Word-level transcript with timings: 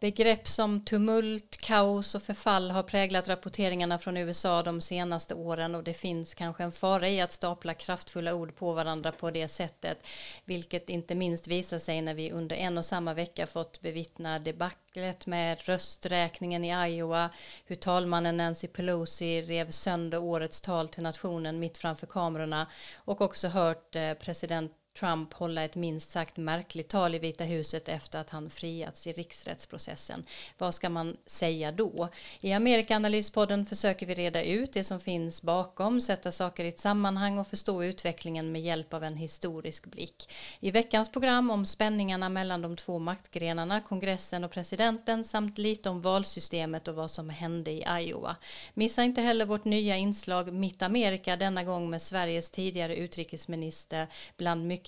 Begrepp 0.00 0.48
som 0.48 0.84
tumult, 0.84 1.56
kaos 1.56 2.14
och 2.14 2.22
förfall 2.22 2.70
har 2.70 2.82
präglat 2.82 3.28
rapporteringarna 3.28 3.98
från 3.98 4.16
USA 4.16 4.62
de 4.62 4.80
senaste 4.80 5.34
åren 5.34 5.74
och 5.74 5.84
det 5.84 5.94
finns 5.94 6.34
kanske 6.34 6.62
en 6.62 6.72
fara 6.72 7.08
i 7.08 7.20
att 7.20 7.32
stapla 7.32 7.74
kraftfulla 7.74 8.34
ord 8.34 8.56
på 8.56 8.72
varandra 8.72 9.12
på 9.12 9.30
det 9.30 9.48
sättet, 9.48 10.06
vilket 10.44 10.88
inte 10.88 11.14
minst 11.14 11.48
visar 11.48 11.78
sig 11.78 12.02
när 12.02 12.14
vi 12.14 12.32
under 12.32 12.56
en 12.56 12.78
och 12.78 12.84
samma 12.84 13.14
vecka 13.14 13.46
fått 13.46 13.80
bevittna 13.80 14.38
debaclet 14.38 15.26
med 15.26 15.58
rösträkningen 15.68 16.64
i 16.64 16.88
Iowa, 16.88 17.30
hur 17.66 17.76
talmannen 17.76 18.36
Nancy 18.36 18.68
Pelosi 18.68 19.42
rev 19.42 19.70
sönder 19.70 20.18
årets 20.18 20.60
tal 20.60 20.88
till 20.88 21.02
nationen 21.02 21.60
mitt 21.60 21.78
framför 21.78 22.06
kamerorna 22.06 22.66
och 22.96 23.20
också 23.20 23.48
hört 23.48 23.96
eh, 23.96 24.14
president 24.14 24.72
Trump 25.00 25.32
hålla 25.32 25.64
ett 25.64 25.74
minst 25.74 26.10
sagt 26.10 26.36
märkligt 26.36 26.88
tal 26.88 27.14
i 27.14 27.18
Vita 27.18 27.44
huset 27.44 27.88
efter 27.88 28.18
att 28.18 28.30
han 28.30 28.50
friats 28.50 29.06
i 29.06 29.12
riksrättsprocessen. 29.12 30.24
Vad 30.58 30.74
ska 30.74 30.88
man 30.88 31.16
säga 31.26 31.72
då? 31.72 32.08
I 32.40 32.52
Amerikaanalyspodden 32.52 33.66
försöker 33.66 34.06
vi 34.06 34.14
reda 34.14 34.42
ut 34.42 34.72
det 34.72 34.84
som 34.84 35.00
finns 35.00 35.42
bakom, 35.42 36.00
sätta 36.00 36.32
saker 36.32 36.64
i 36.64 36.68
ett 36.68 36.80
sammanhang 36.80 37.38
och 37.38 37.46
förstå 37.46 37.84
utvecklingen 37.84 38.52
med 38.52 38.62
hjälp 38.62 38.94
av 38.94 39.04
en 39.04 39.16
historisk 39.16 39.86
blick. 39.86 40.34
I 40.60 40.70
veckans 40.70 41.12
program 41.12 41.50
om 41.50 41.66
spänningarna 41.66 42.28
mellan 42.28 42.62
de 42.62 42.76
två 42.76 42.98
maktgrenarna, 42.98 43.80
kongressen 43.80 44.44
och 44.44 44.50
presidenten 44.50 45.24
samt 45.24 45.58
lite 45.58 45.90
om 45.90 46.00
valsystemet 46.00 46.88
och 46.88 46.94
vad 46.94 47.10
som 47.10 47.30
hände 47.30 47.70
i 47.70 47.84
Iowa. 48.00 48.36
Missa 48.74 49.02
inte 49.02 49.20
heller 49.20 49.46
vårt 49.46 49.64
nya 49.64 49.96
inslag 49.96 50.52
Mitt 50.52 50.82
Amerika, 50.82 51.36
denna 51.36 51.64
gång 51.64 51.90
med 51.90 52.02
Sveriges 52.02 52.50
tidigare 52.50 52.96
utrikesminister 52.96 54.06
bland 54.36 54.66
mycket 54.66 54.87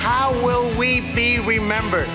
How 0.00 0.32
will 0.32 0.78
we 0.78 1.02
be 1.14 1.38
remembered? 1.38 2.08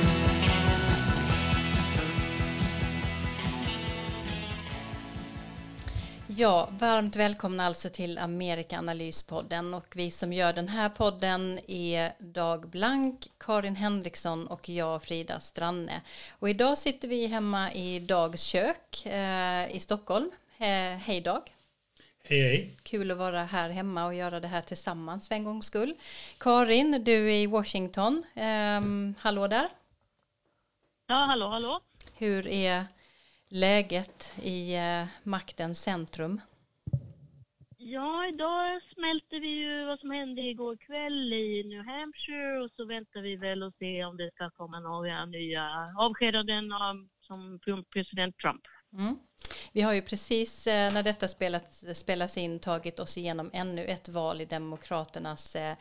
Ja, 6.27 6.69
varmt 6.71 7.15
välkomna 7.15 7.65
alltså 7.65 7.89
till 7.89 8.17
Amerikaanalyspodden 8.17 9.73
och 9.73 9.85
vi 9.95 10.11
som 10.11 10.33
gör 10.33 10.53
den 10.53 10.67
här 10.67 10.89
podden 10.89 11.59
är 11.67 12.13
Dag 12.19 12.69
Blank, 12.69 13.31
Karin 13.37 13.75
Henriksson 13.75 14.47
och 14.47 14.69
jag 14.69 15.03
Frida 15.03 15.39
Stranne. 15.39 16.01
Och 16.39 16.49
idag 16.49 16.77
sitter 16.77 17.07
vi 17.07 17.27
hemma 17.27 17.73
i 17.73 17.99
Dags 17.99 18.41
kök 18.41 19.05
eh, 19.05 19.75
i 19.75 19.79
Stockholm. 19.79 20.31
Eh, 20.57 20.97
hej 20.97 21.21
Dag! 21.21 21.54
Hej, 22.27 22.41
hej. 22.41 22.77
Kul 22.83 23.11
att 23.11 23.17
vara 23.17 23.43
här 23.43 23.69
hemma 23.69 24.05
och 24.05 24.13
göra 24.13 24.39
det 24.39 24.47
här 24.47 24.61
tillsammans 24.61 25.27
för 25.27 25.35
en 25.35 25.43
gångs 25.43 25.65
skull. 25.65 25.93
Karin, 26.37 27.03
du 27.03 27.31
är 27.31 27.43
i 27.43 27.47
Washington. 27.47 28.23
Um, 28.35 29.15
hallå 29.19 29.47
där. 29.47 29.69
Ja, 31.07 31.15
hallå, 31.15 31.47
hallå. 31.47 31.79
Hur 32.17 32.47
är 32.47 32.85
läget 33.49 34.33
i 34.41 34.77
uh, 34.77 35.07
maktens 35.23 35.81
centrum? 35.81 36.41
Ja, 37.77 38.27
idag 38.27 38.81
smälter 38.93 39.39
vi 39.39 39.47
ju 39.47 39.85
vad 39.85 39.99
som 39.99 40.11
hände 40.11 40.41
igår 40.41 40.77
kväll 40.77 41.33
i 41.33 41.63
New 41.63 41.83
Hampshire 41.85 42.63
och 42.63 42.71
så 42.75 42.85
väntar 42.85 43.21
vi 43.21 43.35
väl 43.35 43.63
och 43.63 43.73
se 43.79 44.05
om 44.05 44.17
det 44.17 44.31
ska 44.33 44.49
komma 44.49 44.79
några 44.79 45.25
nya 45.25 45.93
avskedanden 45.97 46.71
av, 46.71 47.07
som 47.21 47.59
president 47.93 48.37
Trump. 48.37 48.61
Mm. 48.93 49.15
Vi 49.75 49.81
har 49.81 49.93
ju 49.93 50.01
precis 50.01 50.67
eh, 50.67 50.93
när 50.93 51.03
detta 51.03 51.27
spelat, 51.27 51.83
spelas 51.93 52.37
in 52.37 52.59
tagit 52.59 52.99
oss 52.99 53.17
igenom 53.17 53.49
ännu 53.53 53.85
ett 53.85 54.09
val 54.09 54.41
i 54.41 54.45
Demokraternas 54.45 55.55
eh, 55.55 55.75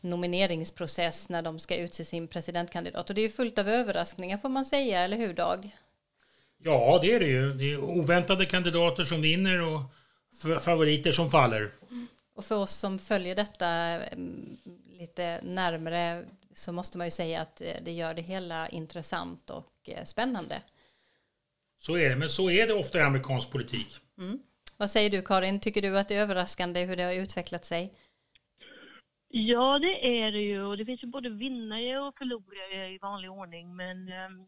nomineringsprocess 0.00 1.28
när 1.28 1.42
de 1.42 1.58
ska 1.58 1.76
utse 1.76 2.04
sin 2.04 2.28
presidentkandidat. 2.28 3.08
Och 3.08 3.14
det 3.14 3.20
är 3.20 3.22
ju 3.22 3.30
fullt 3.30 3.58
av 3.58 3.68
överraskningar 3.68 4.38
får 4.38 4.48
man 4.48 4.64
säga, 4.64 5.00
eller 5.00 5.16
hur 5.16 5.34
Dag? 5.34 5.76
Ja, 6.58 6.98
det 7.02 7.14
är 7.14 7.20
det 7.20 7.26
ju. 7.26 7.54
Det 7.54 7.72
är 7.72 7.80
oväntade 7.80 8.46
kandidater 8.46 9.04
som 9.04 9.22
vinner 9.22 9.62
och 9.62 9.80
favoriter 10.60 11.12
som 11.12 11.30
faller. 11.30 11.72
Och 12.34 12.44
för 12.44 12.56
oss 12.56 12.74
som 12.76 12.98
följer 12.98 13.34
detta 13.34 13.68
mm, 13.68 14.56
lite 14.98 15.40
närmre 15.42 16.24
så 16.54 16.72
måste 16.72 16.98
man 16.98 17.06
ju 17.06 17.10
säga 17.10 17.40
att 17.40 17.60
eh, 17.60 17.72
det 17.80 17.92
gör 17.92 18.14
det 18.14 18.22
hela 18.22 18.68
intressant 18.68 19.50
och 19.50 19.90
spännande. 20.04 20.62
Så 21.78 21.96
är 21.96 22.10
det, 22.10 22.16
men 22.16 22.28
så 22.28 22.50
är 22.50 22.66
det 22.66 22.72
ofta 22.72 22.98
i 22.98 23.02
amerikansk 23.02 23.52
politik. 23.52 23.96
Mm. 24.18 24.38
Vad 24.76 24.90
säger 24.90 25.10
du 25.10 25.22
Karin, 25.22 25.60
tycker 25.60 25.82
du 25.82 25.98
att 25.98 26.08
det 26.08 26.14
är 26.14 26.22
överraskande 26.22 26.84
hur 26.84 26.96
det 26.96 27.02
har 27.02 27.12
utvecklat 27.12 27.64
sig? 27.64 27.90
Ja, 29.28 29.78
det 29.78 30.20
är 30.22 30.32
det 30.32 30.40
ju 30.40 30.62
och 30.62 30.76
det 30.76 30.84
finns 30.84 31.02
ju 31.02 31.06
både 31.06 31.30
vinnare 31.30 32.00
och 32.00 32.18
förlorare 32.18 32.88
i 32.94 32.98
vanlig 32.98 33.30
ordning 33.30 33.76
men 33.76 34.08
ehm, 34.08 34.46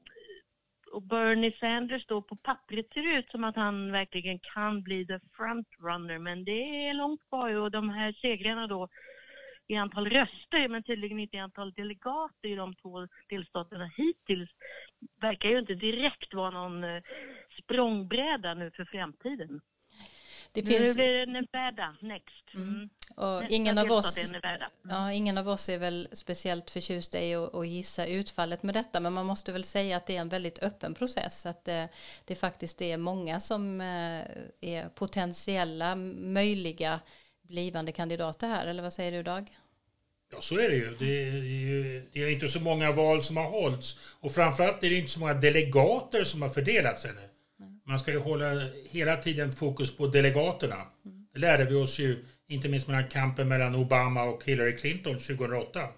och 0.93 1.03
Bernie 1.03 1.57
Sanders 1.61 2.07
då 2.07 2.23
på 2.23 2.37
pappret 2.37 2.93
ser 2.95 3.03
det 3.03 3.19
ut 3.19 3.31
som 3.31 3.45
att 3.45 3.57
han 3.57 3.93
verkligen 3.93 4.39
kan 4.39 4.83
bli 4.83 5.07
the 5.07 5.21
frontrunner 5.37 6.19
men 6.19 6.45
det 6.45 6.89
är 6.89 6.95
långt 6.95 7.29
kvar 7.29 7.55
och 7.55 7.71
de 7.71 7.89
här 7.91 8.13
segrarna 8.13 8.67
då 8.67 8.89
i 9.71 9.77
antal 9.77 10.07
röster 10.11 10.69
men 10.69 10.83
tydligen 10.83 11.19
inte 11.19 11.37
i 11.37 11.41
antal 11.41 11.73
delegater 11.73 12.49
i 12.49 12.55
de 12.55 12.75
två 12.75 13.09
delstaterna 13.29 13.91
hittills 13.97 14.51
verkar 15.21 15.49
ju 15.49 15.59
inte 15.59 15.75
direkt 15.75 16.35
vara 16.35 16.51
någon 16.51 16.85
eh, 16.85 17.03
språngbräda 17.63 18.55
nu 18.55 18.71
för 18.71 18.85
framtiden. 18.85 19.61
Det 20.53 20.63
finns... 20.63 20.81
Nu 20.81 20.95
blir 20.95 21.27
det 21.27 21.27
Nevada 21.27 21.97
next. 22.01 22.55
Mm. 22.55 22.69
Mm. 22.69 22.91
Och 23.17 23.43
ingen, 23.51 23.79
av 23.79 23.93
oss, 23.93 24.31
mm. 24.31 24.61
ja, 24.83 25.13
ingen 25.13 25.39
av 25.39 25.49
oss 25.49 25.69
är 25.69 25.79
väl 25.79 26.09
speciellt 26.13 26.71
förtjusta 26.71 27.21
i 27.21 27.35
att, 27.35 27.55
att 27.55 27.69
gissa 27.69 28.07
utfallet 28.07 28.63
med 28.63 28.75
detta 28.75 29.01
men 29.01 29.13
man 29.13 29.27
måste 29.27 29.53
väl 29.53 29.65
säga 29.65 29.97
att 29.97 30.07
det 30.07 30.17
är 30.17 30.21
en 30.21 30.29
väldigt 30.29 30.59
öppen 30.59 30.95
process 30.95 31.47
att 31.47 31.65
det, 31.65 31.89
det 32.25 32.35
faktiskt 32.35 32.83
är 32.83 32.97
många 32.97 33.41
som 33.41 33.81
eh, 33.81 34.25
är 34.61 34.89
potentiella 34.89 35.95
möjliga 35.95 37.01
blivande 37.51 37.93
kandidater 37.93 38.49
här, 38.49 38.67
eller 38.67 38.83
vad 38.83 38.93
säger 38.93 39.13
du 39.13 39.23
Dag? 39.23 39.51
Ja, 40.33 40.41
så 40.41 40.59
är 40.59 40.69
det 40.69 40.75
ju. 40.75 40.97
Det 40.99 41.29
är, 41.29 41.33
ju, 41.43 42.03
det 42.13 42.23
är 42.23 42.31
inte 42.31 42.49
så 42.49 42.61
många 42.61 42.93
val 42.93 43.23
som 43.23 43.37
har 43.37 43.51
hållits 43.51 43.99
och 44.21 44.33
framförallt 44.33 44.85
är 44.85 44.91
det 44.91 44.97
inte 44.97 45.11
så 45.11 45.21
många 45.21 45.35
delegater 45.35 46.25
som 46.25 46.43
har 46.43 46.49
fördelats 46.49 47.05
ännu. 47.05 47.29
Man 47.87 47.99
ska 47.99 48.11
ju 48.11 48.19
hålla 48.19 48.69
hela 48.91 49.17
tiden 49.17 49.53
fokus 49.53 49.97
på 49.97 50.07
delegaterna. 50.07 50.87
Det 51.33 51.39
lärde 51.39 51.65
vi 51.65 51.75
oss 51.75 51.99
ju 51.99 52.25
inte 52.49 52.69
minst 52.69 52.89
mellan 52.89 53.09
kampen 53.09 53.49
mellan 53.49 53.75
Obama 53.75 54.23
och 54.23 54.45
Hillary 54.45 54.77
Clinton 54.77 55.19
2008. 55.19 55.89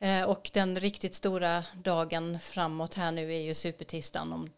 Eh, 0.00 0.22
och 0.22 0.50
den 0.52 0.80
riktigt 0.80 1.14
stora 1.14 1.64
dagen 1.84 2.38
framåt 2.40 2.94
här 2.94 3.12
nu 3.12 3.34
är 3.34 3.40
ju 3.40 3.54
supertisdagen 3.54 4.32
om 4.32 4.50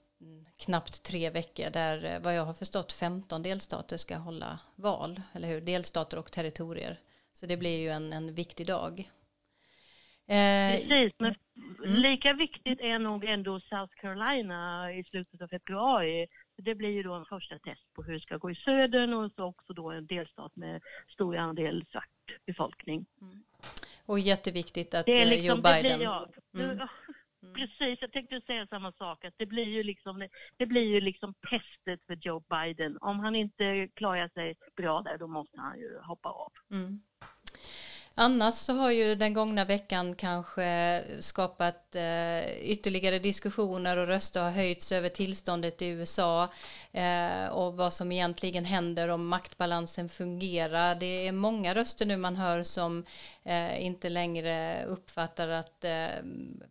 knappt 0.64 1.02
tre 1.02 1.30
veckor 1.30 1.70
där 1.70 2.04
eh, 2.04 2.20
vad 2.20 2.36
jag 2.36 2.44
har 2.44 2.54
förstått 2.54 2.92
15 2.92 3.42
delstater 3.42 3.96
ska 3.96 4.16
hålla 4.16 4.58
val, 4.76 5.20
eller 5.32 5.48
hur? 5.48 5.60
Delstater 5.60 6.18
och 6.18 6.32
territorier. 6.32 6.96
Så 7.32 7.46
det 7.46 7.56
blir 7.56 7.78
ju 7.80 7.88
en, 7.88 8.12
en 8.12 8.34
viktig 8.34 8.66
dag. 8.66 8.98
Eh, 10.26 10.76
Precis, 10.76 11.12
men 11.18 11.34
mm. 11.84 12.02
lika 12.02 12.32
viktigt 12.32 12.80
är 12.80 12.98
nog 12.98 13.24
ändå 13.24 13.60
South 13.60 13.94
Carolina 14.00 14.92
i 14.92 15.04
slutet 15.04 15.42
av 15.42 15.48
februari. 15.48 16.26
Det 16.56 16.74
blir 16.74 16.88
ju 16.88 17.02
då 17.02 17.14
en 17.14 17.24
första 17.24 17.58
test 17.58 17.94
på 17.94 18.02
hur 18.02 18.12
det 18.12 18.20
ska 18.20 18.36
gå 18.36 18.50
i 18.50 18.54
södern 18.54 19.12
och 19.14 19.32
så 19.36 19.44
också 19.44 19.72
då 19.72 19.90
en 19.90 20.06
delstat 20.06 20.56
med 20.56 20.82
stor 21.08 21.36
andel 21.36 21.84
svart 21.90 22.38
befolkning. 22.46 23.06
Mm. 23.20 23.42
Och 24.06 24.18
jätteviktigt 24.18 24.94
att 24.94 25.06
liksom, 25.06 25.44
Joe 25.44 25.56
Biden... 25.56 25.98
Det 25.98 26.52
blir, 26.52 26.64
mm. 26.64 26.88
Mm. 27.44 27.54
Precis, 27.54 27.98
jag 28.00 28.12
tänkte 28.12 28.40
säga 28.40 28.66
samma 28.66 28.92
sak. 28.92 29.24
Att 29.24 29.34
det 29.36 29.46
blir 29.46 29.68
ju 29.68 29.82
liksom, 29.82 30.28
det 30.56 30.66
blir 30.66 30.82
ju 30.82 31.00
liksom 31.00 31.34
pestet 31.34 32.06
för 32.06 32.18
Joe 32.22 32.42
Biden. 32.50 32.98
Om 33.00 33.20
han 33.20 33.34
inte 33.34 33.88
klarar 33.94 34.28
sig 34.28 34.56
bra 34.76 35.02
där, 35.02 35.18
då 35.18 35.26
måste 35.26 35.60
han 35.60 35.78
ju 35.78 35.98
hoppa 36.02 36.28
av. 36.28 36.52
Mm. 36.70 37.00
Annars 38.16 38.54
så 38.54 38.72
har 38.72 38.90
ju 38.90 39.14
den 39.14 39.34
gångna 39.34 39.64
veckan 39.64 40.14
kanske 40.14 41.02
skapat 41.20 41.96
eh, 41.96 42.70
ytterligare 42.70 43.18
diskussioner 43.18 43.96
och 43.96 44.06
röster 44.06 44.42
har 44.42 44.50
höjts 44.50 44.92
över 44.92 45.08
tillståndet 45.08 45.82
i 45.82 45.86
USA 45.86 46.48
eh, 46.92 47.46
och 47.46 47.76
vad 47.76 47.92
som 47.92 48.12
egentligen 48.12 48.64
händer 48.64 49.08
om 49.08 49.28
maktbalansen 49.28 50.08
fungerar. 50.08 50.94
Det 50.94 51.26
är 51.26 51.32
många 51.32 51.74
röster 51.74 52.06
nu 52.06 52.16
man 52.16 52.36
hör 52.36 52.62
som 52.62 53.04
eh, 53.42 53.84
inte 53.84 54.08
längre 54.08 54.84
uppfattar 54.84 55.48
att, 55.48 55.84
eh, 55.84 56.18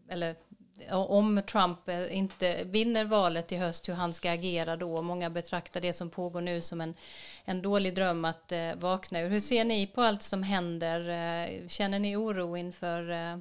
eller 0.09 0.35
om 0.91 1.41
Trump 1.47 1.89
eh, 1.89 2.17
inte 2.17 2.63
vinner 2.63 3.05
valet 3.05 3.51
i 3.51 3.55
höst 3.55 3.89
hur 3.89 3.93
han 3.93 4.13
ska 4.13 4.31
agera 4.31 4.75
då. 4.75 5.01
Många 5.01 5.29
betraktar 5.29 5.81
det 5.81 5.93
som 5.93 6.09
pågår 6.09 6.41
nu 6.41 6.61
som 6.61 6.81
en, 6.81 6.93
en 7.45 7.61
dålig 7.61 7.95
dröm 7.95 8.25
att 8.25 8.51
eh, 8.51 8.75
vakna 8.75 9.21
ur. 9.21 9.29
Hur 9.29 9.39
ser 9.39 9.63
ni 9.63 9.87
på 9.87 10.01
allt 10.01 10.23
som 10.23 10.43
händer? 10.43 10.99
Eh, 11.09 11.67
känner 11.67 11.99
ni 11.99 12.15
oro 12.15 12.57
inför 12.57 13.11
eh, 13.11 13.37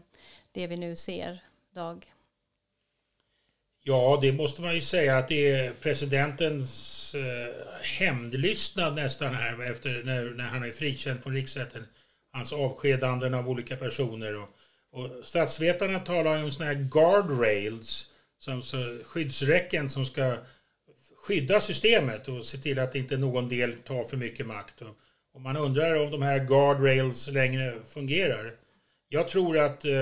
det 0.53 0.67
vi 0.67 0.77
nu 0.77 0.97
ser, 0.97 1.39
Dag? 1.75 2.13
Ja, 3.85 4.19
det 4.23 4.33
måste 4.33 4.63
man 4.63 4.75
ju 4.75 4.81
säga 4.81 5.19
att 5.19 5.29
det 5.29 5.51
är 5.51 5.73
presidentens 5.73 7.15
eh, 7.15 7.67
hämndlystnad 7.83 8.95
nästan 8.95 9.35
här 9.35 9.71
efter 9.71 10.03
när, 10.05 10.25
när 10.25 10.45
han 10.45 10.65
är 10.65 10.71
frikänd 10.71 11.23
från 11.23 11.35
riksrätten. 11.35 11.87
Hans 12.33 12.53
avskedanden 12.53 13.35
av 13.35 13.49
olika 13.49 13.77
personer 13.77 14.37
och 14.37 14.49
och 14.93 15.11
statsvetarna 15.25 15.99
talar 15.99 16.45
om 16.45 16.51
sådana 16.51 16.73
här 16.73 16.83
guardrails, 16.83 18.11
som 18.39 18.63
så, 18.63 18.99
skyddsräcken 19.05 19.91
som 19.91 20.07
ska 20.07 20.37
skydda 21.27 21.61
systemet 21.61 22.29
och 22.29 22.45
se 22.45 22.59
till 22.59 22.79
att 22.79 22.95
inte 22.95 23.17
någon 23.17 23.49
del 23.49 23.73
tar 23.73 24.05
för 24.05 24.17
mycket 24.17 24.47
makt. 24.47 24.83
Och, 24.83 24.97
och 25.35 25.41
man 25.41 25.57
undrar 25.57 26.03
om 26.03 26.11
de 26.11 26.23
här 26.23 26.39
guardrails 26.39 27.29
längre 27.29 27.75
fungerar. 27.89 28.55
Jag 29.09 29.29
tror 29.29 29.59
att 29.59 29.85
eh, 29.85 29.93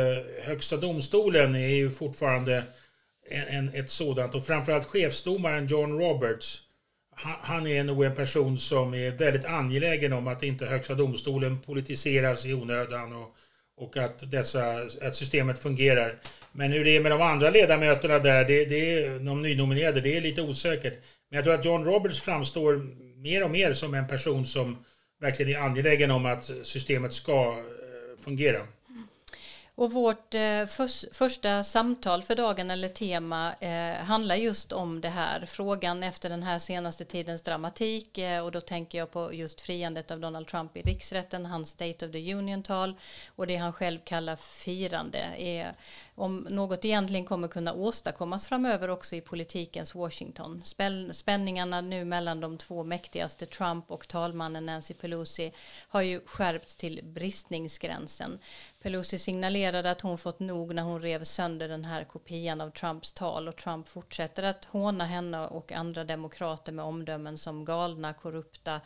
Högsta 0.42 0.76
domstolen 0.76 1.54
är 1.54 1.68
ju 1.68 1.90
fortfarande 1.90 2.64
en, 3.28 3.42
en, 3.42 3.74
ett 3.74 3.90
sådant 3.90 4.34
och 4.34 4.46
framförallt 4.46 4.86
chefsdomaren 4.86 5.66
John 5.66 5.98
Roberts 5.98 6.62
han, 7.12 7.36
han 7.40 7.66
är 7.66 7.84
nog 7.84 8.04
en 8.04 8.14
person 8.14 8.58
som 8.58 8.94
är 8.94 9.10
väldigt 9.10 9.44
angelägen 9.44 10.12
om 10.12 10.26
att 10.26 10.42
inte 10.42 10.66
Högsta 10.66 10.94
domstolen 10.94 11.58
politiseras 11.58 12.46
i 12.46 12.54
onödan 12.54 13.12
och, 13.12 13.36
och 13.80 13.96
att, 13.96 14.30
dessa, 14.30 14.76
att 15.00 15.14
systemet 15.14 15.58
fungerar. 15.58 16.14
Men 16.52 16.72
hur 16.72 16.84
det 16.84 16.96
är 16.96 17.00
med 17.00 17.12
de 17.12 17.22
andra 17.22 17.50
ledamöterna 17.50 18.18
där, 18.18 18.44
det, 18.44 18.64
det 18.64 19.04
är, 19.04 19.18
de 19.18 19.42
nynominerade, 19.42 20.00
det 20.00 20.16
är 20.16 20.20
lite 20.20 20.42
osäkert. 20.42 20.98
Men 21.30 21.36
jag 21.36 21.44
tror 21.44 21.54
att 21.54 21.64
John 21.64 21.84
Roberts 21.84 22.20
framstår 22.20 22.80
mer 23.22 23.44
och 23.44 23.50
mer 23.50 23.72
som 23.72 23.94
en 23.94 24.08
person 24.08 24.46
som 24.46 24.84
verkligen 25.20 25.56
är 25.56 25.60
angelägen 25.60 26.10
om 26.10 26.26
att 26.26 26.50
systemet 26.62 27.12
ska 27.12 27.32
eh, 27.32 28.24
fungera. 28.24 28.60
Och 29.80 29.92
vårt 29.92 30.34
eh, 30.34 30.66
för, 30.66 31.14
första 31.14 31.64
samtal 31.64 32.22
för 32.22 32.36
dagen 32.36 32.70
eller 32.70 32.88
tema 32.88 33.54
eh, 33.60 34.04
handlar 34.04 34.34
just 34.34 34.72
om 34.72 35.00
det 35.00 35.08
här. 35.08 35.44
Frågan 35.46 36.02
efter 36.02 36.28
den 36.28 36.42
här 36.42 36.58
senaste 36.58 37.04
tidens 37.04 37.42
dramatik 37.42 38.18
eh, 38.18 38.44
och 38.44 38.52
då 38.52 38.60
tänker 38.60 38.98
jag 38.98 39.10
på 39.10 39.34
just 39.34 39.60
friandet 39.60 40.10
av 40.10 40.20
Donald 40.20 40.46
Trump 40.46 40.76
i 40.76 40.82
riksrätten, 40.82 41.46
hans 41.46 41.70
State 41.70 42.06
of 42.06 42.12
the 42.12 42.34
Union-tal 42.34 42.94
och 43.36 43.46
det 43.46 43.56
han 43.56 43.72
själv 43.72 43.98
kallar 44.04 44.36
firande. 44.36 45.18
Är, 45.36 45.72
om 46.20 46.36
något 46.50 46.84
egentligen 46.84 47.24
kommer 47.24 47.48
kunna 47.48 47.72
åstadkommas 47.72 48.46
framöver 48.46 48.90
också 48.90 49.16
i 49.16 49.20
politikens 49.20 49.94
Washington. 49.94 50.62
Spänningarna 51.12 51.80
nu 51.80 52.04
mellan 52.04 52.40
de 52.40 52.58
två 52.58 52.84
mäktigaste, 52.84 53.46
Trump 53.46 53.90
och 53.90 54.08
talmannen 54.08 54.66
Nancy 54.66 54.94
Pelosi, 54.94 55.52
har 55.88 56.02
ju 56.02 56.20
skärpts 56.26 56.76
till 56.76 57.00
bristningsgränsen. 57.04 58.38
Pelosi 58.82 59.18
signalerade 59.18 59.90
att 59.90 60.00
hon 60.00 60.18
fått 60.18 60.40
nog 60.40 60.74
när 60.74 60.82
hon 60.82 61.02
rev 61.02 61.24
sönder 61.24 61.68
den 61.68 61.84
här 61.84 62.04
kopian 62.04 62.60
av 62.60 62.70
Trumps 62.70 63.12
tal 63.12 63.48
och 63.48 63.56
Trump 63.56 63.88
fortsätter 63.88 64.42
att 64.42 64.64
håna 64.64 65.04
henne 65.04 65.46
och 65.46 65.72
andra 65.72 66.04
demokrater 66.04 66.72
med 66.72 66.84
omdömen 66.84 67.38
som 67.38 67.64
galna, 67.64 68.14
korrupta, 68.14 68.80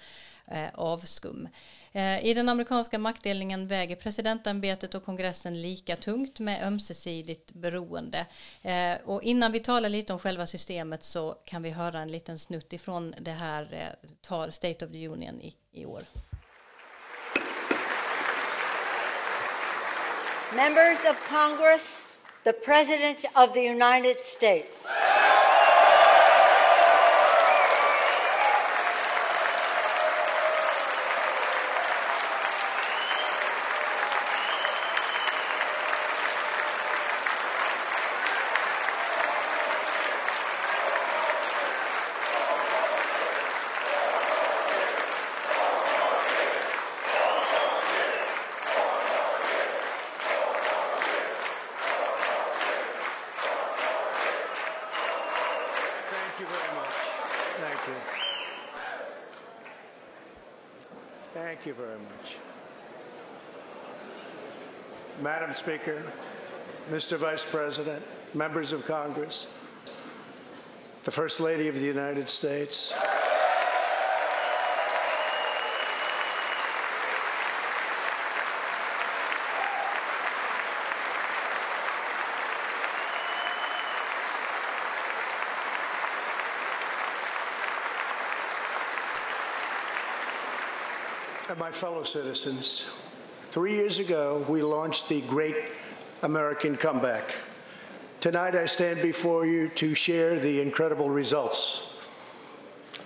eh, 0.46 0.69
avskum. 0.75 1.48
Eh, 1.96 2.26
I 2.26 2.35
den 2.35 2.49
amerikanska 2.49 2.99
maktdelningen 2.99 3.67
väger 3.67 3.96
presidentämbetet 3.96 4.94
och 4.94 5.05
kongressen 5.05 5.62
lika 5.62 5.96
tungt 5.96 6.41
med 6.41 6.67
ömsesidigt 6.67 7.52
beroende. 7.52 8.26
Eh, 8.62 8.94
och 9.05 9.23
innan 9.23 9.52
vi 9.52 9.61
talar 9.61 9.88
lite 9.88 10.12
om 10.12 10.19
själva 10.19 10.46
systemet 10.46 11.05
så 11.05 11.37
kan 11.44 11.62
vi 11.62 11.70
höra 11.70 11.99
en 11.99 12.12
liten 12.12 12.38
snutt 12.38 12.73
ifrån 12.73 13.14
det 13.19 13.31
här 13.31 13.69
eh, 13.73 14.08
tal 14.20 14.52
State 14.52 14.85
of 14.85 14.93
the 14.93 15.08
Union 15.08 15.41
i, 15.41 15.55
i 15.73 15.85
år. 15.85 16.02
Members 20.56 20.99
of 21.11 21.29
Congress, 21.29 21.99
the 22.44 22.52
President 22.52 23.25
of 23.35 23.52
the 23.52 23.69
United 23.69 24.17
States. 24.20 24.87
Speaker, 65.56 66.02
Mr. 66.90 67.16
Vice 67.16 67.44
President, 67.44 68.02
members 68.34 68.72
of 68.72 68.84
Congress, 68.86 69.46
the 71.04 71.10
First 71.10 71.38
Lady 71.38 71.68
of 71.68 71.74
the 71.74 71.84
United 71.84 72.28
States, 72.28 72.92
and 91.48 91.58
my 91.58 91.70
fellow 91.70 92.02
citizens, 92.02 92.86
three 93.54 93.76
years 93.76 94.00
ago, 94.00 94.44
we 94.48 94.62
launched 94.62 95.08
the 95.08 95.20
Great 95.20 95.54
American 96.22 96.76
Comeback. 96.76 97.22
Tonight, 98.18 98.56
I 98.56 98.66
stand 98.66 99.00
before 99.00 99.46
you 99.46 99.68
to 99.76 99.94
share 99.94 100.40
the 100.40 100.60
incredible 100.60 101.08
results. 101.08 101.94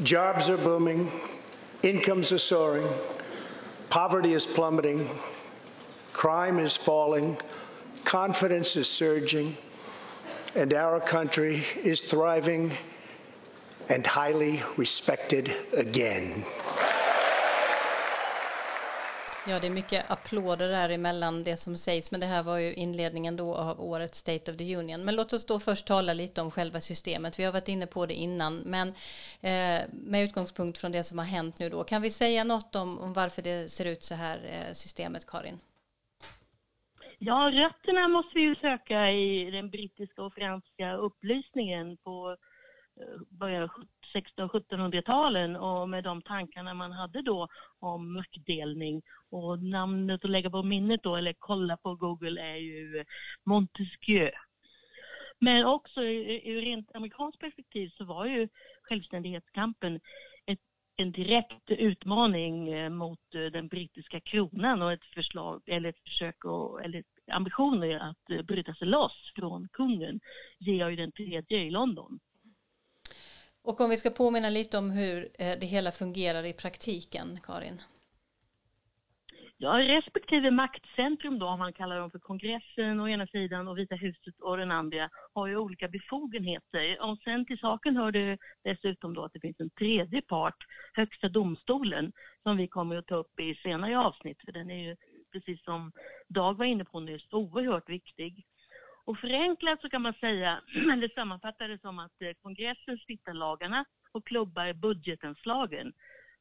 Jobs 0.02 0.48
are 0.48 0.56
booming, 0.56 1.12
incomes 1.82 2.32
are 2.32 2.38
soaring, 2.38 2.88
poverty 3.90 4.32
is 4.32 4.46
plummeting, 4.46 5.10
crime 6.14 6.58
is 6.58 6.78
falling, 6.78 7.36
confidence 8.06 8.74
is 8.74 8.88
surging, 8.88 9.54
and 10.54 10.72
our 10.72 10.98
country 10.98 11.62
is 11.82 12.00
thriving 12.00 12.72
and 13.90 14.06
highly 14.06 14.62
respected 14.78 15.54
again. 15.76 16.46
Ja, 19.50 19.58
det 19.60 19.66
är 19.66 19.70
mycket 19.70 20.10
applåder 20.10 20.68
däremellan 20.68 21.44
det 21.44 21.56
som 21.56 21.76
sägs, 21.76 22.10
men 22.10 22.20
det 22.20 22.26
här 22.26 22.42
var 22.42 22.58
ju 22.58 22.74
inledningen 22.74 23.36
då 23.36 23.54
av 23.54 23.80
årets 23.80 24.18
State 24.18 24.50
of 24.50 24.56
the 24.56 24.76
Union. 24.76 25.04
Men 25.04 25.16
låt 25.16 25.32
oss 25.32 25.46
då 25.46 25.60
först 25.60 25.86
tala 25.86 26.12
lite 26.12 26.40
om 26.40 26.50
själva 26.50 26.80
systemet. 26.80 27.38
Vi 27.38 27.44
har 27.44 27.52
varit 27.52 27.68
inne 27.68 27.86
på 27.86 28.06
det 28.06 28.14
innan, 28.14 28.56
men 28.56 28.88
eh, 29.40 29.88
med 29.92 30.24
utgångspunkt 30.24 30.78
från 30.78 30.92
det 30.92 31.02
som 31.02 31.18
har 31.18 31.26
hänt 31.26 31.58
nu 31.58 31.68
då, 31.68 31.84
kan 31.84 32.02
vi 32.02 32.10
säga 32.10 32.44
något 32.44 32.76
om, 32.76 32.98
om 32.98 33.12
varför 33.12 33.42
det 33.42 33.68
ser 33.68 33.84
ut 33.84 34.02
så 34.02 34.14
här, 34.14 34.36
eh, 34.36 34.72
systemet, 34.72 35.26
Karin? 35.26 35.58
Ja, 37.18 37.50
rötterna 37.52 38.08
måste 38.08 38.32
vi 38.34 38.40
ju 38.40 38.54
söka 38.54 39.10
i 39.10 39.50
den 39.50 39.70
brittiska 39.70 40.22
och 40.22 40.34
franska 40.34 40.94
upplysningen 40.94 41.96
på 41.96 42.36
eh, 43.00 43.20
början 43.28 43.62
av 43.62 43.70
1600-1700-talen 44.14 45.56
och 45.56 45.88
med 45.88 46.04
de 46.04 46.22
tankarna 46.22 46.74
man 46.74 46.92
hade 46.92 47.22
då 47.22 47.48
om 47.78 48.12
maktdelning. 48.12 49.02
Och 49.30 49.62
namnet 49.62 50.24
att 50.24 50.30
lägga 50.30 50.50
på 50.50 50.62
minnet 50.62 51.02
då, 51.02 51.16
eller 51.16 51.34
kolla 51.38 51.76
på 51.76 51.94
Google, 51.94 52.40
är 52.40 52.56
ju 52.56 53.04
Montesquieu. 53.44 54.30
Men 55.40 55.64
också 55.64 56.02
ur 56.02 56.60
rent 56.60 56.94
amerikanskt 56.94 57.40
perspektiv 57.40 57.88
så 57.88 58.04
var 58.04 58.26
ju 58.26 58.48
självständighetskampen 58.82 60.00
ett, 60.46 60.60
en 60.96 61.12
direkt 61.12 61.70
utmaning 61.70 62.68
eh, 62.68 62.90
mot 62.90 63.34
eh, 63.34 63.40
den 63.40 63.68
brittiska 63.68 64.20
kronan 64.20 64.82
och 64.82 64.92
ett 64.92 65.04
förslag, 65.14 65.62
eller 65.66 65.88
ett 65.88 66.02
försök, 66.04 66.44
och, 66.44 66.84
eller 66.84 67.04
ambitioner 67.30 67.98
att 67.98 68.30
eh, 68.30 68.42
bryta 68.42 68.74
sig 68.74 68.88
loss 68.88 69.32
från 69.34 69.68
kungen, 69.72 70.20
Georg 70.58 70.96
den 70.96 71.12
tredje 71.12 71.58
i 71.58 71.70
London. 71.70 72.18
Och 73.68 73.80
om 73.80 73.90
vi 73.90 73.96
ska 73.96 74.10
påminna 74.10 74.50
lite 74.50 74.78
om 74.78 74.90
hur 74.90 75.28
eh, 75.38 75.58
det 75.60 75.66
hela 75.66 75.92
fungerar 75.92 76.44
i 76.44 76.52
praktiken, 76.52 77.36
Karin? 77.46 77.80
Ja, 79.58 79.72
respektive 79.78 80.50
maktcentrum 80.50 81.38
då, 81.38 81.46
om 81.46 81.58
man 81.58 81.72
kallar 81.72 81.98
dem 81.98 82.10
för 82.10 82.18
kongressen 82.18 83.00
å 83.00 83.08
ena 83.08 83.26
sidan 83.26 83.68
och 83.68 83.78
Vita 83.78 83.94
huset 83.94 84.34
å 84.40 84.56
den 84.56 84.70
andra, 84.70 85.10
har 85.34 85.46
ju 85.46 85.56
olika 85.56 85.88
befogenheter. 85.88 87.02
Och 87.02 87.18
sen 87.18 87.46
till 87.46 87.58
saken 87.58 87.96
hör 87.96 88.12
det 88.12 88.38
dessutom 88.64 89.14
då 89.14 89.24
att 89.24 89.32
det 89.32 89.40
finns 89.40 89.60
en 89.60 89.70
tredje 89.70 90.22
part, 90.22 90.66
Högsta 90.92 91.28
domstolen, 91.28 92.12
som 92.42 92.56
vi 92.56 92.68
kommer 92.68 92.96
att 92.96 93.06
ta 93.06 93.16
upp 93.16 93.40
i 93.40 93.54
senare 93.54 93.98
avsnitt, 93.98 94.38
för 94.44 94.52
den 94.52 94.70
är 94.70 94.88
ju, 94.88 94.96
precis 95.32 95.64
som 95.64 95.92
Dag 96.28 96.58
var 96.58 96.64
inne 96.64 96.84
på 96.84 97.00
nyss, 97.00 97.32
oerhört 97.32 97.88
viktig. 97.88 98.44
Och 99.08 99.18
förenklat 99.18 99.80
så 99.80 99.88
kan 99.88 100.02
man 100.02 100.14
säga, 100.14 100.60
eller 100.92 101.08
sammanfatta 101.08 101.68
det 101.68 101.80
som 101.80 101.98
att 101.98 102.22
eh, 102.22 102.32
kongressen 102.42 102.98
stiftar 102.98 103.32
lagarna 103.32 103.84
och 104.12 104.26
klubbar 104.26 104.72
budgetanslagen. 104.72 105.92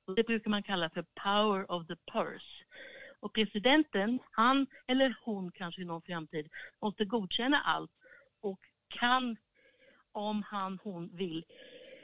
Och 0.05 0.15
det 0.15 0.24
brukar 0.24 0.50
man 0.50 0.63
kalla 0.63 0.89
för 0.89 1.05
power 1.24 1.71
of 1.71 1.88
the 1.88 1.95
purse. 2.12 2.65
Och 3.19 3.33
presidenten, 3.33 4.19
han 4.31 4.67
eller 4.88 5.15
hon 5.24 5.51
kanske 5.51 5.81
i 5.81 5.86
någon 5.86 6.01
framtid, 6.01 6.50
måste 6.81 7.05
godkänna 7.05 7.62
allt 7.62 7.91
och 8.41 8.59
kan, 8.88 9.38
om 10.12 10.43
han, 10.43 10.79
hon 10.83 11.09
vill 11.13 11.45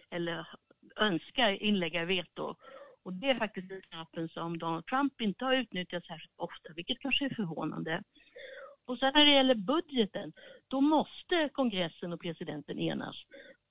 eller 0.10 0.48
önskar, 0.96 1.64
inlägga 1.64 2.06
veto. 2.06 2.56
Och 3.04 3.14
det 3.14 3.30
är 3.30 3.36
faktiskt 3.36 3.70
den 3.70 3.82
knappen 3.82 4.30
som 4.30 4.58
Donald 4.58 4.86
Trump 4.86 5.22
inte 5.22 5.46
har 5.46 5.56
utnyttjat 5.56 6.06
särskilt 6.06 6.34
ofta, 6.36 6.74
vilket 6.76 7.00
kanske 7.00 7.26
är 7.26 7.36
förvånande. 7.36 8.04
Och 8.86 9.00
sen 9.00 9.12
när 9.16 9.26
det 9.26 9.32
gäller 9.32 9.56
budgeten, 9.56 10.34
då 10.68 10.82
måste 10.82 11.50
kongressen 11.54 12.14
och 12.14 12.22
presidenten 12.22 12.80
enas. 12.80 13.16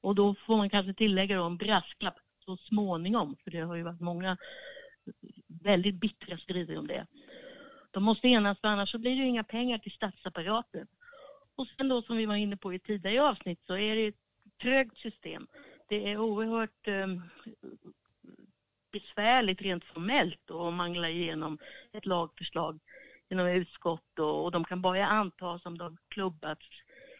Och 0.00 0.14
då 0.14 0.35
får 0.47 0.57
man 0.57 0.71
kanske 0.71 0.95
tillägga 0.95 1.37
då 1.37 1.45
en 1.45 1.57
brasklapp 1.57 2.19
så 2.45 2.57
småningom, 2.57 3.37
för 3.45 3.50
det 3.50 3.61
har 3.61 3.75
ju 3.75 3.83
varit 3.83 4.00
många 4.00 4.37
väldigt 5.62 5.95
bittra 5.95 6.38
strider 6.38 6.78
om 6.78 6.87
det. 6.87 7.07
De 7.90 8.02
måste 8.02 8.28
enas 8.28 8.61
för 8.61 8.69
annars 8.69 8.90
så 8.90 8.99
blir 8.99 9.11
det 9.11 9.16
ju 9.16 9.28
inga 9.28 9.45
pengar 9.45 9.78
till 9.78 9.92
statsapparaten. 9.92 10.87
Och 11.54 11.66
sen 11.66 11.88
då 11.88 12.02
som 12.02 12.16
vi 12.16 12.26
var 12.26 12.37
inne 12.37 12.57
på 12.57 12.75
i 12.75 12.78
tidigare 12.78 13.28
avsnitt 13.28 13.61
så 13.66 13.76
är 13.76 13.97
det 13.97 14.07
ett 14.07 14.14
trögt 14.62 14.99
system. 14.99 15.47
Det 15.88 16.12
är 16.12 16.19
oerhört 16.19 16.88
eh, 16.88 17.07
besvärligt 18.92 19.62
rent 19.62 19.85
formellt 19.85 20.50
att 20.50 20.75
mangla 20.75 21.09
igenom 21.09 21.59
ett 21.92 22.07
lagförslag 22.07 22.81
inom 23.33 23.47
utskott 23.47 24.19
och, 24.19 24.45
och 24.45 24.51
de 24.51 24.65
kan 24.65 24.83
bara 24.83 25.07
antas 25.07 25.67
om 25.67 25.79
de 25.79 25.97
klubbats 26.09 26.67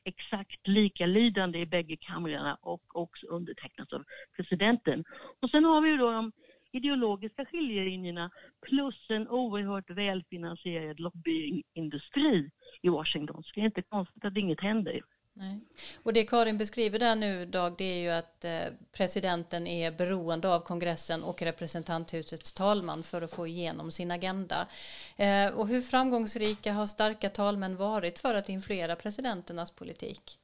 exakt 0.05 0.69
likalydande 0.69 1.59
i 1.59 1.67
bägge 1.67 1.97
kamrarna 1.97 2.59
och 2.61 2.97
också 2.97 3.27
undertecknas 3.27 3.93
av 3.93 4.05
presidenten. 4.37 5.05
Och 5.41 5.51
sen 5.51 5.65
har 5.65 5.81
vi 5.81 5.89
ju 5.91 5.97
då 5.97 6.11
de 6.11 6.33
ideologiska 6.73 7.45
skiljelinjerna 7.45 8.31
plus 8.69 9.07
en 9.09 9.29
oerhört 9.29 9.91
välfinansierad 9.91 11.01
lobbyingindustri 11.01 12.51
i 12.83 12.89
Washington. 12.89 13.43
Så 13.43 13.51
det 13.55 13.61
är 13.61 13.65
inte 13.65 13.83
konstigt 13.83 14.25
att 14.25 14.37
inget 14.37 14.61
händer. 14.61 15.01
Nej. 15.35 15.61
Och 16.03 16.13
det 16.13 16.25
Karin 16.25 16.59
beskriver 16.59 16.99
där 16.99 17.15
nu 17.15 17.47
Dag, 17.47 17.75
det 17.79 17.85
är 17.85 17.99
ju 17.99 18.11
att 18.11 18.45
eh, 18.45 18.61
presidenten 18.93 19.67
är 19.67 19.91
beroende 19.91 20.49
av 20.49 20.61
kongressen 20.61 21.23
och 21.23 21.43
representanthusets 21.43 22.53
talman 22.53 23.03
för 23.03 23.23
att 23.23 23.31
få 23.31 23.47
igenom 23.47 23.93
sin 23.93 24.11
agenda. 24.11 24.69
Eh, 25.17 25.47
och 25.47 25.69
hur 25.69 25.81
framgångsrika 25.81 26.73
har 26.73 26.87
starka 26.87 27.31
talmän 27.31 27.77
varit 27.77 28.19
för 28.19 28.35
att 28.35 28.49
influera 28.49 28.97
presidenternas 28.97 29.71
politik? 29.71 30.39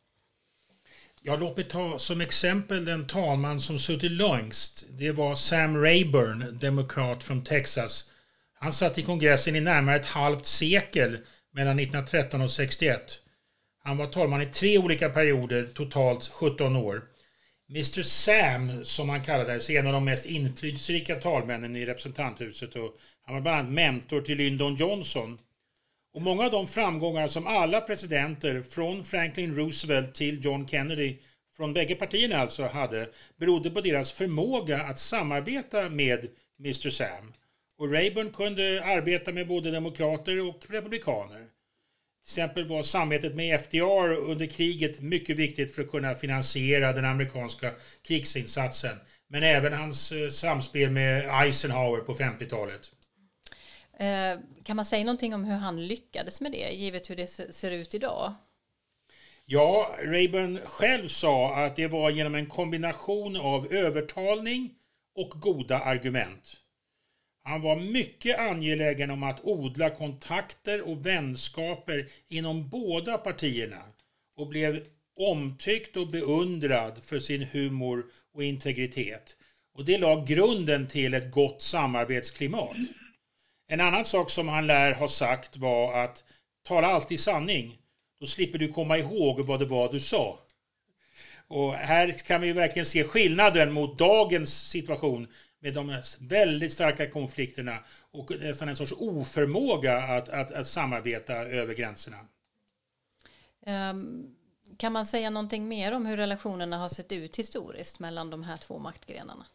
Ja, 1.23 1.37
låt 1.37 1.57
mig 1.57 1.69
ta 1.69 1.99
som 1.99 2.21
exempel 2.21 2.85
den 2.85 3.07
talman 3.07 3.61
som 3.61 3.79
suttit 3.79 4.13
längst. 4.13 4.85
Det 4.91 5.13
var 5.13 5.35
Sam 5.35 5.83
Rayburn, 5.83 6.59
demokrat 6.59 7.25
från 7.25 7.45
Texas. 7.45 8.11
Han 8.55 8.73
satt 8.73 8.99
i 8.99 9.03
kongressen 9.03 9.57
i 9.57 9.61
närmare 9.61 9.97
ett 9.97 10.07
halvt 10.07 10.47
sekel 10.47 11.19
mellan 11.51 11.79
1913 11.79 12.41
och 12.41 12.51
61. 12.51 13.23
Han 13.89 13.97
var 13.97 14.07
talman 14.07 14.43
i 14.43 14.47
tre 14.47 14.79
olika 14.79 15.09
perioder, 15.09 15.67
totalt 15.75 16.29
17 16.29 16.77
år. 16.77 17.03
Mr 17.71 18.03
Sam, 18.03 18.85
som 18.85 19.09
han 19.09 19.25
kallades, 19.25 19.71
är 19.71 19.79
en 19.79 19.87
av 19.87 19.93
de 19.93 20.05
mest 20.05 20.27
inflytelserika 20.27 21.15
talmännen 21.15 21.77
i 21.77 21.87
representanthuset 21.87 22.77
och 22.77 22.97
han 23.23 23.35
var 23.35 23.41
bland 23.41 23.59
annat 23.59 23.73
mentor 23.73 24.21
till 24.21 24.39
Lyndon 24.39 24.75
Johnson. 24.75 25.39
Och 26.15 26.23
många 26.23 26.45
av 26.45 26.51
de 26.51 26.67
framgångar 26.67 27.29
som 27.29 27.47
alla 27.47 27.81
presidenter, 27.81 28.63
från 28.63 29.05
Franklin 29.05 29.55
Roosevelt 29.55 30.15
till 30.15 30.45
John 30.45 30.69
Kennedy, 30.69 31.17
från 31.57 31.73
bägge 31.73 31.95
partierna 31.95 32.37
alltså, 32.37 32.67
hade, 32.67 33.09
berodde 33.37 33.71
på 33.71 33.81
deras 33.81 34.13
förmåga 34.13 34.83
att 34.83 34.99
samarbeta 34.99 35.89
med 35.89 36.29
Mr 36.61 36.91
Sam. 36.91 37.33
Och 37.79 37.93
Rayburn 37.93 38.31
kunde 38.31 38.85
arbeta 38.85 39.33
med 39.33 39.49
både 39.49 39.71
demokrater 39.71 40.41
och 40.41 40.65
republikaner. 40.69 41.58
Till 42.25 42.31
exempel 42.31 42.69
var 42.69 42.83
samarbetet 42.83 43.35
med 43.35 43.61
FDR 43.61 44.13
under 44.13 44.47
kriget 44.47 45.01
mycket 45.01 45.37
viktigt 45.37 45.75
för 45.75 45.83
att 45.83 45.91
kunna 45.91 46.15
finansiera 46.15 46.93
den 46.93 47.05
amerikanska 47.05 47.73
krigsinsatsen. 48.07 48.97
Men 49.29 49.43
även 49.43 49.73
hans 49.73 50.13
eh, 50.13 50.29
samspel 50.29 50.91
med 50.91 51.43
Eisenhower 51.43 52.01
på 52.01 52.15
50-talet. 52.15 52.91
Eh, 53.99 54.41
kan 54.65 54.77
man 54.77 54.85
säga 54.85 55.05
någonting 55.05 55.35
om 55.35 55.45
hur 55.45 55.57
han 55.57 55.87
lyckades 55.87 56.41
med 56.41 56.53
det, 56.53 56.71
givet 56.71 57.11
hur 57.11 57.17
det 57.17 57.27
ser 57.55 57.71
ut 57.71 57.95
idag? 57.95 58.35
Ja, 59.45 59.97
Rayburn 60.05 60.59
själv 60.65 61.09
sa 61.09 61.57
att 61.65 61.77
det 61.77 61.87
var 61.87 62.11
genom 62.11 62.35
en 62.35 62.47
kombination 62.47 63.37
av 63.37 63.73
övertalning 63.73 64.75
och 65.15 65.31
goda 65.31 65.79
argument. 65.79 66.57
Han 67.49 67.63
var 67.63 67.77
mycket 67.77 68.39
angelägen 68.39 69.11
om 69.11 69.23
att 69.23 69.45
odla 69.45 69.91
kontakter 69.91 70.83
och 70.83 71.07
vänskaper 71.07 72.09
inom 72.29 72.69
båda 72.69 73.19
partierna 73.19 73.83
och 74.37 74.49
blev 74.49 74.85
omtyckt 75.17 75.97
och 75.97 76.09
beundrad 76.09 77.03
för 77.03 77.19
sin 77.19 77.43
humor 77.43 78.05
och 78.35 78.45
integritet. 78.45 79.37
Och 79.75 79.85
det 79.85 79.99
la 79.99 80.25
grunden 80.25 80.89
till 80.89 81.15
ett 81.15 81.31
gott 81.31 81.63
samarbetsklimat. 81.63 82.77
En 83.69 83.81
annan 83.81 84.05
sak 84.05 84.31
som 84.31 84.49
han 84.49 84.67
lär 84.67 84.93
ha 84.93 85.09
sagt 85.09 85.57
var 85.57 86.05
att 86.05 86.25
tala 86.63 86.87
alltid 86.87 87.21
sanning. 87.21 87.79
Då 88.21 88.27
slipper 88.27 88.59
du 88.59 88.73
komma 88.73 88.99
ihåg 88.99 89.41
vad 89.41 89.61
det 89.61 89.67
var 89.67 89.93
du 89.93 90.01
sa. 90.01 90.39
Och 91.49 91.75
här 91.75 92.13
kan 92.27 92.41
vi 92.41 92.53
verkligen 92.53 92.87
se 92.87 93.05
skillnaden 93.05 93.73
mot 93.73 93.99
dagens 93.99 94.69
situation 94.69 95.29
med 95.61 95.75
de 95.75 96.03
väldigt 96.21 96.73
starka 96.73 97.11
konflikterna 97.11 97.79
och 98.11 98.31
nästan 98.41 98.69
en 98.69 98.77
sorts 98.77 98.93
oförmåga 98.97 99.99
att, 99.99 100.29
att, 100.29 100.53
att 100.53 100.67
samarbeta 100.67 101.35
över 101.35 101.75
gränserna. 101.75 102.19
Um, 103.67 104.35
kan 104.77 104.93
man 104.93 105.07
säga 105.07 105.31
någonting 105.31 105.69
mer 105.69 105.93
om 105.93 106.07
hur 106.07 106.17
relationerna 106.17 106.79
har 106.79 106.89
sett 106.89 107.13
ut 107.13 107.39
historiskt 107.39 107.99
mellan 107.99 108.31
de 108.31 108.43
här 108.43 108.57
två 108.57 108.79
maktgrenarna? 108.79 109.47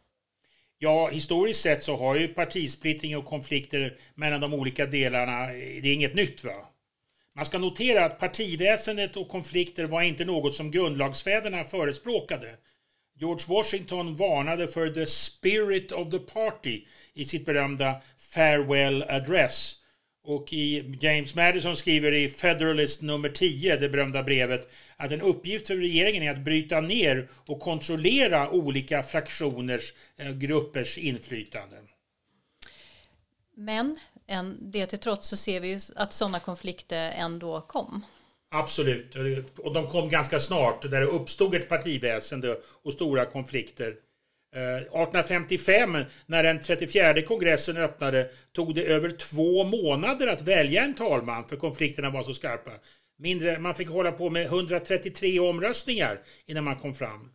Ja, 0.78 1.08
historiskt 1.08 1.60
sett 1.60 1.82
så 1.82 1.96
har 1.96 2.16
ju 2.16 2.28
partisplittring 2.28 3.16
och 3.16 3.24
konflikter 3.24 3.98
mellan 4.14 4.40
de 4.40 4.54
olika 4.54 4.86
delarna, 4.86 5.46
det 5.46 5.88
är 5.88 5.94
inget 5.94 6.14
nytt 6.14 6.44
va? 6.44 6.68
Man 7.36 7.44
ska 7.44 7.58
notera 7.58 8.04
att 8.04 8.18
partiväsendet 8.18 9.16
och 9.16 9.28
konflikter 9.28 9.84
var 9.84 10.02
inte 10.02 10.24
något 10.24 10.54
som 10.54 10.70
grundlagsfäderna 10.70 11.64
förespråkade. 11.64 12.56
George 13.18 13.44
Washington 13.48 14.14
varnade 14.14 14.68
för 14.68 14.90
the 14.90 15.06
spirit 15.06 15.92
of 15.92 16.10
the 16.10 16.18
party 16.18 16.84
i 17.14 17.24
sitt 17.24 17.46
berömda 17.46 18.02
farewell 18.18 19.02
address. 19.02 19.76
Och 20.24 20.52
i 20.52 20.96
James 21.00 21.34
Madison 21.34 21.76
skriver 21.76 22.12
i 22.12 22.28
Federalist 22.28 23.02
nummer 23.02 23.28
10, 23.28 23.76
det 23.76 23.88
berömda 23.88 24.22
brevet, 24.22 24.72
att 24.96 25.12
en 25.12 25.20
uppgift 25.20 25.66
för 25.66 25.76
regeringen 25.76 26.22
är 26.22 26.30
att 26.30 26.44
bryta 26.44 26.80
ner 26.80 27.28
och 27.46 27.60
kontrollera 27.60 28.50
olika 28.50 29.02
fraktioners, 29.02 29.92
eh, 30.16 30.32
gruppers 30.32 30.98
inflytande. 30.98 31.76
Men 33.54 33.96
en, 34.26 34.58
det 34.60 34.86
till 34.86 34.98
trots 34.98 35.28
så 35.28 35.36
ser 35.36 35.60
vi 35.60 35.68
ju 35.68 35.80
att 35.96 36.12
sådana 36.12 36.40
konflikter 36.40 37.10
ändå 37.10 37.60
kom. 37.60 38.04
Absolut, 38.56 39.16
och 39.58 39.72
de 39.72 39.86
kom 39.86 40.08
ganska 40.08 40.40
snart 40.40 40.82
där 40.82 41.00
det 41.00 41.06
uppstod 41.06 41.54
ett 41.54 41.68
partiväsende 41.68 42.58
och 42.82 42.92
stora 42.92 43.24
konflikter. 43.24 43.94
Eh, 44.54 44.76
1855, 44.76 45.98
när 46.26 46.42
den 46.42 46.60
34 46.60 47.22
kongressen 47.22 47.76
öppnade, 47.76 48.30
tog 48.52 48.74
det 48.74 48.84
över 48.84 49.10
två 49.10 49.64
månader 49.64 50.26
att 50.26 50.42
välja 50.42 50.84
en 50.84 50.94
talman 50.94 51.44
för 51.44 51.56
konflikterna 51.56 52.10
var 52.10 52.22
så 52.22 52.34
skarpa. 52.34 52.70
Mindre, 53.18 53.58
man 53.58 53.74
fick 53.74 53.88
hålla 53.88 54.12
på 54.12 54.30
med 54.30 54.46
133 54.46 55.40
omröstningar 55.40 56.20
innan 56.46 56.64
man 56.64 56.76
kom 56.76 56.94
fram. 56.94 57.30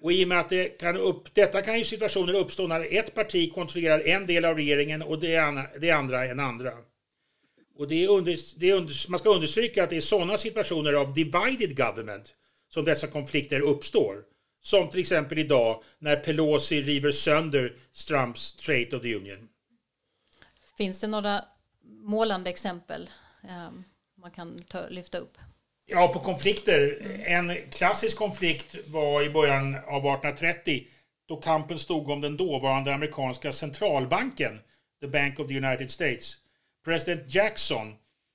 Och 0.00 0.12
i 0.12 0.24
och 0.24 0.28
med 0.28 0.40
att 0.40 0.48
det 0.48 0.68
kan 0.68 0.96
upp, 0.96 1.34
detta 1.34 1.62
kan 1.62 1.78
ju 1.78 1.84
situationer 1.84 2.34
uppstå 2.34 2.66
när 2.66 2.98
ett 2.98 3.14
parti 3.14 3.52
kontrollerar 3.54 4.06
en 4.06 4.26
del 4.26 4.44
av 4.44 4.56
regeringen 4.56 5.02
och 5.02 5.18
det, 5.20 5.36
an, 5.36 5.66
det 5.80 5.90
andra 5.90 6.26
en 6.26 6.40
andra. 6.40 6.72
Och 7.78 7.88
det 7.88 8.04
är 8.04 8.08
under, 8.08 8.58
det 8.60 8.70
är 8.70 8.74
under, 8.74 9.10
man 9.10 9.18
ska 9.18 9.34
understryka 9.34 9.84
att 9.84 9.90
det 9.90 9.96
är 9.96 10.00
sådana 10.00 10.38
situationer 10.38 10.92
av 10.92 11.14
divided 11.14 11.76
government 11.76 12.34
som 12.68 12.84
dessa 12.84 13.06
konflikter 13.06 13.60
uppstår. 13.60 14.24
Som 14.62 14.88
till 14.88 15.00
exempel 15.00 15.38
idag 15.38 15.82
när 15.98 16.16
Pelosi 16.16 16.82
river 16.82 17.10
sönder 17.10 17.72
Trumps 18.08 18.40
State 18.40 18.96
of 18.96 19.02
the 19.02 19.16
Union. 19.16 19.48
Finns 20.76 21.00
det 21.00 21.06
några 21.06 21.44
målande 21.84 22.50
exempel 22.50 23.10
um, 23.42 23.84
man 24.14 24.30
kan 24.30 24.62
ta, 24.62 24.88
lyfta 24.88 25.18
upp? 25.18 25.38
Ja, 25.86 26.08
på 26.08 26.18
konflikter. 26.18 26.98
En 27.24 27.56
klassisk 27.70 28.16
konflikt 28.16 28.76
var 28.86 29.22
i 29.22 29.30
början 29.30 29.74
av 29.74 30.06
1830 30.06 30.86
då 31.28 31.36
kampen 31.36 31.78
stod 31.78 32.10
om 32.10 32.20
den 32.20 32.36
dåvarande 32.36 32.94
amerikanska 32.94 33.52
centralbanken, 33.52 34.60
the 35.00 35.06
Bank 35.06 35.40
of 35.40 35.48
the 35.48 35.56
United 35.56 35.90
States. 35.90 36.38
President 36.84 37.34
Jackson 37.34 37.94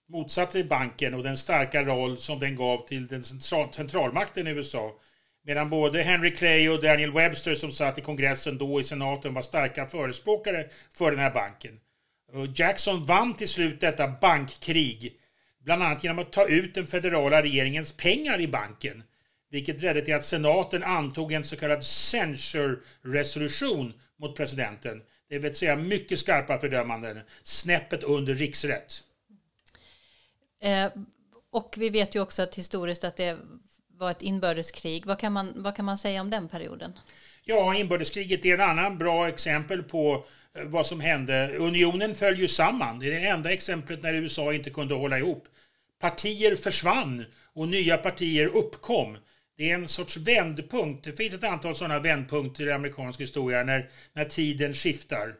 motsatte 0.09 0.51
sig 0.51 0.63
banken 0.63 1.13
och 1.13 1.23
den 1.23 1.37
starka 1.37 1.83
roll 1.83 2.17
som 2.17 2.39
den 2.39 2.55
gav 2.55 2.87
till 2.87 3.07
den 3.07 3.23
central 3.23 3.73
centralmakten 3.73 4.47
i 4.47 4.49
USA. 4.49 4.99
Medan 5.43 5.69
både 5.69 6.03
Henry 6.03 6.35
Clay 6.35 6.69
och 6.69 6.81
Daniel 6.81 7.13
Webster 7.13 7.55
som 7.55 7.71
satt 7.71 7.97
i 7.97 8.01
kongressen 8.01 8.57
då 8.57 8.79
i 8.79 8.83
senaten 8.83 9.33
var 9.33 9.41
starka 9.41 9.85
förespråkare 9.85 10.65
för 10.97 11.11
den 11.11 11.19
här 11.19 11.29
banken. 11.29 11.79
Jackson 12.55 13.05
vann 13.05 13.33
till 13.33 13.47
slut 13.47 13.79
detta 13.79 14.07
bankkrig 14.21 15.15
bland 15.63 15.83
annat 15.83 16.03
genom 16.03 16.19
att 16.19 16.31
ta 16.31 16.47
ut 16.47 16.73
den 16.73 16.87
federala 16.87 17.41
regeringens 17.41 17.91
pengar 17.91 18.39
i 18.39 18.47
banken. 18.47 19.03
Vilket 19.49 19.81
ledde 19.81 20.01
till 20.01 20.15
att 20.15 20.25
senaten 20.25 20.83
antog 20.83 21.33
en 21.33 21.43
så 21.43 21.55
kallad 21.55 21.83
censure-resolution 21.83 23.93
mot 24.19 24.35
presidenten. 24.35 25.01
Det 25.29 25.39
vill 25.39 25.55
säga 25.55 25.75
mycket 25.75 26.19
skarpa 26.19 26.59
fördömanden, 26.59 27.19
snäppet 27.43 28.03
under 28.03 28.33
riksrätt. 28.33 29.03
Eh, 30.61 30.91
och 31.51 31.75
vi 31.77 31.89
vet 31.89 32.15
ju 32.15 32.21
också 32.21 32.41
att 32.41 32.55
historiskt 32.55 33.03
att 33.03 33.15
det 33.15 33.37
var 33.87 34.11
ett 34.11 34.23
inbördeskrig. 34.23 35.05
Vad 35.05 35.19
kan 35.19 35.33
man, 35.33 35.53
vad 35.55 35.75
kan 35.75 35.85
man 35.85 35.97
säga 35.97 36.21
om 36.21 36.29
den 36.29 36.47
perioden? 36.47 36.93
Ja, 37.43 37.75
inbördeskriget 37.75 38.45
är 38.45 38.53
en 38.53 38.69
annan 38.69 38.97
bra 38.97 39.27
exempel 39.27 39.83
på 39.83 40.25
eh, 40.53 40.63
vad 40.63 40.85
som 40.85 40.99
hände. 40.99 41.55
Unionen 41.57 42.15
föll 42.15 42.39
ju 42.39 42.47
samman. 42.47 42.99
Det 42.99 43.13
är 43.13 43.19
det 43.19 43.27
enda 43.27 43.51
exemplet 43.51 44.03
när 44.03 44.13
USA 44.13 44.53
inte 44.53 44.69
kunde 44.69 44.93
hålla 44.93 45.17
ihop. 45.17 45.47
Partier 45.99 46.55
försvann 46.55 47.25
och 47.53 47.67
nya 47.67 47.97
partier 47.97 48.45
uppkom. 48.45 49.17
Det 49.57 49.71
är 49.71 49.75
en 49.75 49.87
sorts 49.87 50.17
vändpunkt. 50.17 51.03
Det 51.03 51.13
finns 51.13 51.33
ett 51.33 51.43
antal 51.43 51.75
sådana 51.75 51.99
vändpunkter 51.99 52.67
i 52.67 52.71
amerikansk 52.71 53.21
historia 53.21 53.63
när, 53.63 53.89
när 54.13 54.25
tiden 54.25 54.73
skiftar. 54.73 55.35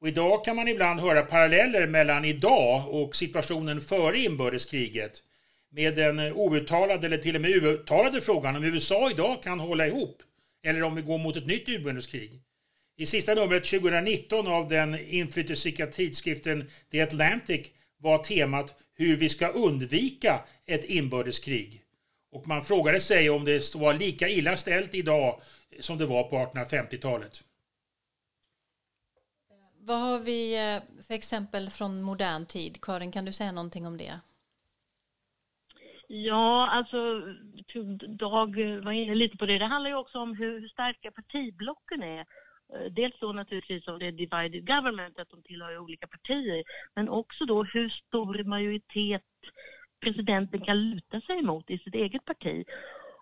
Och 0.00 0.08
idag 0.08 0.44
kan 0.44 0.56
man 0.56 0.68
ibland 0.68 1.00
höra 1.00 1.22
paralleller 1.22 1.86
mellan 1.86 2.24
idag 2.24 2.88
och 2.88 3.16
situationen 3.16 3.80
före 3.80 4.18
inbördeskriget. 4.18 5.22
Med 5.70 5.94
den 5.94 6.18
outtalade 6.20 7.06
eller 7.06 7.18
till 7.18 7.34
och 7.34 7.40
med 7.40 7.50
uttalade 7.50 8.20
frågan 8.20 8.56
om 8.56 8.64
USA 8.64 9.10
idag 9.10 9.42
kan 9.42 9.60
hålla 9.60 9.86
ihop 9.86 10.22
eller 10.64 10.82
om 10.82 10.94
vi 10.94 11.02
går 11.02 11.18
mot 11.18 11.36
ett 11.36 11.46
nytt 11.46 11.68
inbördeskrig. 11.68 12.40
I 12.96 13.06
sista 13.06 13.34
numret 13.34 13.64
2019 13.64 14.46
av 14.46 14.68
den 14.68 14.98
inflytelserika 15.08 15.86
tidskriften 15.86 16.70
The 16.90 17.00
Atlantic 17.00 17.66
var 17.98 18.18
temat 18.18 18.74
hur 18.96 19.16
vi 19.16 19.28
ska 19.28 19.48
undvika 19.48 20.40
ett 20.66 20.84
inbördeskrig. 20.84 21.82
Och 22.30 22.48
man 22.48 22.62
frågade 22.62 23.00
sig 23.00 23.30
om 23.30 23.44
det 23.44 23.74
var 23.74 23.94
lika 23.94 24.28
illa 24.28 24.56
ställt 24.56 24.94
idag 24.94 25.40
som 25.80 25.98
det 25.98 26.06
var 26.06 26.24
på 26.24 26.36
1850-talet. 26.36 27.44
Vad 29.80 30.00
har 30.00 30.18
vi 30.18 30.56
eh, 30.56 31.02
för 31.02 31.14
exempel 31.14 31.70
från 31.70 32.02
modern 32.02 32.46
tid? 32.46 32.80
Karin, 32.82 33.12
kan 33.12 33.24
du 33.24 33.32
säga 33.32 33.52
någonting 33.52 33.86
om 33.86 33.96
det? 33.96 34.20
Ja, 36.08 36.68
alltså 36.68 37.22
Dag 38.08 38.80
var 38.84 38.92
inne 38.92 39.14
lite 39.14 39.36
på 39.36 39.46
det. 39.46 39.58
Det 39.58 39.66
handlar 39.66 39.90
ju 39.90 39.96
också 39.96 40.18
om 40.18 40.34
hur 40.34 40.68
starka 40.68 41.10
partiblocken 41.10 42.02
är. 42.02 42.20
Eh, 42.74 42.92
dels 42.92 43.14
då 43.20 43.32
naturligtvis 43.32 43.88
om 43.88 43.98
det 43.98 44.06
är 44.06 44.12
divided 44.12 44.66
government, 44.66 45.18
att 45.18 45.30
de 45.30 45.42
tillhör 45.42 45.78
olika 45.78 46.06
partier, 46.06 46.64
men 46.94 47.08
också 47.08 47.44
då 47.44 47.64
hur 47.64 47.88
stor 47.88 48.44
majoritet 48.44 49.22
presidenten 50.00 50.60
kan 50.60 50.90
luta 50.90 51.20
sig 51.20 51.42
mot 51.42 51.70
i 51.70 51.78
sitt 51.78 51.94
eget 51.94 52.24
parti. 52.24 52.64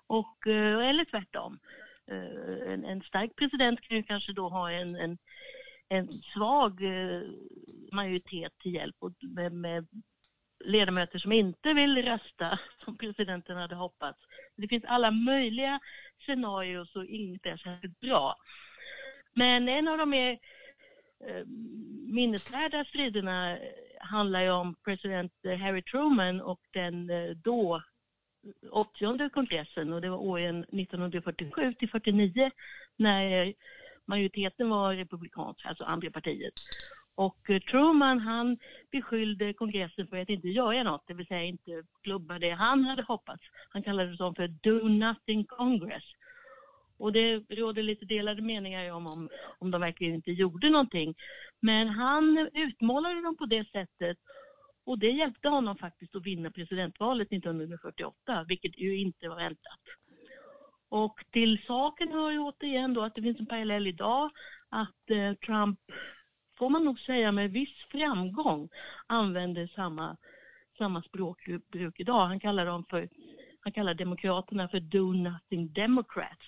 Och, 0.06 0.46
eh, 0.46 0.88
eller 0.88 1.04
tvärtom. 1.04 1.58
Eh, 2.10 2.72
en, 2.72 2.84
en 2.84 3.02
stark 3.02 3.36
president 3.36 3.80
kan 3.80 3.96
ju 3.96 4.02
kanske 4.02 4.32
då 4.32 4.48
ha 4.48 4.70
en, 4.70 4.96
en, 4.96 5.18
en 5.88 6.08
svag 6.12 6.82
eh, 6.82 7.22
majoritet 7.92 8.52
till 8.58 8.74
hjälp 8.74 8.96
med, 9.20 9.52
med 9.52 9.86
ledamöter 10.64 11.18
som 11.18 11.32
inte 11.32 11.72
vill 11.72 12.02
rösta 12.02 12.58
som 12.84 12.98
presidenten 12.98 13.56
hade 13.56 13.74
hoppats. 13.74 14.18
Det 14.56 14.68
finns 14.68 14.84
alla 14.84 15.10
möjliga 15.10 15.80
scenarier 16.24 16.96
och 16.96 17.04
inget 17.04 17.46
är 17.46 17.56
särskilt 17.56 18.00
bra. 18.00 18.36
Men 19.34 19.68
en 19.68 19.88
av 19.88 19.98
de 19.98 20.10
mer 20.10 20.38
minnesvärda 22.12 22.84
striderna 22.84 23.58
handlar 24.00 24.40
ju 24.40 24.50
om 24.50 24.74
president 24.84 25.32
eh, 25.44 25.56
Harry 25.56 25.82
Truman 25.82 26.40
och 26.40 26.60
den 26.72 27.10
eh, 27.10 27.30
då 27.30 27.82
80 28.70 29.30
kongressen 29.30 29.92
och 29.92 30.00
det 30.00 30.10
var 30.10 30.18
åren 30.18 30.64
1947 30.64 31.74
till 31.74 31.90
49 31.90 32.50
när 32.96 33.46
eh, 33.46 33.52
majoriteten 34.04 34.68
var 34.68 34.94
republikansk, 34.94 35.66
alltså 35.66 35.84
andra 35.84 36.10
partiet. 36.10 36.54
Och 37.14 37.38
Truman 37.70 38.20
han 38.20 38.58
beskyllde 38.92 39.52
kongressen 39.52 40.06
för 40.06 40.16
att 40.16 40.28
inte 40.28 40.48
göra 40.48 40.82
något, 40.82 41.04
det 41.06 41.14
vill 41.14 41.26
säga 41.26 41.42
inte 41.42 41.82
klubba 42.02 42.38
det 42.38 42.50
han 42.50 42.84
hade 42.84 43.02
hoppats. 43.02 43.42
Han 43.68 43.82
kallade 43.82 44.10
det 44.10 44.16
för 44.16 44.48
Do 44.48 44.88
Nothing 44.88 45.44
Congress. 45.44 46.04
Och 46.98 47.12
det 47.12 47.36
råder 47.36 47.82
lite 47.82 48.04
delade 48.04 48.42
meningar 48.42 48.92
om, 48.92 49.06
om, 49.06 49.28
om 49.58 49.70
de 49.70 49.80
verkligen 49.80 50.14
inte 50.14 50.30
gjorde 50.30 50.70
någonting. 50.70 51.14
Men 51.60 51.88
han 51.88 52.48
utmålade 52.54 53.22
dem 53.22 53.36
på 53.36 53.46
det 53.46 53.70
sättet 53.70 54.18
och 54.86 54.98
det 54.98 55.10
hjälpte 55.10 55.48
honom 55.48 55.76
faktiskt 55.76 56.16
att 56.16 56.26
vinna 56.26 56.50
presidentvalet 56.50 57.32
1948, 57.32 58.44
vilket 58.48 58.78
ju 58.78 58.96
inte 58.96 59.28
var 59.28 59.36
väntat. 59.36 59.80
Och 60.88 61.24
till 61.30 61.62
saken 61.66 62.12
hör 62.12 62.30
ju 62.30 62.38
återigen 62.38 62.94
då 62.94 63.02
att 63.02 63.14
det 63.14 63.22
finns 63.22 63.40
en 63.40 63.46
parallell 63.46 63.86
idag 63.86 64.30
att 64.68 65.10
eh, 65.10 65.34
Trump, 65.34 65.78
får 66.58 66.70
man 66.70 66.84
nog 66.84 67.00
säga 67.00 67.32
med 67.32 67.50
viss 67.50 67.84
framgång, 67.90 68.68
använder 69.06 69.66
samma, 69.66 70.16
samma 70.78 71.02
språkbruk 71.02 72.00
idag. 72.00 72.26
Han 72.26 72.40
kallar 72.40 72.66
dem 72.66 72.84
för 72.90 73.08
han 73.60 73.72
kallar 73.72 73.94
demokraterna 73.94 74.68
för 74.68 74.80
do 74.80 75.12
nothing 75.12 75.72
democrats. 75.72 76.46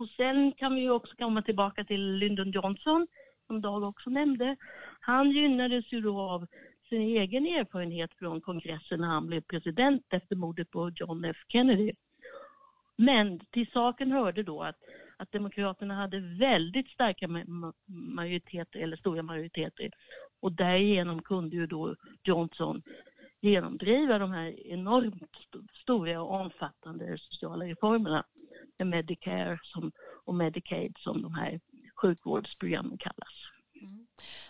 Och 0.00 0.08
sen 0.08 0.52
kan 0.52 0.74
vi 0.74 0.90
också 0.90 1.16
komma 1.16 1.42
tillbaka 1.42 1.84
till 1.84 2.12
Lyndon 2.14 2.50
Johnson, 2.50 3.06
som 3.46 3.60
Dag 3.60 3.82
också 3.82 4.10
nämnde. 4.10 4.56
Han 5.00 5.30
gynnades 5.30 5.92
ju 5.92 6.00
då 6.00 6.20
av 6.20 6.46
sin 6.88 7.00
egen 7.02 7.46
erfarenhet 7.46 8.10
från 8.18 8.40
kongressen 8.40 9.00
när 9.00 9.08
han 9.08 9.26
blev 9.26 9.40
president 9.40 10.06
efter 10.10 10.36
mordet 10.36 10.70
på 10.70 10.90
John 10.96 11.24
F 11.24 11.36
Kennedy. 11.48 11.92
Men 12.96 13.40
till 13.50 13.70
saken 13.70 14.12
hörde 14.12 14.42
då 14.42 14.62
att, 14.62 14.76
att 15.16 15.32
Demokraterna 15.32 15.94
hade 15.94 16.20
väldigt 16.20 16.88
starka 16.88 17.28
majoriteter, 17.86 18.80
eller 18.80 18.96
stora 18.96 19.22
majoriteter. 19.22 19.90
Och 20.40 20.52
därigenom 20.52 21.22
kunde 21.22 21.56
ju 21.56 21.66
då 21.66 21.96
Johnson 22.22 22.82
genomdriva 23.40 24.18
de 24.18 24.32
här 24.32 24.66
enormt 24.66 25.36
stora 25.82 26.22
och 26.22 26.40
omfattande 26.40 27.18
sociala 27.18 27.64
reformerna 27.64 28.24
Medicare 28.84 29.58
som, 29.62 29.92
och 30.24 30.34
Medicaid 30.34 30.96
som 30.98 31.22
de 31.22 31.34
här 31.34 31.60
sjukvårdsprogrammen 32.02 32.98
kallas. 32.98 33.34
Mm. 33.80 34.06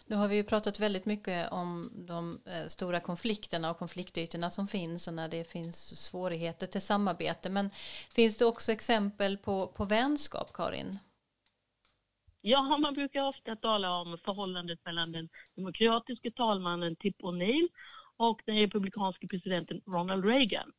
Nu 0.06 0.16
har 0.16 0.28
vi 0.28 0.36
ju 0.36 0.44
pratat 0.44 0.80
väldigt 0.80 1.06
mycket 1.06 1.52
om 1.52 1.90
de 2.08 2.40
eh, 2.46 2.66
stora 2.66 3.00
konflikterna 3.00 3.70
och 3.70 3.78
konfliktytorna 3.78 4.50
som 4.50 4.66
finns 4.66 5.08
och 5.08 5.14
när 5.14 5.28
det 5.28 5.52
finns 5.52 6.00
svårigheter 6.00 6.66
till 6.66 6.80
samarbete. 6.80 7.50
Men 7.50 7.70
finns 8.14 8.38
det 8.38 8.44
också 8.44 8.72
exempel 8.72 9.36
på, 9.36 9.66
på 9.66 9.84
vänskap, 9.84 10.52
Karin? 10.52 10.98
Ja, 12.40 12.78
man 12.78 12.94
brukar 12.94 13.28
ofta 13.28 13.56
tala 13.56 13.90
om 14.00 14.18
förhållandet 14.24 14.84
mellan 14.84 15.12
den 15.12 15.28
demokratiska 15.56 16.30
talmannen 16.30 16.96
Tip 16.96 17.20
O'Neill 17.20 17.68
och 18.16 18.42
den 18.46 18.56
republikanske 18.56 19.26
presidenten 19.26 19.80
Ronald 19.86 20.24
Reagan. 20.24 20.72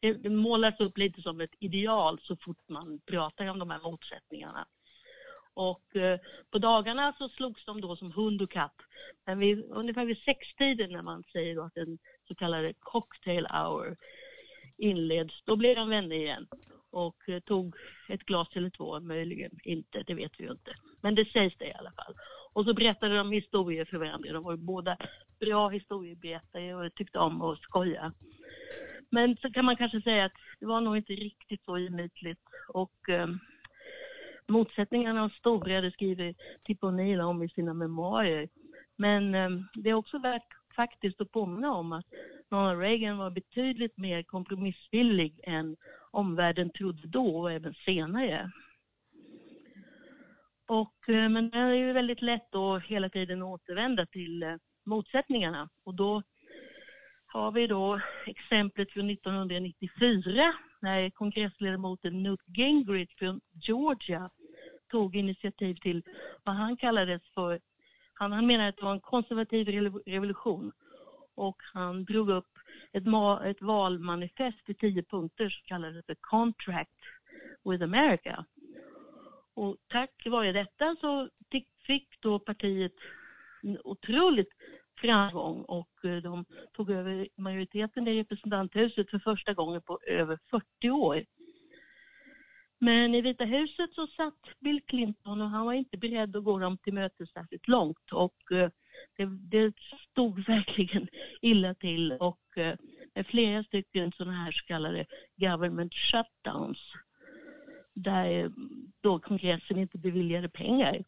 Det, 0.00 0.12
det 0.12 0.30
målas 0.30 0.80
upp 0.80 0.98
lite 0.98 1.22
som 1.22 1.40
ett 1.40 1.54
ideal 1.58 2.20
så 2.22 2.36
fort 2.36 2.68
man 2.68 3.00
pratar 3.06 3.46
om 3.46 3.58
de 3.58 3.70
här 3.70 3.80
motsättningarna. 3.82 4.66
Och 5.54 5.96
eh, 5.96 6.20
på 6.50 6.58
dagarna 6.58 7.14
så 7.18 7.28
slogs 7.28 7.64
de 7.64 7.80
då 7.80 7.96
som 7.96 8.12
hund 8.12 8.42
och 8.42 8.50
katt. 8.50 8.76
Men 9.26 9.38
vid, 9.38 9.64
ungefär 9.70 10.04
vid 10.04 10.18
sextiden 10.18 10.92
när 10.92 11.02
man 11.02 11.24
säger 11.32 11.66
att 11.66 11.76
en 11.76 11.98
så 12.28 12.34
kallad 12.34 12.74
cocktail 12.80 13.46
hour 13.46 13.96
inleds, 14.76 15.42
då 15.44 15.56
blir 15.56 15.76
de 15.76 15.88
vänner 15.88 16.16
igen 16.16 16.46
och 16.90 17.28
eh, 17.28 17.40
tog 17.40 17.76
ett 18.08 18.22
glas 18.22 18.48
eller 18.54 18.70
två, 18.70 19.00
möjligen 19.00 19.58
inte, 19.62 20.02
det 20.02 20.14
vet 20.14 20.32
vi 20.38 20.44
ju 20.44 20.50
inte. 20.50 20.74
Men 21.00 21.14
det 21.14 21.24
sägs 21.24 21.56
det 21.58 21.66
i 21.66 21.74
alla 21.74 21.92
fall. 21.92 22.14
Och 22.52 22.64
så 22.64 22.74
berättade 22.74 23.16
de 23.16 23.32
historier 23.32 23.84
för 23.84 23.98
varandra. 23.98 24.32
De 24.32 24.44
var 24.44 24.56
båda 24.56 24.96
bra 25.40 25.68
historieberättare 25.68 26.74
och 26.74 26.94
tyckte 26.94 27.18
om 27.18 27.42
att 27.42 27.58
skoja. 27.58 28.12
Men 29.10 29.36
så 29.36 29.50
kan 29.50 29.64
man 29.64 29.76
kanske 29.76 30.00
säga 30.00 30.24
att 30.24 30.32
det 30.60 30.66
var 30.66 30.80
nog 30.80 30.96
inte 30.96 31.12
riktigt 31.12 31.64
så 31.64 31.78
gemytligt 31.78 32.40
och 32.68 33.08
eh, 33.08 33.28
motsättningarna 34.48 35.20
var 35.20 35.28
stora, 35.28 35.80
det 35.80 35.90
skriver 35.90 36.34
Tip 36.64 36.82
O'Neill 36.82 37.20
om 37.20 37.42
i 37.42 37.48
sina 37.48 37.74
memoarer. 37.74 38.48
Men 38.96 39.34
eh, 39.34 39.50
det 39.74 39.90
är 39.90 39.94
också 39.94 40.18
värt 40.18 40.58
faktiskt 40.76 41.20
att 41.20 41.32
påminna 41.32 41.72
om 41.72 41.92
att 41.92 42.06
Ronald 42.50 42.80
Reagan 42.80 43.18
var 43.18 43.30
betydligt 43.30 43.96
mer 43.96 44.22
kompromissvillig 44.22 45.40
än 45.42 45.76
omvärlden 46.10 46.70
trodde 46.70 47.08
då 47.08 47.40
och 47.40 47.52
även 47.52 47.74
senare. 47.74 48.50
Och, 50.66 51.08
eh, 51.08 51.28
men 51.28 51.50
det 51.50 51.58
är 51.58 51.72
ju 51.72 51.92
väldigt 51.92 52.22
lätt 52.22 52.54
att 52.54 52.84
hela 52.84 53.08
tiden 53.08 53.42
återvända 53.42 54.06
till 54.06 54.42
eh, 54.42 54.56
motsättningarna 54.84 55.68
och 55.84 55.94
då 55.94 56.22
har 57.28 57.52
vi 57.52 57.66
då 57.66 58.00
exemplet 58.26 58.90
från 58.90 59.10
1994 59.10 60.54
när 60.80 61.10
kongressledamoten 61.10 62.22
Newt 62.22 62.40
Gingrich 62.46 63.18
från 63.18 63.40
Georgia 63.52 64.30
tog 64.90 65.16
initiativ 65.16 65.74
till 65.74 66.02
vad 66.44 66.54
han 66.54 66.76
kallades 66.76 67.22
för, 67.34 67.60
han, 68.14 68.32
han 68.32 68.46
menade 68.46 68.68
att 68.68 68.76
det 68.76 68.84
var 68.84 68.92
en 68.92 69.00
konservativ 69.00 69.68
revolution 70.06 70.72
och 71.34 71.62
han 71.74 72.04
drog 72.04 72.30
upp 72.30 72.58
ett, 72.92 73.04
ett 73.44 73.62
valmanifest 73.62 74.68
i 74.68 74.74
tio 74.74 75.02
punkter 75.02 75.48
som 75.48 75.62
kallades 75.64 76.06
för 76.06 76.16
Contract 76.20 77.00
with 77.64 77.84
America. 77.84 78.44
Och 79.54 79.76
tack 79.88 80.26
vare 80.26 80.52
detta 80.52 80.96
så 81.00 81.28
fick 81.86 82.20
då 82.20 82.38
partiet 82.38 82.94
otroligt 83.84 84.52
framgång 85.00 85.62
och 85.62 86.04
eh, 86.04 86.16
de 86.16 86.44
tog 86.72 86.90
över 86.90 87.28
majoriteten 87.36 88.08
i 88.08 88.18
representanthuset 88.20 89.10
för 89.10 89.18
första 89.18 89.54
gången 89.54 89.82
på 89.82 89.98
över 90.06 90.38
40 90.50 90.90
år. 90.90 91.24
Men 92.80 93.14
i 93.14 93.20
Vita 93.20 93.44
huset 93.44 93.92
så 93.92 94.06
satt 94.06 94.60
Bill 94.60 94.80
Clinton 94.86 95.42
och 95.42 95.50
han 95.50 95.66
var 95.66 95.72
inte 95.72 95.98
beredd 95.98 96.36
att 96.36 96.44
gå 96.44 96.58
dem 96.58 96.78
till 96.78 96.94
mötes 96.94 97.32
särskilt 97.32 97.68
långt 97.68 98.12
och 98.12 98.52
eh, 98.52 98.70
det, 99.16 99.24
det 99.26 99.74
stod 100.10 100.38
verkligen 100.46 101.08
illa 101.42 101.74
till 101.74 102.12
och 102.12 102.58
eh, 102.58 102.76
med 103.14 103.26
flera 103.26 103.64
stycken 103.64 104.12
sådana 104.12 104.36
här 104.36 104.50
så 104.50 104.64
kallade 104.64 105.06
government 105.36 105.94
shutdowns 105.94 106.78
där 107.94 108.52
då 109.00 109.18
kongressen 109.18 109.78
inte 109.78 109.98
beviljade 109.98 110.48
pengar. 110.48 111.04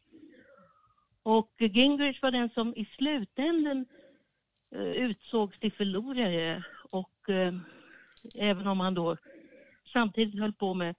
Och 1.22 1.54
Gingrich 1.58 2.22
var 2.22 2.30
den 2.30 2.50
som 2.50 2.74
i 2.76 2.84
slutänden 2.84 3.86
eh, 4.74 4.92
utsågs 4.92 5.58
till 5.58 5.72
förlorare 5.72 6.64
och 6.90 7.28
eh, 7.28 7.54
även 8.34 8.66
om 8.66 8.80
han 8.80 8.94
då 8.94 9.16
samtidigt 9.92 10.40
höll 10.40 10.52
på 10.52 10.74
med, 10.74 10.94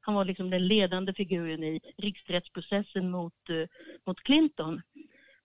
han 0.00 0.14
var 0.14 0.24
liksom 0.24 0.50
den 0.50 0.66
ledande 0.66 1.14
figuren 1.14 1.64
i 1.64 1.80
riksrättsprocessen 1.96 3.10
mot, 3.10 3.50
eh, 3.50 3.68
mot 4.06 4.20
Clinton. 4.20 4.82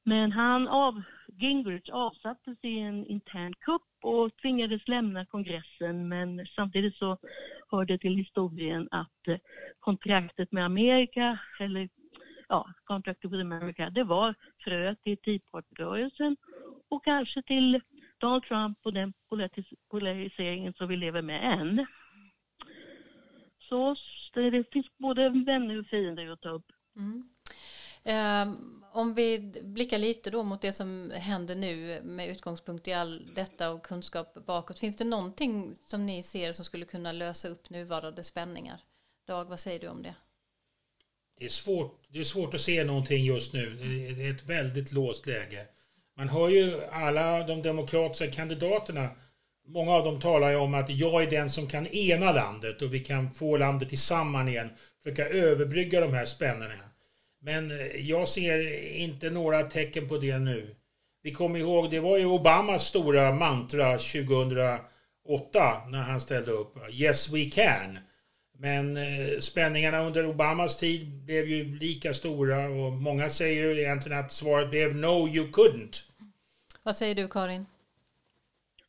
Men 0.03 0.31
han 0.31 0.67
av, 0.67 1.01
Gingrich 1.27 1.89
avsattes 1.89 2.57
i 2.61 2.79
en 2.79 3.05
intern 3.05 3.53
kupp 3.53 3.81
och 4.01 4.37
tvingades 4.41 4.87
lämna 4.87 5.25
kongressen 5.25 6.07
men 6.07 6.47
samtidigt 6.55 6.95
så 6.95 7.17
hörde 7.71 7.97
till 7.97 8.15
historien 8.15 8.87
att 8.91 9.39
kontraktet 9.79 10.51
med 10.51 10.65
Amerika, 10.65 11.39
eller 11.59 11.89
ja, 12.47 12.73
Contract 12.83 13.25
with 13.25 13.41
America, 13.41 13.89
det 13.89 14.03
var 14.03 14.35
fröet 14.63 15.03
till 15.03 15.17
Tea 15.17 15.39
Party-rörelsen 15.51 16.37
och 16.89 17.03
kanske 17.03 17.41
till 17.41 17.81
Donald 18.17 18.43
Trump 18.43 18.77
och 18.83 18.93
den 18.93 19.13
polariseringen 19.89 20.73
som 20.73 20.87
vi 20.87 20.97
lever 20.97 21.21
med 21.21 21.59
än. 21.59 21.85
Så 23.59 23.95
det 24.33 24.71
finns 24.73 24.97
både 24.97 25.29
vänner 25.29 25.79
och 25.79 25.85
fiender 25.85 26.29
att 26.29 26.41
ta 26.41 26.49
upp. 26.49 26.71
Mm. 26.95 27.29
Um, 28.07 28.83
om 28.93 29.13
vi 29.13 29.53
blickar 29.63 29.97
lite 29.97 30.29
då 30.29 30.43
mot 30.43 30.61
det 30.61 30.71
som 30.71 31.11
händer 31.15 31.55
nu 31.55 32.01
med 32.03 32.29
utgångspunkt 32.29 32.87
i 32.87 32.93
all 32.93 33.31
detta 33.35 33.71
och 33.71 33.85
kunskap 33.85 34.45
bakåt. 34.45 34.79
Finns 34.79 34.95
det 34.95 35.05
någonting 35.05 35.75
som 35.75 36.05
ni 36.05 36.23
ser 36.23 36.51
som 36.51 36.65
skulle 36.65 36.85
kunna 36.85 37.11
lösa 37.11 37.47
upp 37.47 37.69
nuvarande 37.69 38.23
spänningar? 38.23 38.81
Dag, 39.25 39.45
vad 39.45 39.59
säger 39.59 39.79
du 39.79 39.87
om 39.87 40.03
det? 40.03 40.15
Det 41.39 41.45
är, 41.45 41.49
svårt, 41.49 41.99
det 42.09 42.19
är 42.19 42.23
svårt 42.23 42.53
att 42.53 42.61
se 42.61 42.83
någonting 42.83 43.25
just 43.25 43.53
nu. 43.53 43.75
Det 44.17 44.23
är 44.23 44.31
ett 44.31 44.49
väldigt 44.49 44.91
låst 44.91 45.27
läge. 45.27 45.65
Man 46.17 46.29
hör 46.29 46.49
ju 46.49 46.73
alla 46.91 47.43
de 47.43 47.61
demokratiska 47.61 48.27
kandidaterna. 48.31 49.09
Många 49.67 49.91
av 49.91 50.03
dem 50.03 50.21
talar 50.21 50.49
ju 50.49 50.55
om 50.55 50.73
att 50.73 50.89
jag 50.89 51.23
är 51.23 51.31
den 51.31 51.49
som 51.49 51.67
kan 51.67 51.87
ena 51.87 52.31
landet 52.31 52.81
och 52.81 52.93
vi 52.93 52.99
kan 52.99 53.31
få 53.31 53.57
landet 53.57 53.89
tillsammans 53.89 54.49
igen. 54.49 54.69
Försöka 55.03 55.29
överbrygga 55.29 56.01
de 56.01 56.13
här 56.13 56.25
spänningarna. 56.25 56.83
Men 57.41 57.71
eh, 57.71 57.87
jag 58.09 58.27
ser 58.27 58.83
inte 58.95 59.29
några 59.29 59.63
tecken 59.63 60.07
på 60.09 60.17
det 60.17 60.39
nu. 60.39 60.75
Vi 61.23 61.31
kommer 61.33 61.59
ihåg, 61.59 61.91
det 61.91 61.99
var 61.99 62.17
ju 62.17 62.25
Obamas 62.25 62.87
stora 62.87 63.31
mantra 63.31 63.97
2008 63.97 64.81
när 65.89 66.01
han 66.01 66.21
ställde 66.21 66.51
upp. 66.51 66.77
Yes 66.91 67.29
we 67.29 67.45
can. 67.45 67.99
Men 68.59 68.97
eh, 68.97 69.39
spänningarna 69.39 69.99
under 69.99 70.25
Obamas 70.25 70.77
tid 70.77 71.07
blev 71.25 71.47
ju 71.47 71.75
lika 71.75 72.13
stora 72.13 72.69
och 72.69 72.93
många 72.93 73.29
säger 73.29 73.63
ju 73.63 73.81
egentligen 73.81 74.19
att 74.19 74.31
svaret 74.31 74.69
blev 74.69 74.95
no 74.95 75.27
you 75.27 75.47
couldn't. 75.47 76.03
Vad 76.83 76.95
säger 76.95 77.15
du 77.15 77.27
Karin? 77.27 77.65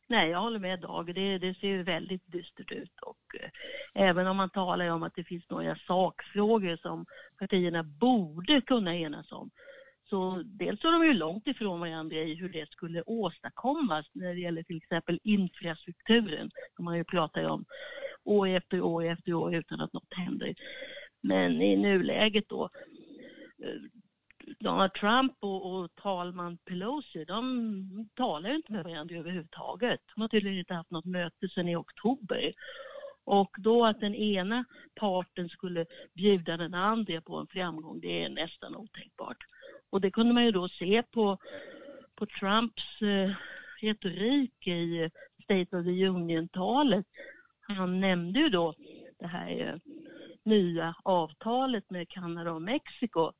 Nej, 0.07 0.29
jag 0.29 0.39
håller 0.39 0.59
med 0.59 0.79
Dag. 0.79 1.15
Det, 1.15 1.37
det 1.37 1.53
ser 1.53 1.67
ju 1.67 1.83
väldigt 1.83 2.31
dystert 2.31 2.71
ut 2.71 2.99
och 3.01 3.41
eh, 3.41 3.49
även 4.09 4.27
om 4.27 4.37
man 4.37 4.49
talar 4.49 4.89
om 4.89 5.03
att 5.03 5.15
det 5.15 5.23
finns 5.23 5.49
några 5.49 5.75
sakfrågor 5.75 6.77
som 6.77 7.05
partierna 7.39 7.83
borde 7.83 8.61
kunna 8.61 8.95
enas 8.95 9.31
om 9.31 9.49
så 10.09 10.43
dels 10.45 10.83
är 10.83 10.91
de 10.91 11.05
ju 11.05 11.13
långt 11.13 11.47
ifrån 11.47 11.79
varandra 11.79 12.15
i 12.15 12.35
hur 12.35 12.49
det 12.49 12.69
skulle 12.69 13.01
åstadkommas 13.01 14.05
när 14.13 14.33
det 14.33 14.39
gäller 14.39 14.63
till 14.63 14.77
exempel 14.77 15.19
infrastrukturen 15.23 16.51
som 16.75 16.85
man 16.85 16.97
ju 16.97 17.03
pratar 17.03 17.43
om 17.43 17.65
år 18.23 18.47
efter 18.47 18.81
år 18.81 19.05
efter 19.05 19.33
år 19.33 19.55
utan 19.55 19.81
att 19.81 19.93
något 19.93 20.13
händer. 20.13 20.55
Men 21.21 21.61
i 21.61 21.75
nuläget 21.75 22.49
då, 22.49 22.69
eh, 23.63 23.81
Donald 24.59 24.93
Trump 24.93 25.33
och, 25.39 25.73
och 25.73 25.95
talman 25.95 26.57
Pelosi, 26.57 27.25
de 27.25 28.09
talar 28.15 28.55
inte 28.55 28.71
med 28.71 28.83
varandra 28.83 29.15
överhuvudtaget. 29.15 29.99
De 30.15 30.21
har 30.21 30.27
tydligen 30.27 30.59
inte 30.59 30.73
haft 30.73 30.91
något 30.91 31.05
möte 31.05 31.49
sedan 31.49 31.69
i 31.69 31.75
oktober. 31.75 32.53
Och 33.23 33.55
då 33.57 33.85
att 33.85 33.99
den 33.99 34.15
ena 34.15 34.65
parten 34.95 35.49
skulle 35.49 35.85
bjuda 36.13 36.57
den 36.57 36.73
andra 36.73 37.21
på 37.21 37.35
en 37.37 37.47
framgång, 37.47 37.99
det 37.99 38.23
är 38.23 38.29
nästan 38.29 38.75
otänkbart. 38.75 39.37
Och 39.89 40.01
det 40.01 40.11
kunde 40.11 40.33
man 40.33 40.45
ju 40.45 40.51
då 40.51 40.69
se 40.69 41.03
på, 41.03 41.37
på 42.15 42.25
Trumps 42.25 43.01
eh, 43.01 43.31
retorik 43.81 44.67
i 44.67 45.09
State 45.43 45.77
of 45.77 45.85
the 45.85 46.07
Union-talet 46.07 47.05
han 47.73 47.99
nämnde 47.99 48.39
ju 48.39 48.49
då 48.49 48.73
det 49.19 49.27
här 49.27 49.67
eh, 49.67 49.75
nya 50.43 50.95
avtalet 51.03 51.89
med 51.89 52.09
Kanada 52.09 52.51
och 52.51 52.61
Mexiko 52.61 53.31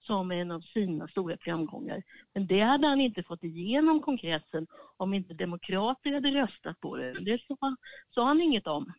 som 0.00 0.30
en 0.30 0.50
av 0.50 0.60
sina 0.60 1.08
stora 1.08 1.36
framgångar. 1.40 2.02
Men 2.34 2.46
det 2.46 2.60
hade 2.60 2.86
han 2.86 3.00
inte 3.00 3.22
fått 3.22 3.44
igenom 3.44 4.02
kongressen 4.02 4.66
om 4.96 5.14
inte 5.14 5.34
demokrater 5.34 6.12
hade 6.12 6.30
röstat 6.30 6.80
på 6.80 6.96
det. 6.96 7.12
Det 7.12 7.40
sa, 7.46 7.76
sa 8.14 8.24
han 8.24 8.40
inget 8.40 8.66
om. 8.66 8.92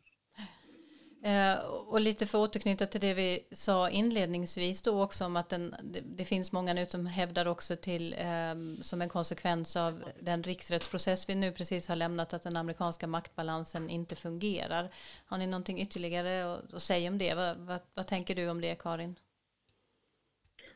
Eh, 1.24 1.66
och 1.88 2.02
lite 2.02 2.26
för 2.26 2.44
att 2.44 2.50
återknyta 2.50 2.86
till 2.86 3.02
det 3.02 3.14
vi 3.14 3.40
sa 3.52 3.90
inledningsvis 3.90 4.82
då 4.82 5.04
också 5.04 5.26
om 5.26 5.36
att 5.36 5.50
den, 5.50 5.76
det, 5.84 6.02
det, 6.06 6.26
finns 6.26 6.52
många 6.52 6.74
nu 6.74 6.86
som 6.86 7.06
hävdar 7.06 7.46
också 7.46 7.76
till 7.76 8.14
eh, 8.14 8.82
som 8.82 9.02
en 9.02 9.10
konsekvens 9.10 9.76
av 9.76 10.04
den 10.20 10.44
riksrättsprocess 10.44 11.30
vi 11.30 11.36
nu 11.36 11.52
precis 11.52 11.88
har 11.88 11.96
lämnat 11.96 12.34
att 12.34 12.44
den 12.44 12.58
amerikanska 12.58 13.08
maktbalansen 13.08 13.90
inte 13.90 14.16
fungerar. 14.16 14.90
Har 15.26 15.38
ni 15.38 15.48
någonting 15.48 15.82
ytterligare 15.82 16.54
att, 16.54 16.74
att 16.74 16.82
säga 16.82 17.10
om 17.10 17.18
det? 17.18 17.36
Vad, 17.36 17.58
vad, 17.58 17.80
vad, 17.94 18.08
tänker 18.08 18.36
du 18.36 18.50
om 18.50 18.62
det 18.62 18.76
Karin? 18.76 19.16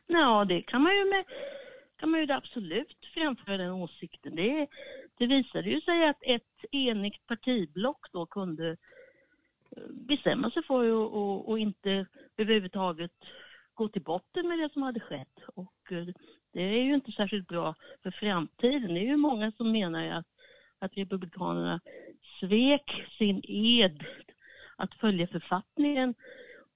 Ja, 0.07 0.45
det 0.45 0.61
kan 0.61 0.81
man 0.81 0.95
ju 0.95 1.05
med 1.05 1.25
kan 1.97 2.09
man 2.09 2.19
ju 2.19 2.31
absolut 2.31 2.97
framföra 3.13 3.57
den 3.57 3.71
åsikten. 3.71 4.35
Det, 4.35 4.67
det 5.17 5.27
visade 5.27 5.69
ju 5.69 5.81
sig 5.81 6.09
att 6.09 6.19
ett 6.21 6.65
enigt 6.71 7.27
partiblock 7.27 8.11
då 8.11 8.25
kunde 8.25 8.77
bestämma 9.89 10.51
sig 10.51 10.63
för 10.63 10.89
att 10.89 11.11
och, 11.47 11.59
inte 11.59 12.05
överhuvudtaget 12.37 13.11
gå 13.73 13.87
till 13.87 14.01
botten 14.01 14.47
med 14.47 14.59
det 14.59 14.73
som 14.73 14.81
hade 14.81 14.99
skett. 14.99 15.39
Och 15.55 15.91
eh, 15.91 16.05
det 16.53 16.61
är 16.61 16.83
ju 16.83 16.95
inte 16.95 17.11
särskilt 17.11 17.47
bra 17.47 17.75
för 18.03 18.11
framtiden. 18.11 18.93
Det 18.93 18.99
är 18.99 19.07
ju 19.07 19.17
många 19.17 19.51
som 19.51 19.71
menar 19.71 20.07
att, 20.07 20.27
att 20.79 20.97
Republikanerna 20.97 21.79
svek 22.39 23.05
sin 23.17 23.41
ed 23.43 24.05
att 24.75 24.93
följa 24.93 25.27
författningen 25.27 26.15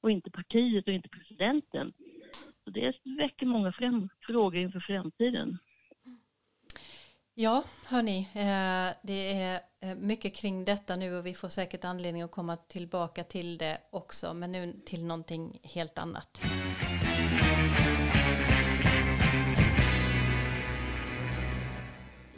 och 0.02 0.12
inte 0.12 0.32
partiet 0.32 0.88
och 0.88 0.93
inte 0.93 1.10
presidenten. 1.10 1.93
Så 2.63 2.69
det 2.69 2.95
väcker 3.04 3.45
många 3.45 3.73
frågor 4.28 4.56
inför 4.56 4.80
framtiden. 4.80 5.58
Ja, 7.41 7.63
hörni, 7.86 8.19
eh, 8.34 8.95
det 9.02 9.41
är 9.41 9.62
eh, 9.80 9.95
mycket 9.95 10.36
kring 10.36 10.65
detta 10.65 10.95
nu 10.95 11.17
och 11.17 11.25
vi 11.25 11.34
får 11.34 11.49
säkert 11.49 11.86
anledning 11.86 12.21
att 12.21 12.32
komma 12.32 12.58
tillbaka 12.58 13.23
till 13.23 13.58
det 13.58 13.78
också, 13.89 14.34
men 14.34 14.52
nu 14.52 14.73
till 14.86 15.06
någonting 15.06 15.60
helt 15.63 15.97
annat. 15.97 16.41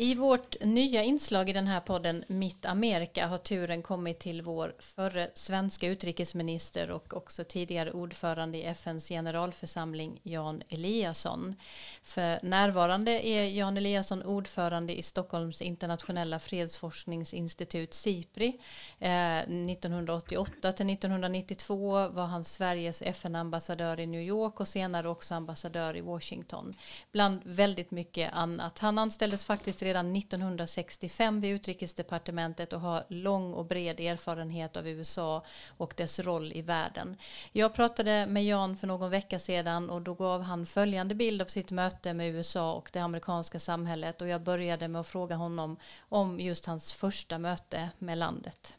I 0.01 0.15
vårt 0.15 0.55
nya 0.61 1.03
inslag 1.03 1.49
i 1.49 1.53
den 1.53 1.67
här 1.67 1.79
podden 1.79 2.23
Mitt 2.27 2.65
Amerika 2.65 3.27
har 3.27 3.37
turen 3.37 3.81
kommit 3.81 4.19
till 4.19 4.41
vår 4.41 4.75
förre 4.79 5.31
svenska 5.33 5.87
utrikesminister 5.87 6.91
och 6.91 7.13
också 7.13 7.43
tidigare 7.43 7.91
ordförande 7.91 8.57
i 8.57 8.65
FNs 8.65 9.07
generalförsamling 9.07 10.19
Jan 10.23 10.61
Eliasson. 10.69 11.55
För 12.03 12.39
närvarande 12.43 13.27
är 13.27 13.43
Jan 13.43 13.77
Eliasson 13.77 14.23
ordförande 14.23 14.97
i 14.97 15.03
Stockholms 15.03 15.61
internationella 15.61 16.39
fredsforskningsinstitut 16.39 17.93
SIPRI. 17.93 18.59
Eh, 18.99 19.37
1988 19.37 20.71
till 20.71 20.89
1992 20.89 22.07
var 22.07 22.25
han 22.25 22.43
Sveriges 22.43 23.01
FN-ambassadör 23.01 23.99
i 23.99 24.07
New 24.07 24.21
York 24.21 24.59
och 24.59 24.67
senare 24.67 25.09
också 25.09 25.35
ambassadör 25.35 25.97
i 25.97 26.01
Washington. 26.01 26.73
Bland 27.11 27.41
väldigt 27.43 27.91
mycket 27.91 28.33
annat. 28.33 28.79
Han 28.79 28.97
anställdes 28.97 29.45
faktiskt 29.45 29.81
redan 29.91 30.15
1965 30.15 31.41
vid 31.41 31.55
utrikesdepartementet 31.55 32.73
och 32.73 32.79
har 32.79 33.03
lång 33.09 33.53
och 33.53 33.65
bred 33.65 33.99
erfarenhet 33.99 34.77
av 34.77 34.87
USA 34.87 35.43
och 35.77 35.93
dess 35.97 36.19
roll 36.19 36.51
i 36.53 36.61
världen. 36.61 37.17
Jag 37.51 37.73
pratade 37.73 38.25
med 38.27 38.45
Jan 38.45 38.75
för 38.75 38.87
någon 38.87 39.09
vecka 39.09 39.39
sedan 39.39 39.89
och 39.89 40.01
då 40.01 40.13
gav 40.13 40.41
han 40.41 40.65
följande 40.65 41.15
bild 41.15 41.41
av 41.41 41.45
sitt 41.45 41.71
möte 41.71 42.13
med 42.13 42.35
USA 42.35 42.73
och 42.73 42.89
det 42.93 42.99
amerikanska 42.99 43.59
samhället 43.59 44.21
och 44.21 44.27
jag 44.27 44.41
började 44.41 44.87
med 44.87 45.01
att 45.01 45.07
fråga 45.07 45.35
honom 45.35 45.77
om 46.09 46.39
just 46.39 46.65
hans 46.65 46.93
första 46.93 47.37
möte 47.37 47.89
med 47.99 48.17
landet. 48.17 48.77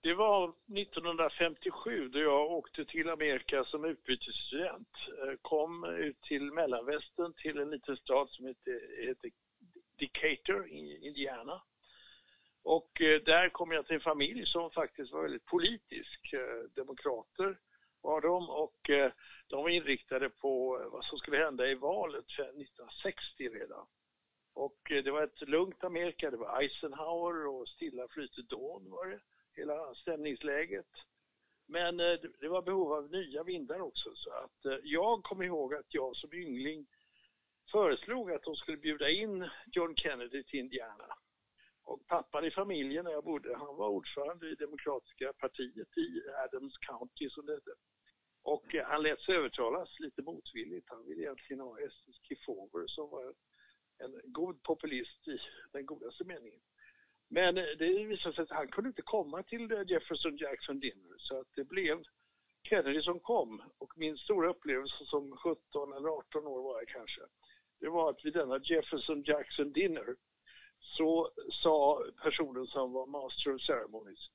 Det 0.00 0.14
var 0.14 0.44
1957 0.48 2.08
då 2.08 2.18
jag 2.18 2.50
åkte 2.50 2.84
till 2.84 3.08
Amerika 3.08 3.64
som 3.64 3.84
utbytesstudent. 3.84 4.88
Eh, 5.22 5.34
kom 5.42 5.84
ut 5.84 6.20
till 6.22 6.42
mellanvästern 6.42 7.32
till 7.32 7.58
en 7.58 7.70
liten 7.70 7.96
stad 7.96 8.28
som 8.30 8.46
heter, 8.46 9.06
heter 9.06 9.30
Decatur 10.22 10.68
i 10.68 11.06
Indiana. 11.06 11.62
Och 12.62 13.00
eh, 13.00 13.20
där 13.20 13.48
kom 13.48 13.72
jag 13.72 13.86
till 13.86 13.94
en 13.94 14.00
familj 14.00 14.46
som 14.46 14.70
faktiskt 14.70 15.12
var 15.12 15.22
väldigt 15.22 15.44
politisk. 15.44 16.32
Eh, 16.32 16.70
demokrater 16.74 17.58
var 18.02 18.20
de 18.20 18.50
och 18.50 18.90
eh, 18.90 19.12
de 19.46 19.62
var 19.62 19.68
inriktade 19.68 20.30
på 20.30 20.80
vad 20.92 21.04
som 21.04 21.18
skulle 21.18 21.36
hända 21.36 21.68
i 21.68 21.74
valet 21.74 22.24
1960 22.24 23.48
redan. 23.48 23.86
Och 24.54 24.78
det 24.88 25.10
var 25.10 25.22
ett 25.22 25.48
lugnt 25.48 25.84
Amerika, 25.84 26.30
det 26.30 26.36
var 26.36 26.62
Eisenhower 26.62 27.46
och 27.46 27.68
stilla 27.68 28.08
flytet 28.08 28.48
dån 28.48 28.90
var 28.90 29.06
det 29.06 29.20
hela 29.56 29.94
stämningsläget. 29.94 30.86
Men 31.66 31.96
det 32.40 32.48
var 32.48 32.62
behov 32.62 32.92
av 32.92 33.10
nya 33.10 33.42
vindar 33.42 33.80
också 33.80 34.10
så 34.14 34.30
att 34.30 34.80
jag 34.82 35.22
kommer 35.22 35.44
ihåg 35.44 35.74
att 35.74 35.94
jag 35.94 36.16
som 36.16 36.34
yngling 36.34 36.86
föreslog 37.72 38.32
att 38.32 38.42
de 38.42 38.56
skulle 38.56 38.76
bjuda 38.76 39.10
in 39.10 39.50
John 39.72 39.96
Kennedy 39.96 40.42
till 40.42 40.60
Indiana. 40.60 41.14
Och 41.84 42.06
pappan 42.06 42.44
i 42.44 42.50
familjen 42.50 43.04
där 43.04 43.12
jag 43.12 43.24
bodde, 43.24 43.56
han 43.56 43.76
var 43.76 43.88
ordförande 43.88 44.48
i 44.48 44.54
Demokratiska 44.54 45.32
partiet 45.32 45.98
i 45.98 46.22
Adams 46.44 46.78
County 46.78 47.30
som 47.30 47.46
det 47.46 47.52
hette. 47.52 47.74
Och 48.42 48.74
eh, 48.74 48.86
han 48.86 49.02
lät 49.02 49.20
sig 49.20 49.36
övertalas 49.36 50.00
lite 50.00 50.22
motvilligt. 50.22 50.90
Han 50.90 51.06
ville 51.06 51.22
egentligen 51.22 51.60
ha 51.60 51.80
Estes 51.80 52.16
Kefauver 52.22 52.86
som 52.86 53.10
var 53.10 53.34
en 53.98 54.20
god 54.24 54.62
populist 54.62 55.28
i 55.28 55.38
den 55.72 55.86
godaste 55.86 56.24
meningen. 56.24 56.60
Men 57.28 57.58
eh, 57.58 57.64
det 57.78 58.04
visade 58.04 58.34
sig 58.34 58.42
att 58.42 58.50
han 58.50 58.68
kunde 58.68 58.88
inte 58.88 59.02
komma 59.02 59.42
till 59.42 59.72
eh, 59.72 59.82
Jefferson 59.86 60.36
Jackson 60.36 60.80
Dinner 60.80 61.16
så 61.18 61.40
att 61.40 61.48
det 61.54 61.64
blev 61.64 62.02
Kennedy 62.62 63.02
som 63.02 63.20
kom 63.20 63.62
och 63.78 63.92
min 63.96 64.16
stora 64.16 64.50
upplevelse 64.50 65.04
som 65.06 65.36
17 65.36 65.92
eller 65.92 66.08
18 66.08 66.46
år 66.46 66.62
var 66.62 66.78
jag 66.78 66.88
kanske. 66.88 67.20
Det 67.80 67.88
var 67.88 68.10
att 68.10 68.24
vid 68.24 68.32
denna 68.32 68.58
Jefferson 68.58 69.22
Jackson 69.22 69.72
Dinner 69.72 70.16
så 70.80 71.30
sa 71.62 72.02
personen 72.22 72.66
som 72.66 72.92
var 72.92 73.06
Master 73.06 73.54
of 73.54 73.60
Ceremonies 73.60 74.30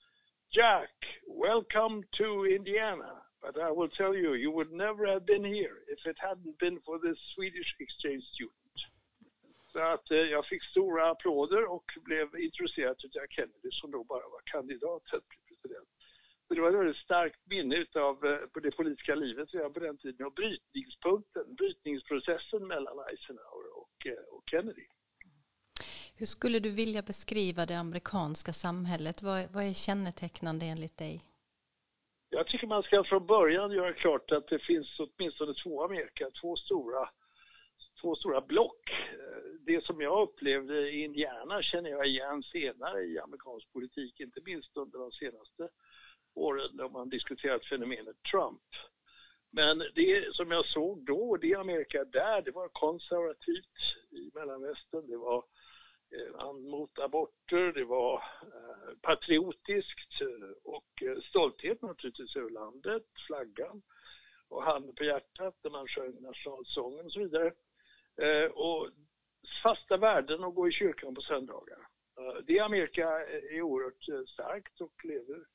Jack, 0.55 0.93
welcome 1.27 2.03
to 2.11 2.45
Indiana. 2.45 3.23
But 3.41 3.57
I 3.57 3.71
will 3.71 3.89
tell 3.89 4.15
you, 4.15 4.35
you 4.35 4.51
would 4.51 4.71
never 4.71 5.07
have 5.07 5.25
been 5.25 5.43
here 5.43 5.77
if 5.87 6.05
it 6.05 6.17
hadn't 6.19 6.57
been 6.59 6.79
for 6.85 6.99
this 6.99 7.17
Swedish 7.35 7.71
exchange 7.79 8.23
student. 8.33 8.77
Så 9.71 9.79
att 9.79 10.11
eh, 10.11 10.17
jag 10.17 10.45
fick 10.45 10.63
stora 10.63 11.11
applåder 11.11 11.65
och 11.65 11.85
blev 11.95 12.35
intresserad 12.39 12.95
av 13.05 13.09
Jack 13.13 13.31
Kennedy 13.31 13.71
som 13.71 13.91
då 13.91 14.03
bara 14.03 14.29
var 14.29 14.41
kandidat 14.45 15.05
till 15.05 15.17
att 15.17 15.27
bli 15.27 15.37
president. 15.47 15.92
Det 16.49 16.61
var 16.61 16.69
ett 16.69 16.75
väldigt 16.75 16.97
starkt 16.97 17.39
minne 17.49 17.85
av 17.95 18.25
eh, 18.25 18.61
det 18.63 18.71
politiska 18.71 19.15
livet 19.15 19.53
redan 19.53 19.73
på 19.73 19.79
den 19.79 19.97
tiden 19.97 20.25
och 20.25 20.33
brytningspunkten, 20.33 21.55
brytningsprocessen 21.55 22.67
mellan 22.67 22.99
Eisenhower 23.09 23.67
och, 23.81 24.07
eh, 24.07 24.35
och 24.35 24.43
Kennedy. 24.51 24.85
Hur 26.17 26.25
skulle 26.25 26.59
du 26.59 26.71
vilja 26.71 27.01
beskriva 27.01 27.65
det 27.65 27.75
amerikanska 27.75 28.53
samhället? 28.53 29.21
Vad, 29.21 29.51
vad 29.53 29.63
är 29.63 29.73
kännetecknande 29.73 30.65
enligt 30.65 30.97
dig? 30.97 31.21
Jag 32.29 32.47
tycker 32.47 32.67
man 32.67 32.83
ska 32.83 33.03
från 33.03 33.25
början 33.27 33.71
göra 33.71 33.93
klart 33.93 34.31
att 34.31 34.47
det 34.47 34.59
finns 34.59 34.99
åtminstone 34.99 35.53
två 35.63 35.83
Amerika, 35.83 36.29
två 36.41 36.55
stora 36.55 37.09
två 38.03 38.15
stora 38.15 38.41
block. 38.41 38.81
Det 39.65 39.85
som 39.85 40.01
jag 40.01 40.21
upplevde 40.21 40.89
i 40.91 41.03
Indiana 41.03 41.61
känner 41.61 41.89
jag 41.89 42.05
igen 42.07 42.43
senare 42.43 43.03
i 43.03 43.19
amerikansk 43.19 43.73
politik, 43.73 44.19
inte 44.19 44.39
minst 44.45 44.77
under 44.77 44.99
de 44.99 45.11
senaste 45.11 45.69
åren 46.35 46.69
när 46.73 46.89
man 46.89 47.09
diskuterat 47.09 47.65
fenomenet 47.65 48.23
Trump. 48.31 48.61
Men 49.51 49.79
det 49.95 50.35
som 50.35 50.51
jag 50.51 50.65
såg 50.65 51.05
då, 51.05 51.37
det 51.37 51.55
Amerika 51.55 52.03
där, 52.03 52.41
det 52.41 52.51
var 52.51 52.67
konservativt 52.67 53.77
i 54.11 54.31
Mellanvästern, 54.33 55.07
det 55.07 55.17
var 55.17 55.43
eh, 56.15 56.53
mot 56.53 56.99
aborter, 56.99 57.73
det 57.73 57.83
var 57.83 58.23
eh, 58.41 58.97
patriotiskt 59.01 60.21
eh, 60.21 60.49
och 60.63 61.03
eh, 61.03 61.21
stolthet 61.21 61.81
naturligtvis 61.81 62.35
över 62.35 62.49
landet, 62.49 63.03
flaggan 63.27 63.81
och 64.47 64.63
handen 64.63 64.95
på 64.95 65.03
hjärtat 65.03 65.55
när 65.63 65.71
man 65.71 65.87
sjöng 65.87 66.21
nationalsången 66.21 67.05
och 67.05 67.11
så 67.11 67.19
vidare. 67.19 67.51
Eh, 68.21 68.51
och 68.51 68.89
fasta 69.63 69.97
värden 69.97 70.43
och 70.43 70.55
gå 70.55 70.67
i 70.67 70.71
kyrkan 70.71 71.15
på 71.15 71.21
söndagar. 71.21 71.87
Eh, 72.19 72.43
det 72.47 72.59
Amerika 72.59 73.03
eh, 73.03 73.57
är 73.57 73.61
oerhört 73.61 74.29
starkt 74.29 74.81
och 74.81 75.05
lever 75.05 75.45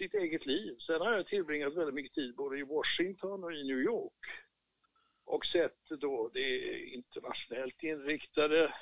sitt 0.00 0.14
eget 0.14 0.46
liv. 0.46 0.76
Sen 0.86 1.00
har 1.00 1.12
jag 1.12 1.26
tillbringat 1.26 1.76
väldigt 1.76 1.94
mycket 1.94 2.14
tid 2.14 2.34
både 2.34 2.58
i 2.58 2.62
Washington 2.62 3.44
och 3.44 3.52
i 3.52 3.62
New 3.64 3.78
York 3.78 4.24
och 5.24 5.46
sett 5.46 5.88
då 5.88 6.30
det 6.34 6.78
internationellt 6.84 7.82
inriktade, 7.82 8.74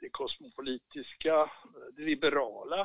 det 0.00 0.08
kosmopolitiska, 0.08 1.50
det 1.96 2.02
liberala, 2.02 2.80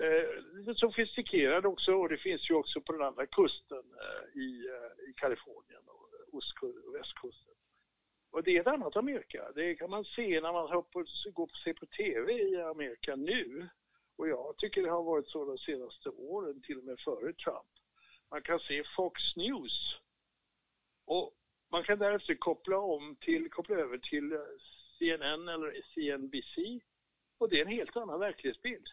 eh, 0.00 0.56
lite 0.56 0.74
sofistikerade 0.74 1.68
också 1.68 1.92
och 1.92 2.08
det 2.08 2.16
finns 2.16 2.50
ju 2.50 2.54
också 2.54 2.80
på 2.80 2.92
den 2.92 3.02
andra 3.02 3.26
kusten 3.26 3.84
eh, 4.02 4.40
i, 4.42 4.66
eh, 4.74 5.10
i 5.10 5.12
Kalifornien 5.16 5.82
och 5.86 6.94
västkusten. 6.94 7.54
Och 8.30 8.42
det 8.42 8.56
är 8.56 8.60
ett 8.60 8.66
annat 8.66 8.96
Amerika. 8.96 9.52
Det 9.54 9.74
kan 9.74 9.90
man 9.90 10.04
se 10.04 10.40
när 10.40 10.52
man 10.52 10.70
går 10.70 10.82
på, 10.82 11.04
ser 11.64 11.72
på 11.72 11.86
TV 11.86 12.32
i 12.32 12.62
Amerika 12.62 13.16
nu. 13.16 13.68
Och 14.16 14.28
jag 14.28 14.56
tycker 14.56 14.82
det 14.82 14.90
har 14.90 15.02
varit 15.02 15.28
så 15.28 15.44
de 15.44 15.58
senaste 15.58 16.08
åren, 16.08 16.62
till 16.62 16.78
och 16.78 16.84
med 16.84 17.00
före 17.00 17.32
Trump. 17.32 17.72
Man 18.30 18.42
kan 18.42 18.60
se 18.60 18.82
Fox 18.96 19.36
News. 19.36 19.96
Och 21.04 21.34
man 21.70 21.84
kan 21.84 21.98
därefter 21.98 22.34
koppla 22.34 22.78
om 22.78 23.16
till, 23.20 23.50
koppla 23.50 23.76
över 23.76 23.98
till 23.98 24.32
eh, 24.32 24.38
CNN 24.98 25.48
eller 25.48 25.82
CNBC. 25.94 26.80
Och 27.38 27.48
det 27.48 27.56
är 27.56 27.64
en 27.66 27.72
helt 27.72 27.96
annan 27.96 28.20
verklighetsbild. 28.20 28.86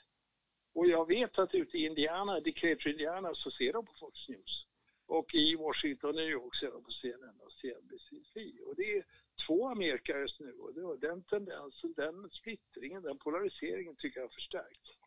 Och 0.73 0.87
jag 0.87 1.07
vet 1.07 1.39
att 1.39 1.55
ute 1.55 1.77
i 1.77 1.85
Indiana, 1.85 2.39
Decatur, 2.39 2.87
Indiana, 2.87 3.35
så 3.35 3.51
ser 3.51 3.73
de 3.73 3.85
på 3.85 3.93
Fox 3.99 4.29
News. 4.29 4.65
Och 5.05 5.35
i 5.35 5.55
Washington, 5.55 6.15
New 6.15 6.29
York 6.29 6.55
ser 6.55 6.71
de 6.71 6.83
på 6.83 6.91
CNN 6.91 7.39
och 7.39 7.51
CNBC. 7.51 8.61
Och 8.65 8.75
det 8.75 8.97
är 8.97 9.05
två 9.47 9.67
Amerika 9.67 10.19
just 10.19 10.39
nu 10.39 10.53
och 10.53 10.99
den 10.99 11.23
tendensen, 11.23 11.93
den 11.93 12.29
splittringen, 12.29 13.01
den 13.01 13.17
polariseringen 13.17 13.95
tycker 13.95 14.19
jag 14.19 14.27
har 14.27 14.33
förstärkts. 14.33 14.98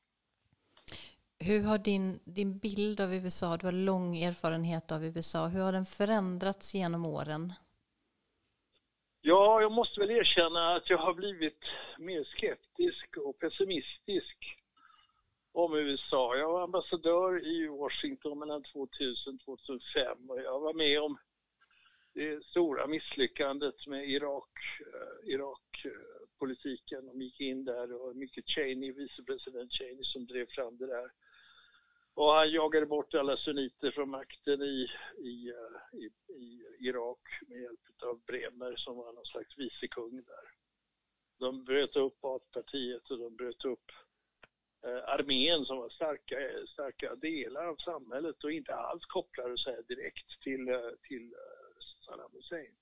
Hur 1.44 1.62
har 1.62 1.78
din, 1.78 2.20
din 2.24 2.58
bild 2.58 3.00
av 3.00 3.14
USA, 3.14 3.56
du 3.56 3.66
har 3.66 3.72
lång 3.72 4.16
erfarenhet 4.16 4.92
av 4.92 5.04
USA, 5.04 5.46
hur 5.46 5.60
har 5.60 5.72
den 5.72 5.86
förändrats 5.86 6.74
genom 6.74 7.06
åren? 7.06 7.52
Ja, 9.20 9.60
jag 9.60 9.72
måste 9.72 10.00
väl 10.00 10.10
erkänna 10.10 10.74
att 10.76 10.90
jag 10.90 10.98
har 10.98 11.14
blivit 11.14 11.62
mer 11.98 12.24
skeptisk 12.24 13.16
och 13.16 13.38
pessimistisk 13.38 14.36
om 15.52 15.74
USA. 15.74 16.36
Jag 16.36 16.52
var 16.52 16.62
ambassadör 16.62 17.46
i 17.46 17.66
Washington 17.68 18.38
mellan 18.38 18.62
2000 18.62 19.34
och 19.34 19.40
2005 19.44 20.30
och 20.30 20.40
jag 20.40 20.60
var 20.60 20.74
med 20.74 21.00
om 21.02 21.18
det 22.14 22.44
stora 22.44 22.86
misslyckandet 22.86 23.86
med 23.86 24.00
eh, 24.00 24.10
Irak-politiken. 25.24 27.06
De 27.06 27.22
gick 27.22 27.40
in 27.40 27.64
där 27.64 27.92
och 27.92 28.16
mycket 28.16 28.48
Cheney, 28.48 28.92
vicepresident 28.92 29.72
Cheney 29.72 30.04
som 30.04 30.26
drev 30.26 30.46
fram 30.46 30.76
det 30.76 30.86
där. 30.86 31.10
Och 32.14 32.32
han 32.32 32.50
jagade 32.50 32.86
bort 32.86 33.14
alla 33.14 33.36
sunniter 33.36 33.90
från 33.90 34.10
makten 34.10 34.62
i, 34.62 34.90
i, 35.18 35.52
i, 35.92 36.32
i 36.34 36.62
Irak 36.78 37.20
med 37.48 37.60
hjälp 37.60 38.02
av 38.02 38.20
Bremer 38.26 38.76
som 38.76 38.96
var 38.96 39.12
någon 39.12 39.24
slags 39.24 39.58
vicekung 39.58 40.22
där. 40.26 40.50
De 41.38 41.64
bröt 41.64 41.96
upp 41.96 42.20
Baathpartiet 42.20 43.10
och 43.10 43.18
de 43.18 43.36
bröt 43.36 43.64
upp 43.64 43.90
eh, 44.86 45.04
armén 45.14 45.64
som 45.64 45.78
var 45.78 45.88
starka, 45.88 46.36
starka 46.68 47.14
delar 47.14 47.66
av 47.66 47.76
samhället 47.76 48.44
och 48.44 48.52
inte 48.52 48.74
alls 48.74 49.04
kopplade 49.04 49.58
sig 49.58 49.82
direkt 49.88 50.42
till, 50.42 50.68
eh, 50.68 50.90
till 51.02 51.32
eh, 51.32 51.82
Saddam 52.06 52.32
Hussein. 52.32 52.74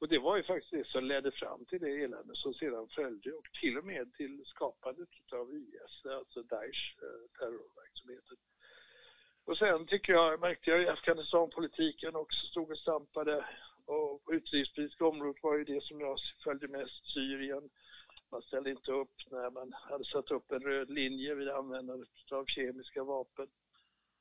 Och 0.00 0.08
det 0.08 0.18
var 0.18 0.36
ju 0.36 0.42
faktiskt 0.42 0.70
det 0.70 0.86
som 0.86 1.04
ledde 1.04 1.32
fram 1.32 1.64
till 1.64 1.80
det 1.80 2.02
elände 2.04 2.36
som 2.36 2.54
sedan 2.54 2.88
följde 2.88 3.32
och 3.32 3.48
till 3.60 3.78
och 3.78 3.84
med 3.84 4.14
till 4.14 4.42
skapandet 4.44 5.08
av 5.32 5.54
IS, 5.54 6.06
alltså 6.06 6.42
Daesh 6.42 7.02
eh, 7.02 7.38
terrorverksamheten. 7.38 8.36
Och 9.44 9.58
sen 9.58 9.86
tycker 9.86 10.12
jag, 10.12 10.40
märkte 10.40 10.70
jag 10.70 10.82
i 10.82 10.88
Afghanistan-politiken 10.88 12.16
också 12.16 12.46
stod 12.46 12.70
och 12.70 12.78
stampade 12.78 13.44
och 13.86 14.24
på 14.24 14.34
utrikespolitiska 14.34 15.06
området 15.06 15.42
var 15.42 15.56
ju 15.56 15.64
det 15.64 15.82
som 15.82 16.00
jag 16.00 16.18
följde 16.44 16.68
mest 16.68 17.12
Syrien. 17.14 17.70
Man 18.30 18.42
ställde 18.42 18.70
inte 18.70 18.92
upp 18.92 19.14
när 19.30 19.50
man 19.50 19.72
hade 19.72 20.04
satt 20.04 20.30
upp 20.30 20.52
en 20.52 20.60
röd 20.60 20.90
linje 20.90 21.34
vid 21.34 21.48
användandet 21.48 22.08
av 22.30 22.44
kemiska 22.46 23.04
vapen. 23.04 23.48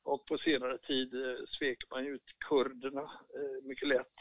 Och 0.03 0.25
på 0.25 0.37
senare 0.37 0.77
tid 0.77 1.13
eh, 1.13 1.45
svek 1.47 1.77
man 1.91 2.05
ut 2.07 2.25
kurderna 2.49 3.01
eh, 3.35 3.63
mycket 3.63 3.87
lätt. 3.87 4.17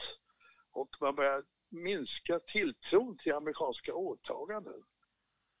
Och 0.71 0.89
man 1.01 1.15
började 1.15 1.43
minska 1.69 2.39
tilltron 2.39 3.17
till 3.17 3.33
amerikanska 3.33 3.93
åtaganden 3.93 4.83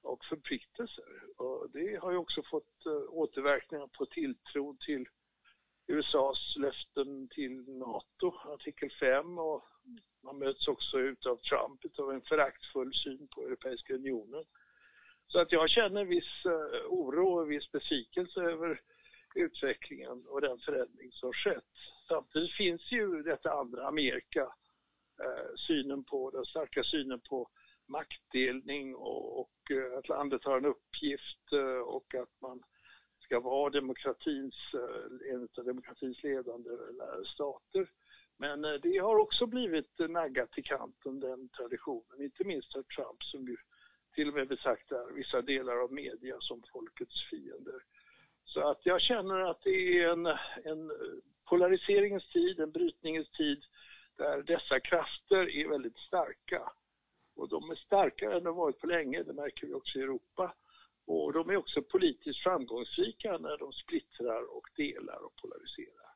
och 0.01 0.25
förpliktelser. 0.25 1.23
Och 1.37 1.69
det 1.73 1.95
har 2.01 2.11
ju 2.11 2.17
också 2.17 2.43
fått 2.43 2.85
eh, 2.85 3.03
återverkningar 3.09 3.87
på 3.87 4.05
tilltron 4.05 4.77
till 4.77 5.07
USAs 5.87 6.55
löften 6.57 7.27
till 7.27 7.63
NATO, 7.67 8.33
artikel 8.45 8.89
5 8.99 9.37
och 9.37 9.63
man 10.23 10.39
möts 10.39 10.67
också 10.67 10.99
utav 10.99 11.35
Trump 11.35 11.99
av 11.99 12.11
en 12.11 12.21
föraktfull 12.21 12.93
syn 12.93 13.27
på 13.27 13.41
Europeiska 13.41 13.93
unionen. 13.93 14.43
Så 15.27 15.39
att 15.39 15.51
jag 15.51 15.69
känner 15.69 16.05
viss 16.05 16.45
eh, 16.45 16.85
oro 16.87 17.39
och 17.39 17.51
viss 17.51 17.71
besvikelse 17.71 18.41
över 18.41 18.81
utvecklingen 19.35 20.25
och 20.27 20.41
den 20.41 20.59
förändring 20.59 21.11
som 21.11 21.33
skett. 21.33 21.73
Samtidigt 22.07 22.53
finns 22.53 22.91
ju 22.91 23.23
detta 23.23 23.53
andra 23.53 23.87
Amerika, 23.87 24.41
eh, 25.23 25.55
synen 25.67 26.03
på, 26.03 26.31
den 26.31 26.45
starka 26.45 26.83
synen 26.83 27.19
på 27.29 27.49
maktdelning 27.87 28.95
och, 28.95 29.71
eh, 29.71 29.97
att 29.97 30.09
landet 30.09 30.43
har 30.43 30.57
en 30.57 30.65
uppgift 30.65 31.53
och 31.85 32.15
att 32.15 32.41
man 32.41 32.63
ska 33.31 33.39
vara 33.39 33.69
demokratins, 33.69 34.55
eh, 34.73 35.33
en 35.33 35.47
av 35.57 35.65
demokratins 35.65 36.23
ledande 36.23 36.69
eh, 36.69 37.23
stater. 37.33 37.91
Men 38.37 38.65
eh, 38.65 38.73
det 38.73 38.97
har 38.97 39.15
också 39.15 39.45
blivit 39.45 39.99
naggat 39.99 40.57
i 40.57 40.61
kanten, 40.61 41.19
den 41.19 41.49
traditionen. 41.49 42.21
Inte 42.21 42.43
minst 42.43 42.75
av 42.75 42.83
Trump 42.83 43.23
som 43.23 43.47
ju 43.47 43.57
till 44.15 44.27
och 44.27 44.33
med 44.33 44.47
betraktar 44.47 45.11
vissa 45.13 45.41
delar 45.41 45.75
av 45.83 45.93
media 45.93 46.35
som 46.39 46.63
folkets 46.73 47.29
fiender. 47.29 47.83
Så 48.45 48.69
att 48.69 48.85
jag 48.85 49.01
känner 49.01 49.39
att 49.39 49.61
det 49.63 49.99
är 49.99 50.09
en, 50.09 50.25
en 50.63 50.91
polariseringens 51.45 52.29
tid, 52.29 52.59
en 52.59 52.71
brytningens 52.71 53.31
tid 53.31 53.63
där 54.17 54.43
dessa 54.43 54.79
krafter 54.79 55.55
är 55.57 55.69
väldigt 55.69 55.97
starka. 55.97 56.71
Och 57.35 57.49
de 57.49 57.71
är 57.71 57.75
starkare 57.75 58.37
än 58.37 58.43
de 58.43 58.55
varit 58.55 58.79
på 58.79 58.87
länge, 58.87 59.23
det 59.23 59.33
märker 59.33 59.67
vi 59.67 59.73
också 59.73 59.99
i 59.99 60.01
Europa. 60.01 60.53
Och 61.11 61.33
de 61.33 61.49
är 61.49 61.57
också 61.57 61.81
politiskt 61.81 62.43
framgångsrika 62.43 63.37
när 63.37 63.57
de 63.57 63.73
splittrar 63.73 64.57
och 64.57 64.67
delar 64.75 65.25
och 65.25 65.35
polariserar. 65.35 66.11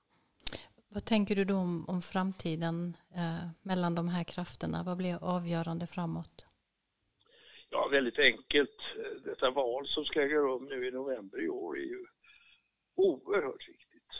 Vad 0.87 1.05
tänker 1.05 1.35
du 1.35 1.45
då 1.45 1.55
om, 1.55 1.85
om 1.89 2.01
framtiden 2.01 2.97
eh, 3.15 3.47
mellan 3.61 3.95
de 3.95 4.07
här 4.07 4.23
krafterna? 4.23 4.83
Vad 4.83 4.97
blir 4.97 5.23
avgörande 5.23 5.87
framåt? 5.87 6.45
Ja, 7.69 7.87
väldigt 7.91 8.19
enkelt. 8.19 8.77
Detta 9.23 9.51
val 9.51 9.87
som 9.87 10.05
ska 10.05 10.21
äga 10.21 10.37
rum 10.37 10.65
nu 10.65 10.87
i 10.87 10.91
november 10.91 11.41
i 11.41 11.49
år 11.49 11.77
är 11.77 11.83
ju 11.83 12.05
oerhört 12.95 13.69
viktigt. 13.69 14.11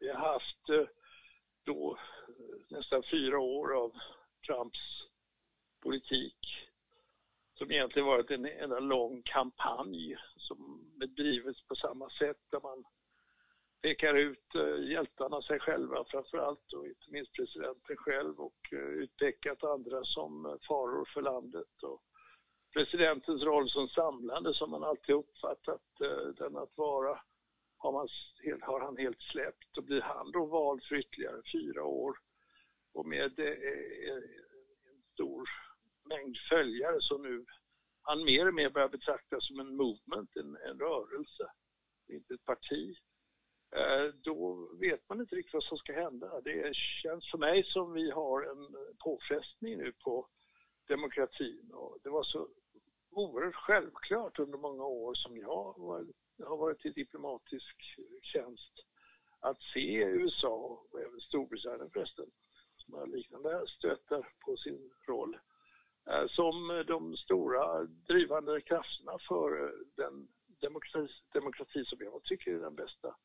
Vi 0.00 0.08
har 0.08 0.32
haft 0.32 0.68
eh, 0.68 0.86
då 1.64 1.98
eh, 2.28 2.76
nästan 2.78 3.02
fyra 3.10 3.38
år 3.38 3.76
av 3.76 3.92
Trumps 4.46 4.80
politik 5.82 6.69
som 7.60 7.70
egentligen 7.70 8.06
varit 8.06 8.30
en 8.30 8.46
enda 8.46 8.78
lång 8.78 9.22
kampanj 9.24 10.16
som 10.36 10.80
bedrivits 10.98 11.66
på 11.66 11.74
samma 11.74 12.10
sätt 12.10 12.38
där 12.50 12.60
man 12.62 12.84
pekar 13.82 14.14
ut 14.14 14.54
eh, 14.54 14.90
hjältarna, 14.90 15.42
sig 15.42 15.58
själva 15.58 16.04
framför 16.04 16.38
allt 16.38 16.72
och 16.72 16.86
inte 16.86 17.10
minst 17.10 17.32
presidenten 17.32 17.96
själv 17.96 18.40
och 18.40 18.72
eh, 18.72 18.78
utpekat 18.78 19.64
andra 19.64 20.04
som 20.04 20.46
eh, 20.46 20.54
faror 20.68 21.08
för 21.14 21.22
landet. 21.22 21.82
Och 21.82 22.02
presidentens 22.72 23.42
roll 23.42 23.70
som 23.70 23.88
samlande 23.88 24.54
som 24.54 24.70
man 24.70 24.84
alltid 24.84 25.14
uppfattat 25.14 25.82
den 26.36 26.56
att 26.56 26.76
vara 26.76 27.20
har, 27.78 27.92
man, 27.92 28.08
har 28.60 28.80
han 28.80 28.96
helt 28.96 29.20
släppt 29.20 29.76
och 29.76 29.84
blir 29.84 30.00
han 30.00 30.32
då 30.32 30.46
vald 30.46 30.82
för 30.84 30.94
ytterligare 30.94 31.42
fyra 31.52 31.84
år 31.84 32.16
och 32.94 33.06
med 33.06 33.38
en 33.38 34.22
stor 35.12 35.48
mängd 36.10 36.36
följare 36.48 37.00
som 37.00 37.22
nu 37.22 37.44
han 38.02 38.24
mer 38.24 38.48
och 38.48 38.54
mer 38.54 38.70
börjar 38.70 38.88
betraktas 38.88 39.46
som 39.46 39.60
en 39.60 39.76
movement, 39.76 40.36
en, 40.36 40.56
en 40.56 40.78
rörelse, 40.78 41.50
inte 42.08 42.34
ett 42.34 42.44
parti. 42.44 42.96
Eh, 43.76 44.14
då 44.14 44.68
vet 44.80 45.08
man 45.08 45.20
inte 45.20 45.36
riktigt 45.36 45.54
vad 45.54 45.64
som 45.64 45.78
ska 45.78 45.92
hända. 45.92 46.40
Det 46.40 46.76
känns 47.02 47.30
för 47.30 47.38
mig 47.38 47.64
som 47.64 47.92
vi 47.92 48.10
har 48.10 48.42
en 48.42 48.76
påfrestning 48.98 49.78
nu 49.78 49.92
på 49.92 50.26
demokratin 50.88 51.70
och 51.72 51.98
det 52.02 52.10
var 52.10 52.22
så 52.22 52.48
oerhört 53.10 53.54
självklart 53.54 54.38
under 54.38 54.58
många 54.58 54.84
år 54.84 55.14
som 55.14 55.38
jag 55.38 55.74
var, 55.78 56.06
har 56.44 56.56
varit 56.56 56.86
i 56.86 56.90
diplomatisk 56.90 57.76
tjänst 58.22 58.72
att 59.40 59.62
se 59.74 60.04
USA 60.04 60.80
och 60.90 61.00
även 61.00 61.20
Storbritannien 61.20 61.90
förresten 61.90 62.30
som 62.76 62.94
har 62.94 63.06
liknande 63.06 63.64
stötar 63.66 64.28
på 64.44 64.56
sin 64.56 64.90
roll 65.08 65.36
Eh, 66.06 66.26
som 66.28 66.84
de 66.86 67.16
stora 67.16 67.84
drivande 67.84 68.60
krafterna 68.60 69.18
för 69.28 69.64
eh, 69.64 69.70
den 69.96 70.28
demokrati, 70.60 71.12
demokrati 71.32 71.84
som 71.84 71.98
jag 72.00 72.22
tycker 72.22 72.50
är 72.50 72.58
den 72.58 72.74
bästa 72.74 73.16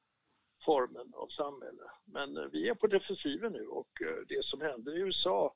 formen 0.65 1.13
av 1.13 1.27
samhälle. 1.27 1.91
Men 2.05 2.37
eh, 2.37 2.43
vi 2.51 2.69
är 2.69 2.75
på 2.75 2.87
defensiven 2.87 3.53
nu 3.53 3.67
och 3.67 3.89
det 4.27 4.45
som 4.45 4.61
händer 4.61 4.97
i 4.97 4.99
USA 4.99 5.53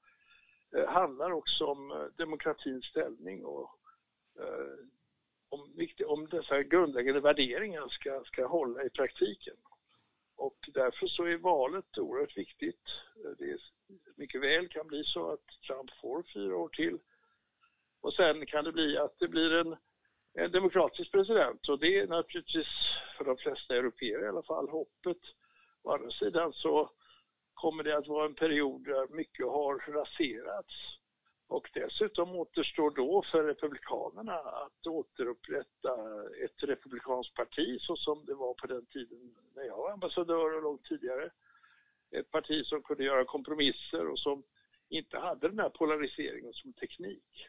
handlar 0.87 1.31
också 1.31 1.65
om 1.65 2.09
demokratins 2.17 2.85
ställning 2.85 3.45
och 3.45 3.75
om, 5.49 5.87
om 6.07 6.27
dessa 6.27 6.63
grundläggande 6.63 7.19
värderingar 7.19 7.87
ska, 7.87 8.23
ska 8.25 8.47
hålla 8.47 8.83
i 8.83 8.89
praktiken. 8.89 9.55
Och 10.39 10.57
därför 10.73 11.07
så 11.07 11.23
är 11.23 11.37
valet 11.37 11.97
oerhört 11.97 12.37
viktigt. 12.37 12.81
Det 13.37 13.45
är, 13.45 13.59
mycket 14.15 14.41
väl 14.41 14.67
kan 14.67 14.87
bli 14.87 15.03
så 15.03 15.31
att 15.31 15.47
Trump 15.67 15.91
får 16.01 16.23
fyra 16.33 16.57
år 16.57 16.69
till 16.69 16.99
och 18.01 18.13
sen 18.13 18.45
kan 18.45 18.63
det 18.63 18.71
bli 18.71 18.97
att 18.97 19.19
det 19.19 19.27
blir 19.27 19.53
en, 19.53 19.77
en 20.33 20.51
demokratisk 20.51 21.11
president 21.11 21.69
och 21.69 21.79
det 21.79 21.99
är 21.99 22.07
naturligtvis 22.07 22.67
för 23.17 23.25
de 23.25 23.37
flesta 23.37 23.75
europeer 23.75 24.23
i 24.23 24.27
alla 24.27 24.43
fall 24.43 24.69
hoppet. 24.69 25.17
Å 25.83 25.91
andra 25.91 26.11
sidan 26.11 26.53
så 26.53 26.89
kommer 27.53 27.83
det 27.83 27.97
att 27.97 28.07
vara 28.07 28.25
en 28.25 28.35
period 28.35 28.85
där 28.85 29.07
mycket 29.07 29.45
har 29.45 29.93
raserats. 29.93 30.98
Och 31.49 31.69
dessutom 31.73 32.35
återstår 32.35 32.91
då 32.91 33.23
för 33.31 33.43
Republikanerna 33.43 34.33
att 34.33 34.87
återupprätta 34.87 35.93
ett 36.45 36.63
republikanskt 36.63 37.35
parti 37.35 37.81
så 37.81 37.95
som 37.95 38.25
det 38.25 38.33
var 38.33 38.53
på 38.53 38.67
den 38.67 38.85
tiden 38.85 39.35
när 39.55 39.63
jag 39.63 39.77
var 39.77 39.91
ambassadör 39.91 40.55
och 40.55 40.61
långt 40.61 40.85
tidigare. 40.85 41.29
Ett 42.11 42.31
parti 42.31 42.65
som 42.65 42.81
kunde 42.81 43.03
göra 43.03 43.25
kompromisser 43.25 44.07
och 44.07 44.19
som 44.19 44.43
inte 44.89 45.17
hade 45.17 45.49
den 45.49 45.59
här 45.59 45.69
polariseringen 45.69 46.53
som 46.53 46.73
teknik. 46.73 47.47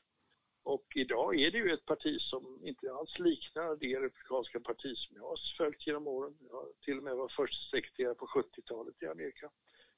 Och 0.62 0.86
idag 0.94 1.40
är 1.40 1.50
det 1.50 1.58
ju 1.58 1.72
ett 1.72 1.84
parti 1.84 2.20
som 2.20 2.60
inte 2.64 2.92
alls 2.92 3.18
liknar 3.18 3.76
det 3.76 4.00
republikanska 4.00 4.60
parti 4.60 4.96
som 4.96 5.16
jag 5.16 5.22
har 5.22 5.38
följt 5.56 5.86
genom 5.86 6.06
åren. 6.06 6.34
Jag 6.50 6.66
till 6.84 6.98
och 6.98 7.04
med 7.04 7.16
var 7.16 7.28
första 7.28 7.76
sekreterare 7.76 8.14
på 8.14 8.26
70-talet 8.26 9.02
i 9.02 9.06
Amerika. 9.06 9.50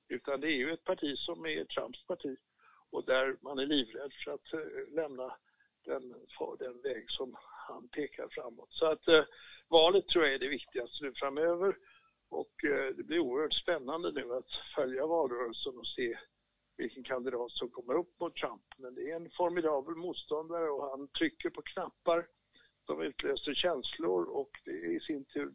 Utan 0.08 0.40
det 0.40 0.46
är 0.46 0.56
ju 0.56 0.72
ett 0.72 0.84
parti 0.84 1.18
som 1.18 1.46
är 1.46 1.64
Trumps 1.64 2.06
parti 2.06 2.36
och 2.92 3.04
där 3.04 3.36
man 3.40 3.58
är 3.58 3.66
livrädd 3.66 4.12
för 4.24 4.30
att 4.30 4.52
eh, 4.52 4.94
lämna 4.94 5.36
den, 5.84 6.14
den 6.58 6.82
väg 6.82 7.10
som 7.10 7.36
han 7.68 7.88
pekar 7.88 8.28
framåt. 8.30 8.72
Så 8.72 8.86
att 8.86 9.08
eh, 9.08 9.24
valet 9.68 10.08
tror 10.08 10.24
jag 10.24 10.34
är 10.34 10.38
det 10.38 10.48
viktigaste 10.48 11.04
nu 11.04 11.12
framöver 11.14 11.76
och 12.28 12.64
eh, 12.64 12.94
det 12.96 13.02
blir 13.02 13.18
oerhört 13.18 13.54
spännande 13.54 14.12
nu 14.12 14.34
att 14.34 14.50
följa 14.74 15.06
valrörelsen 15.06 15.78
och 15.78 15.86
se 15.86 16.18
vilken 16.76 17.04
kandidat 17.04 17.50
som 17.50 17.70
kommer 17.70 17.94
upp 17.94 18.20
mot 18.20 18.36
Trump. 18.36 18.62
Men 18.76 18.94
det 18.94 19.10
är 19.10 19.16
en 19.16 19.30
formidabel 19.30 19.94
motståndare 19.94 20.70
och 20.70 20.90
han 20.90 21.08
trycker 21.08 21.50
på 21.50 21.62
knappar 21.62 22.26
som 22.86 23.02
utlöser 23.02 23.54
känslor 23.54 24.24
och 24.24 24.50
det 24.64 24.70
i 24.70 25.00
sin 25.00 25.24
tur 25.24 25.52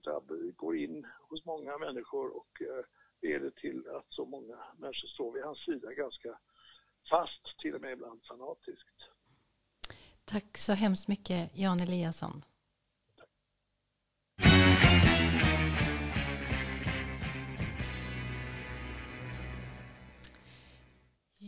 går 0.52 0.78
in 0.78 1.08
hos 1.30 1.46
många 1.46 1.78
människor 1.78 2.38
och 2.38 2.62
eh, 2.62 2.86
leder 3.22 3.50
till 3.50 3.90
att 3.90 4.06
så 4.10 4.26
många 4.26 4.58
människor 4.78 5.08
står 5.08 5.34
vid 5.34 5.44
hans 5.44 5.66
sida 5.66 5.94
ganska 5.94 6.40
fast, 7.10 7.60
till 7.62 7.76
och 7.76 7.82
med 7.82 7.92
ibland 7.92 8.22
fanatiskt. 8.24 8.98
Tack 10.26 10.58
så 10.58 10.74
hemskt 10.74 11.08
mycket 11.08 11.58
Jan 11.58 11.80
Eliasson. 11.80 12.46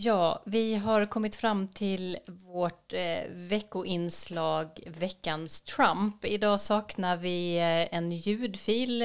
Ja, 0.01 0.43
vi 0.45 0.75
har 0.75 1.05
kommit 1.05 1.35
fram 1.35 1.67
till 1.67 2.17
vårt 2.27 2.93
eh, 2.93 3.31
veckoinslag 3.31 4.79
Veckans 4.87 5.61
Trump. 5.61 6.25
Idag 6.25 6.59
saknar 6.59 7.17
vi 7.17 7.57
eh, 7.57 7.97
en 7.97 8.11
ljudfil 8.11 9.01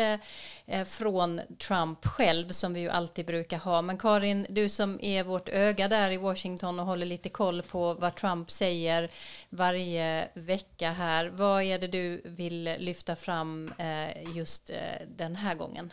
eh, 0.67 0.85
från 0.85 1.41
Trump 1.59 2.07
själv 2.07 2.49
som 2.49 2.75
vi 2.75 2.81
ju 2.81 2.89
alltid 2.89 3.27
brukar 3.27 3.59
ha. 3.59 3.83
Men 3.83 3.99
Karin, 3.99 4.47
du 4.49 4.69
som 4.69 5.01
är 5.03 5.25
vårt 5.25 5.49
öga 5.49 5.89
där 5.89 6.11
i 6.11 6.17
Washington 6.17 6.81
och 6.81 6.87
håller 6.87 7.07
lite 7.07 7.29
koll 7.29 7.63
på 7.63 7.95
vad 7.95 8.15
Trump 8.15 8.51
säger 8.51 9.11
varje 9.51 10.29
vecka 10.35 10.91
här. 10.91 11.27
Vad 11.27 11.63
är 11.63 11.79
det 11.79 11.89
du 11.89 12.23
vill 12.25 12.77
lyfta 12.79 13.17
fram 13.17 13.73
eh, 13.79 14.37
just 14.37 14.71
eh, 14.71 15.07
den 15.17 15.37
här 15.37 15.55
gången? 15.55 15.93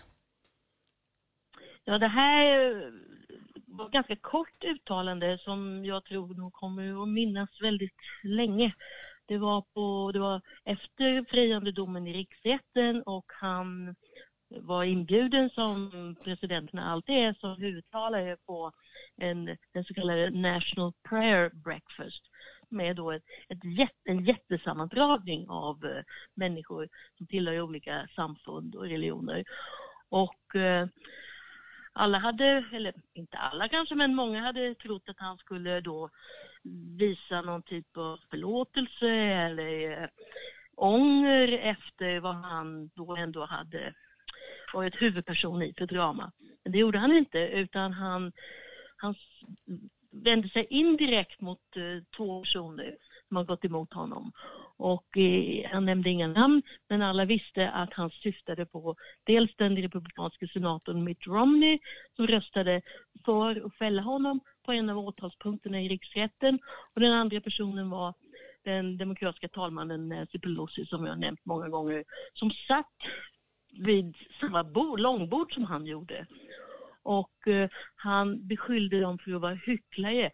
Ja, 1.84 1.98
det 1.98 2.08
här 2.08 3.11
var 3.82 3.88
ett 3.88 3.94
ganska 3.94 4.16
kort 4.16 4.64
uttalande 4.64 5.38
som 5.38 5.86
jag 5.86 6.06
tror 6.06 6.34
nog 6.36 6.54
kommer 6.54 7.04
att 7.04 7.10
minnas 7.10 7.50
väldigt 7.62 7.96
länge. 8.24 8.74
Det 9.26 9.38
var, 9.38 9.62
på, 9.62 10.12
det 10.14 10.20
var 10.20 10.42
efter 10.66 11.26
friande 11.30 11.72
domen 11.72 12.08
i 12.08 12.14
riksrätten 12.14 13.04
och 13.04 13.26
han 13.28 13.96
var 14.50 14.84
inbjuden 14.84 15.50
som 15.50 16.16
presidenten 16.24 16.80
alltid 16.80 17.16
är 17.16 17.34
som 17.34 17.62
huvudtalare 17.62 18.38
på 18.46 18.72
en, 19.18 19.58
den 19.74 19.84
så 19.84 19.94
kallade 19.94 20.30
National 20.30 20.94
Prayer 21.10 21.50
Breakfast 21.54 22.24
med 22.70 22.96
då 22.96 23.12
ett, 23.12 23.24
ett 23.50 23.64
jätt, 23.64 24.00
en 24.04 24.26
jättesammandragning 24.26 25.50
av 25.50 25.86
eh, 25.86 26.04
människor 26.34 26.90
som 27.18 27.28
tillhör 27.28 27.62
olika 27.62 28.08
samfund 28.16 28.76
och 28.76 28.84
religioner. 28.84 29.44
Och 30.10 30.56
eh, 30.56 30.88
alla 31.94 32.18
hade, 32.18 32.66
eller 32.74 32.94
inte 33.14 33.38
alla 33.38 33.68
kanske, 33.68 33.96
men 33.96 34.16
många 34.16 34.42
hade 34.42 34.76
trott 34.76 35.10
att 35.10 35.20
han 35.20 35.38
skulle 35.38 35.82
då 35.82 36.10
visa 36.98 37.42
någon 37.42 37.64
typ 37.64 37.98
av 37.98 38.20
förlåtelse 38.30 39.10
eller 39.10 40.02
eh, 40.04 40.10
ånger 40.76 41.58
efter 41.58 42.20
vad 42.20 42.36
han 42.36 42.88
då 42.96 43.16
ändå 43.16 43.46
hade 43.46 43.94
varit 44.74 45.02
huvudperson 45.02 45.62
i 45.62 45.74
för 45.78 45.86
drama. 45.86 46.32
Men 46.64 46.72
det 46.72 46.80
gjorde 46.80 47.00
han 47.00 47.14
inte, 47.14 47.40
utan 47.40 47.94
han, 47.94 48.32
han 48.98 49.16
vände 50.12 50.50
sig 50.50 50.68
indirekt 50.70 51.42
mot 51.42 51.78
eh, 51.78 52.04
två 52.18 52.42
personer 52.42 52.96
som 53.28 53.38
har 53.38 53.44
gått 53.44 53.66
emot 53.66 53.94
honom. 53.94 54.32
Och 54.82 55.18
eh, 55.18 55.70
han 55.72 55.86
nämnde 55.86 56.10
inga 56.10 56.28
namn, 56.28 56.62
men 56.90 57.02
alla 57.02 57.26
visste 57.26 57.70
att 57.70 57.94
han 57.94 58.10
syftade 58.10 58.66
på 58.66 58.96
dels 59.24 59.56
den 59.56 59.78
republikanske 59.78 60.48
senatorn 60.48 61.04
Mitt 61.04 61.28
Romney 61.28 61.80
som 62.16 62.28
röstade 62.28 62.82
för 63.26 63.66
att 63.66 63.76
fälla 63.76 64.02
honom 64.02 64.40
på 64.66 64.72
en 64.72 64.90
av 64.90 64.98
åtalspunkterna 64.98 65.82
i 65.82 65.90
riksrätten. 65.90 66.60
Och 66.96 67.02
den 67.02 67.14
andra 67.14 67.42
personen 67.42 67.90
var 67.90 68.14
den 68.64 68.98
demokratiska 68.98 69.48
talmannen 69.48 70.12
eh, 70.12 70.18
Nancy 70.18 70.40
Pelosi 70.40 70.86
som 70.86 71.06
jag 71.06 71.20
nämnt 71.20 71.46
många 71.46 71.70
gånger, 71.70 72.04
som 72.34 72.52
satt 72.52 72.98
vid 73.72 74.16
samma 74.40 74.64
bord, 74.64 75.00
långbord 75.00 75.54
som 75.54 75.64
han 75.64 75.86
gjorde. 75.86 76.26
Och 77.04 77.48
eh, 77.48 77.70
han 77.96 78.48
beskyllde 78.48 79.00
dem 79.00 79.18
för 79.18 79.36
att 79.36 79.42
vara 79.42 79.60
hycklare 79.66 80.32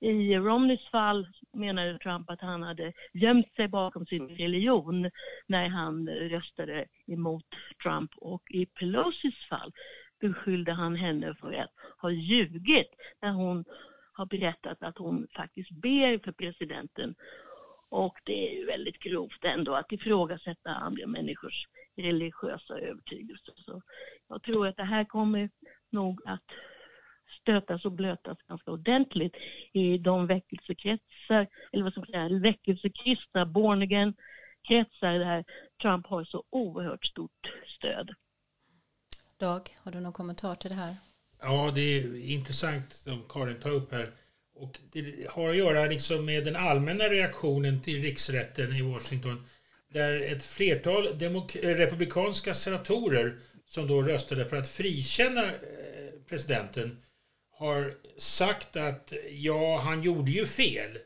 i 0.00 0.36
Romneys 0.38 0.90
fall 0.90 1.28
menade 1.52 1.98
Trump 1.98 2.30
att 2.30 2.40
han 2.40 2.62
hade 2.62 2.92
gömt 3.12 3.54
sig 3.56 3.68
bakom 3.68 4.06
sin 4.06 4.28
religion 4.28 5.10
när 5.46 5.68
han 5.68 6.08
röstade 6.08 6.86
emot 7.06 7.44
Trump 7.82 8.10
och 8.16 8.42
i 8.50 8.66
Pelosis 8.66 9.48
fall 9.48 9.72
beskyllde 10.20 10.72
han 10.72 10.96
henne 10.96 11.34
för 11.34 11.52
att 11.52 11.72
ha 11.98 12.10
ljugit 12.10 12.90
när 13.22 13.32
hon 13.32 13.64
har 14.12 14.26
berättat 14.26 14.82
att 14.82 14.98
hon 14.98 15.26
faktiskt 15.36 15.70
ber 15.70 16.18
för 16.24 16.32
presidenten. 16.32 17.14
Och 17.88 18.18
det 18.24 18.48
är 18.48 18.58
ju 18.58 18.66
väldigt 18.66 18.98
grovt 18.98 19.44
ändå 19.44 19.74
att 19.74 19.92
ifrågasätta 19.92 20.70
andra 20.70 21.06
människors 21.06 21.66
religiösa 21.96 22.78
övertygelse. 22.78 23.52
Så 23.56 23.82
jag 24.28 24.42
tror 24.42 24.66
att 24.66 24.76
det 24.76 24.84
här 24.84 25.04
kommer 25.04 25.50
nog 25.90 26.20
att 26.26 26.44
stötas 27.46 27.84
och 27.84 27.92
blötas 27.92 28.38
ganska 28.48 28.70
ordentligt 28.70 29.34
i 29.72 29.98
de 29.98 30.26
väckelsekretsar, 30.26 31.46
eller 31.72 31.84
vad 31.84 31.96
man 31.96 32.06
säga, 32.06 32.38
väckelsekristna, 32.38 33.46
born 33.46 33.82
again 33.82 34.14
kretsar 34.68 35.18
där 35.18 35.44
Trump 35.82 36.06
har 36.06 36.24
så 36.24 36.44
oerhört 36.50 37.04
stort 37.04 37.52
stöd. 37.78 38.10
Dag, 39.38 39.60
har 39.82 39.92
du 39.92 40.00
någon 40.00 40.12
kommentar 40.12 40.54
till 40.54 40.70
det 40.70 40.76
här? 40.76 40.96
Ja, 41.42 41.72
det 41.74 41.80
är 41.80 42.30
intressant 42.30 42.92
som 42.92 43.22
Karin 43.28 43.60
tar 43.60 43.70
upp 43.70 43.92
här. 43.92 44.08
Och 44.54 44.78
det 44.92 45.30
har 45.30 45.48
att 45.48 45.56
göra 45.56 45.84
liksom 45.84 46.24
med 46.24 46.44
den 46.44 46.56
allmänna 46.56 47.04
reaktionen 47.04 47.82
till 47.82 48.02
riksrätten 48.02 48.72
i 48.72 48.82
Washington 48.82 49.46
där 49.88 50.32
ett 50.32 50.44
flertal 50.44 51.06
republikanska 51.62 52.54
senatorer 52.54 53.38
som 53.66 53.88
då 53.88 54.02
röstade 54.02 54.44
för 54.44 54.56
att 54.56 54.68
frikänna 54.68 55.44
eh, 55.44 55.50
presidenten 56.28 57.02
har 57.58 57.92
sagt 58.18 58.76
att 58.76 59.12
ja, 59.30 59.78
han 59.78 60.02
gjorde 60.02 60.30
ju 60.30 60.46
fel. 60.46 60.98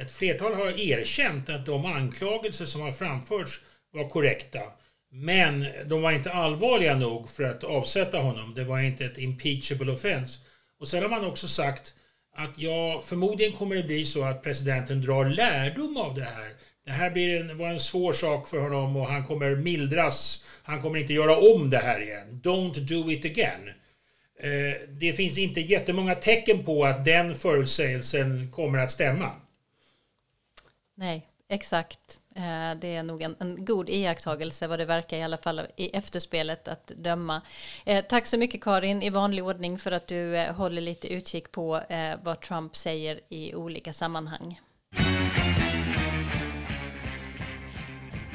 Ett 0.00 0.10
flertal 0.10 0.54
har 0.54 0.80
erkänt 0.80 1.48
att 1.48 1.66
de 1.66 1.86
anklagelser 1.86 2.64
som 2.64 2.80
har 2.80 2.92
framförts 2.92 3.60
var 3.92 4.08
korrekta. 4.08 4.62
Men 5.10 5.66
de 5.84 6.02
var 6.02 6.12
inte 6.12 6.32
allvarliga 6.32 6.96
nog 6.96 7.30
för 7.30 7.44
att 7.44 7.64
avsätta 7.64 8.18
honom. 8.18 8.54
Det 8.54 8.64
var 8.64 8.80
inte 8.80 9.04
ett 9.04 9.18
impeachable 9.18 9.92
offense. 9.92 10.38
Och 10.80 10.88
sen 10.88 11.02
har 11.02 11.10
man 11.10 11.24
också 11.24 11.48
sagt 11.48 11.94
att 12.36 12.58
ja, 12.58 13.02
förmodligen 13.04 13.52
kommer 13.52 13.76
det 13.76 13.82
bli 13.82 14.04
så 14.04 14.24
att 14.24 14.42
presidenten 14.42 15.00
drar 15.00 15.24
lärdom 15.24 15.96
av 15.96 16.14
det 16.14 16.24
här. 16.24 16.52
Det 16.84 16.90
här 16.92 17.10
blir 17.10 17.40
en, 17.40 17.56
var 17.56 17.68
en 17.68 17.80
svår 17.80 18.12
sak 18.12 18.48
för 18.48 18.60
honom 18.60 18.96
och 18.96 19.06
han 19.06 19.26
kommer 19.26 19.56
mildras. 19.56 20.44
Han 20.62 20.82
kommer 20.82 20.98
inte 20.98 21.12
göra 21.12 21.36
om 21.36 21.70
det 21.70 21.78
här 21.78 22.00
igen. 22.00 22.40
Don't 22.42 22.78
do 22.78 23.10
it 23.10 23.24
again. 23.24 23.70
Eh, 24.38 24.88
det 24.88 25.12
finns 25.12 25.38
inte 25.38 25.60
jättemånga 25.60 26.14
tecken 26.14 26.64
på 26.64 26.84
att 26.84 27.04
den 27.04 27.34
förutsägelsen 27.34 28.50
kommer 28.50 28.78
att 28.78 28.90
stämma. 28.90 29.30
Nej, 30.94 31.26
exakt. 31.48 32.20
Eh, 32.36 32.78
det 32.80 32.96
är 32.96 33.02
nog 33.02 33.22
en, 33.22 33.36
en, 33.38 33.64
god 33.64 33.90
iakttagelse 33.90 34.66
vad 34.66 34.78
det 34.78 34.84
verkar 34.84 35.16
i 35.16 35.22
alla 35.22 35.36
fall 35.36 35.60
i 35.76 35.96
efterspelet 35.96 36.68
att 36.68 36.86
döma. 36.96 37.42
Eh, 37.84 38.04
tack 38.04 38.26
så 38.26 38.38
mycket 38.38 38.62
Karin 38.62 39.02
i 39.02 39.10
vanlig 39.10 39.44
ordning 39.44 39.78
för 39.78 39.92
att 39.92 40.06
du 40.06 40.36
eh, 40.36 40.54
håller 40.54 40.82
lite 40.82 41.12
utkik 41.12 41.52
på 41.52 41.82
vad 42.22 42.40
Trump 42.40 42.76
säger 42.76 43.20
i 43.28 43.54
olika 43.54 43.92
sammanhang. 43.92 44.60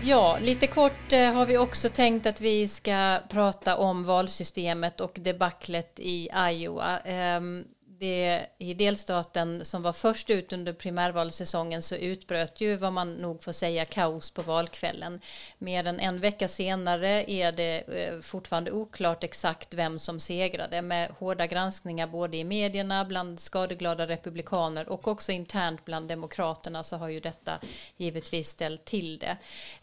Ja, 0.04 0.38
lite 0.42 0.68
kort 0.68 1.12
eh, 1.12 1.34
har 1.34 1.46
vi 1.46 1.58
också 1.58 1.90
tänkt 1.90 2.26
att 2.26 2.42
vi 2.42 2.68
ska 2.68 3.20
prata 3.30 3.78
om 3.78 4.04
valsystemet 4.04 5.02
och 5.02 5.18
debaclet 5.22 6.00
i 6.00 6.30
Iowa. 6.52 7.00
Ehm, 7.00 7.64
det, 8.02 8.46
i 8.58 8.74
delstaten 8.74 9.66
som 9.66 9.82
var 9.82 9.94
först 9.94 10.30
ut 10.30 10.54
under 10.54 10.74
primärvalsäsongen 10.74 11.82
så 11.82 11.96
utbröt 11.96 12.62
ju 12.62 12.76
vad 12.76 12.94
man 12.94 13.14
nog 13.14 13.44
får 13.44 13.52
säga 13.52 13.86
kaos 13.86 14.32
på 14.32 14.42
valkvällen. 14.42 15.22
Mer 15.58 15.88
än 15.88 16.00
en 16.00 16.20
vecka 16.20 16.48
senare 16.48 17.32
är 17.32 17.52
det 17.52 17.80
eh, 17.80 18.22
fortfarande 18.22 18.72
oklart 18.72 19.24
exakt 19.24 19.74
vem 19.74 20.00
som 20.00 20.20
segrade 20.20 20.82
med 20.82 21.12
hårda 21.20 21.48
granskningar 21.48 22.08
både 22.08 22.38
i 22.38 22.44
medierna 22.44 23.06
bland 23.06 23.40
skadeglada 23.40 24.08
republikaner 24.08 24.90
och 24.90 25.08
också 25.08 25.32
internt 25.32 25.86
bland 25.86 26.08
demokraterna 26.08 26.84
så 26.84 26.98
har 26.98 27.10
ju 27.10 27.20
detta 27.20 27.60
givetvis 27.98 28.50
ställt 28.50 28.86
till 28.86 29.20
det. 29.20 29.38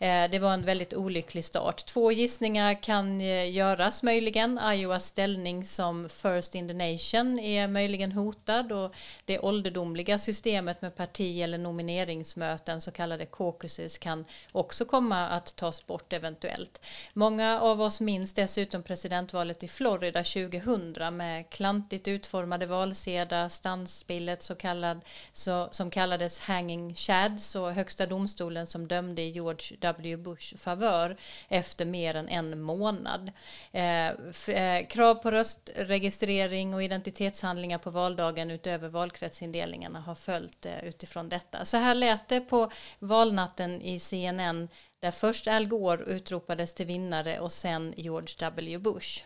Eh, 0.06 0.30
det 0.30 0.38
var 0.38 0.54
en 0.54 0.64
väldigt 0.64 0.94
olycklig 0.94 1.44
start. 1.44 1.86
Två 1.86 2.12
gissningar 2.12 2.82
kan 2.82 3.20
eh, 3.20 3.50
göras 3.50 4.02
möjligen. 4.02 4.60
Iowas 4.72 5.06
ställning 5.06 5.64
som 5.64 6.08
first 6.08 6.54
in 6.54 6.68
the 6.68 6.74
nation 6.74 7.38
är 7.38 7.68
möjligen 7.68 8.07
verkligen 8.08 8.12
hotad 8.12 8.72
och 8.72 8.94
det 9.26 9.38
ålderdomliga 9.38 10.18
systemet 10.18 10.82
med 10.82 10.94
parti 10.94 11.40
eller 11.42 11.58
nomineringsmöten, 11.58 12.80
så 12.80 12.90
kallade 12.90 13.26
caucuses, 13.26 13.98
kan 13.98 14.24
också 14.52 14.84
komma 14.84 15.28
att 15.28 15.56
tas 15.56 15.86
bort 15.86 16.12
eventuellt. 16.12 16.80
Många 17.14 17.60
av 17.60 17.80
oss 17.80 18.00
minns 18.00 18.34
dessutom 18.34 18.82
presidentvalet 18.82 19.62
i 19.62 19.68
Florida 19.68 20.24
2000 20.24 21.16
med 21.16 21.50
klantigt 21.50 22.08
utformade 22.08 22.66
valsedlar, 22.66 23.48
stansspillet 23.48 24.42
så 24.42 24.54
kallad, 24.54 25.00
så, 25.32 25.68
som 25.70 25.90
kallades 25.90 26.40
hanging 26.40 26.94
chads 26.94 27.56
och 27.56 27.72
högsta 27.72 28.06
domstolen 28.06 28.66
som 28.66 28.88
dömde 28.88 29.22
i 29.22 29.30
George 29.30 29.76
W. 29.80 30.16
Bush 30.16 30.56
favör 30.56 31.16
efter 31.48 31.86
mer 31.86 32.16
än 32.16 32.28
en 32.28 32.60
månad. 32.60 33.30
Eh, 33.72 34.08
eh 34.48 34.86
krav 34.88 35.14
på 35.14 35.30
röstregistrering 35.30 36.74
och 36.74 36.82
identitetshandlingar 36.82 37.78
på 37.78 37.90
valdagen 37.98 38.50
utöver 38.50 38.88
valkretsindelningarna 38.88 40.00
har 40.00 40.14
följt 40.14 40.66
eh, 40.66 40.84
utifrån 40.84 41.28
detta. 41.28 41.64
Så 41.64 41.76
här 41.76 41.94
lät 41.94 42.28
det 42.28 42.40
på 42.40 42.70
valnatten 42.98 43.82
i 43.82 44.00
CNN 44.00 44.68
där 45.00 45.10
först 45.10 45.48
Al 45.48 45.66
Gore 45.66 46.04
utropades 46.04 46.74
till 46.74 46.86
vinnare 46.86 47.40
och 47.40 47.52
sen 47.52 47.94
George 47.96 48.34
W. 48.38 48.78
Bush. 48.78 49.24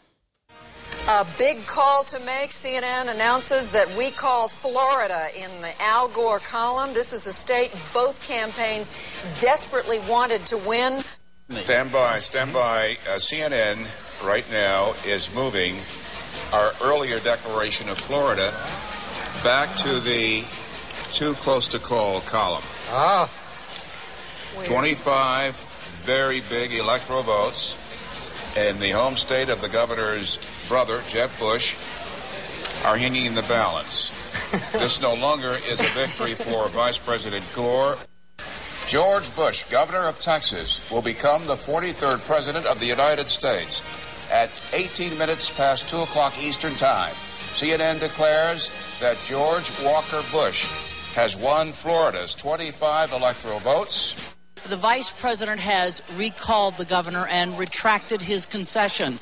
A 1.09 1.25
big 1.39 1.67
call 1.67 2.05
to 2.05 2.19
make. 2.19 2.53
CNN 2.53 3.09
announces 3.09 3.69
that 3.69 3.89
we 3.99 4.11
call 4.11 4.49
Florida 4.49 5.29
in 5.35 5.51
the 5.61 5.75
Al 5.95 6.09
Gore 6.09 6.39
column. 6.39 6.95
This 6.95 7.13
is 7.13 7.27
a 7.27 7.33
state 7.33 7.71
both 7.93 8.29
campaigns 8.29 8.91
desperately 9.41 9.99
wanted 10.09 10.47
to 10.47 10.57
win. 10.71 11.03
Stand 11.51 11.93
by, 11.93 12.21
stand 12.21 12.53
by. 12.53 12.97
Uh, 13.07 13.19
CNN 13.19 13.79
right 14.29 14.49
now 14.53 14.93
is 15.15 15.35
moving 15.35 15.75
our 16.53 16.73
earlier 16.83 17.19
declaration 17.19 17.89
of 17.89 17.99
Florida 17.99 18.53
back 19.43 19.75
to 19.77 20.01
the 20.01 20.45
too 21.13 21.35
close 21.35 21.69
to 21.69 21.79
call 21.79 22.21
column. 22.21 22.63
Ah. 22.91 23.31
25 24.65 25.57
very 26.03 26.41
big 26.51 26.73
electoral 26.73 27.23
votes 27.23 27.79
in 28.57 28.79
the 28.81 28.91
home 28.91 29.15
state 29.15 29.49
of 29.49 29.61
the 29.61 29.69
governor's 29.69 30.39
brother, 30.69 31.01
Jeb 31.07 31.31
Bush, 31.39 31.77
are 32.85 32.97
hanging 32.97 33.27
in 33.27 33.35
the 33.35 33.43
balance. 33.43 34.11
this 34.73 35.01
no 35.01 35.15
longer 35.15 35.57
is 35.69 35.81
a 35.81 35.99
victory 35.99 36.35
for 36.35 36.69
Vice 36.69 36.99
President 36.99 37.45
Gore. 37.55 37.97
George 38.87 39.35
Bush, 39.37 39.65
governor 39.65 40.07
of 40.07 40.21
Texas, 40.21 40.91
will 40.91 41.03
become 41.03 41.47
the 41.47 41.55
43rd 41.55 42.27
president 42.27 42.67
of 42.67 42.81
the 42.81 42.87
United 42.87 43.29
States 43.29 43.81
at 44.33 44.51
18 44.73 45.17
minutes 45.19 45.55
past 45.57 45.89
2 45.89 45.99
o'clock 45.99 46.33
Eastern 46.43 46.73
Time. 46.75 47.13
CNN 47.13 48.01
declares 48.01 48.99
that 49.01 49.19
George 49.19 49.71
Walker 49.85 50.23
Bush 50.33 51.13
has 51.15 51.37
won 51.37 51.71
Florida's 51.71 52.35
25 52.35 53.13
electoral 53.13 53.59
votes. 53.59 54.35
The 54.69 54.77
vice 54.77 55.13
president 55.13 55.61
has 55.61 56.03
recalled 56.17 56.79
the 56.79 56.87
governor 56.87 57.27
and 57.27 57.59
retracted 57.59 58.23
his 58.23 58.47
concession. 58.47 59.19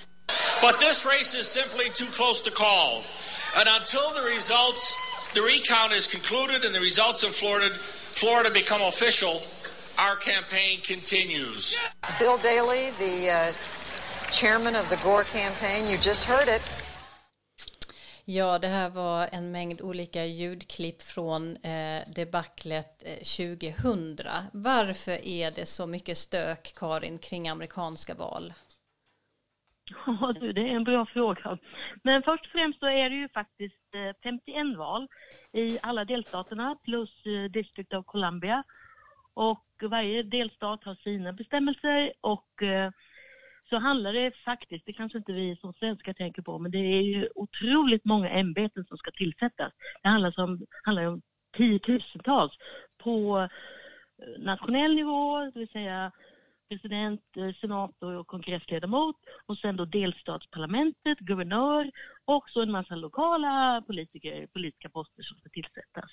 But 0.62 0.78
this 0.78 1.04
race 1.04 1.34
is 1.34 1.48
simply 1.48 1.86
too 1.94 2.10
close 2.12 2.40
to 2.42 2.52
call. 2.52 3.02
And 3.58 3.68
until 3.80 4.12
the 4.14 4.30
results, 4.30 4.94
the 5.34 5.42
recount 5.42 5.92
is 5.92 6.06
concluded 6.06 6.64
and 6.64 6.72
the 6.72 6.80
results 6.80 7.24
in 7.24 7.30
Florida, 7.30 7.70
Florida 7.70 8.50
become 8.50 8.82
official, 8.82 9.40
our 9.98 10.14
campaign 10.16 10.80
continues. 10.82 11.76
Bill 12.18 12.38
Daley, 12.38 12.90
the 12.98 13.30
uh, 13.30 13.52
chairman 14.32 14.74
of 14.76 14.88
the 14.90 14.96
Gore 15.04 15.24
campaign, 15.24 15.84
you 15.84 15.96
just 15.96 16.24
heard 16.28 16.48
it. 16.48 16.90
Ja, 18.24 18.58
det 18.58 18.68
här 18.68 18.90
var 18.90 19.28
en 19.32 19.50
mängd 19.50 19.80
olika 19.80 20.24
ljudklipp 20.24 21.02
från 21.02 21.56
eh, 21.56 22.02
debaclet 22.16 23.04
eh, 23.06 23.14
2000. 23.14 24.16
Varför 24.52 25.26
är 25.26 25.50
det 25.50 25.66
så 25.66 25.86
mycket 25.86 26.16
stök, 26.16 26.72
Karin, 26.76 27.18
kring 27.18 27.48
amerikanska 27.48 28.14
val? 28.14 28.52
Ja, 30.06 30.34
du, 30.40 30.52
det 30.52 30.60
är 30.60 30.76
en 30.76 30.84
bra 30.84 31.06
fråga. 31.06 31.58
Men 32.02 32.22
först 32.22 32.44
och 32.44 32.52
främst 32.52 32.78
så 32.78 32.86
är 32.86 33.10
det 33.10 33.16
ju 33.16 33.28
faktiskt 33.28 33.76
51 34.22 34.56
eh, 34.56 34.78
val 34.78 35.08
i 35.52 35.78
alla 35.82 36.04
delstaterna 36.04 36.76
plus 36.84 37.26
eh, 37.26 37.50
District 37.50 37.92
of 37.92 38.06
Columbia. 38.06 38.62
Och 39.34 39.66
varje 39.82 40.22
delstat 40.22 40.84
har 40.84 40.94
sina 40.94 41.32
bestämmelser 41.32 42.12
och 42.20 42.62
eh, 42.62 42.90
så 43.70 43.78
handlar 43.78 44.12
det 44.12 44.32
faktiskt, 44.44 44.86
det 44.86 44.92
kanske 44.92 45.18
inte 45.18 45.32
vi 45.32 45.56
som 45.56 45.72
svenskar 45.72 46.12
tänker 46.12 46.42
på, 46.42 46.58
men 46.58 46.70
det 46.70 46.78
är 46.78 47.02
ju 47.02 47.28
otroligt 47.34 48.04
många 48.04 48.28
ämbeten 48.28 48.84
som 48.84 48.96
ska 48.96 49.10
tillsättas. 49.10 49.72
Det 50.02 50.08
handlar 50.08 50.40
om, 50.40 50.66
handlar 50.84 51.06
om 51.06 51.22
tiotusentals 51.56 52.52
på 52.98 53.38
eh, 53.38 54.42
nationell 54.42 54.94
nivå, 54.94 55.50
det 55.54 55.58
vill 55.58 55.68
säga 55.68 56.12
president, 56.68 57.22
eh, 57.36 57.54
senator 57.60 58.14
och 58.16 58.26
kongressledamot 58.26 59.16
och 59.46 59.58
sen 59.58 59.76
då 59.76 59.84
delstatsparlamentet, 59.84 61.18
guvernör 61.18 61.90
och 62.24 62.50
så 62.50 62.62
en 62.62 62.70
massa 62.70 62.94
lokala 62.94 63.82
politiker, 63.86 64.46
politiska 64.46 64.88
poster 64.88 65.22
som 65.22 65.36
ska 65.38 65.48
tillsättas. 65.48 66.10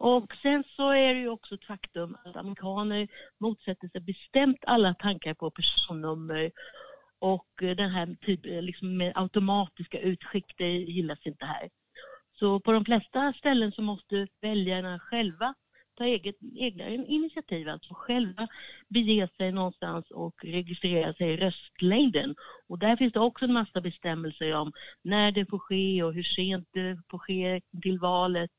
Och 0.00 0.36
sen 0.42 0.64
så 0.76 0.90
är 0.90 1.14
det 1.14 1.20
ju 1.20 1.28
också 1.28 1.54
ett 1.54 1.64
faktum 1.64 2.16
att 2.24 2.36
amerikaner 2.36 3.08
motsätter 3.40 3.88
sig 3.88 4.00
bestämt 4.00 4.64
alla 4.66 4.94
tankar 4.94 5.34
på 5.34 5.50
personnummer 5.50 6.50
och 7.18 7.62
eh, 7.62 7.76
den 7.76 7.90
här 7.90 8.16
typen 8.26 8.64
liksom 8.64 8.96
med 8.96 9.12
automatiska 9.14 10.00
utskick, 10.00 10.54
det 10.56 10.64
eh, 10.64 10.88
gillas 10.90 11.18
inte 11.26 11.44
här. 11.44 11.68
Så 12.38 12.60
på 12.60 12.72
de 12.72 12.84
flesta 12.84 13.32
ställen 13.32 13.72
så 13.72 13.82
måste 13.82 14.26
väljarna 14.40 14.98
själva 14.98 15.54
ta 15.94 16.04
eget, 16.04 16.36
egna 16.56 16.88
initiativ, 16.88 17.68
alltså 17.68 17.94
själva 17.94 18.48
bege 18.88 19.28
sig 19.36 19.52
någonstans 19.52 20.10
och 20.10 20.34
registrera 20.44 21.14
sig 21.14 21.30
i 21.30 21.36
röstlängden. 21.36 22.34
Och 22.68 22.78
där 22.78 22.96
finns 22.96 23.12
det 23.12 23.20
också 23.20 23.44
en 23.44 23.52
massa 23.52 23.80
bestämmelser 23.80 24.54
om 24.54 24.72
när 25.02 25.32
det 25.32 25.46
får 25.46 25.58
ske 25.58 26.02
och 26.02 26.14
hur 26.14 26.22
sent 26.22 26.68
det 26.72 26.98
får 27.10 27.18
ske 27.18 27.60
till 27.82 27.98
valet. 27.98 28.50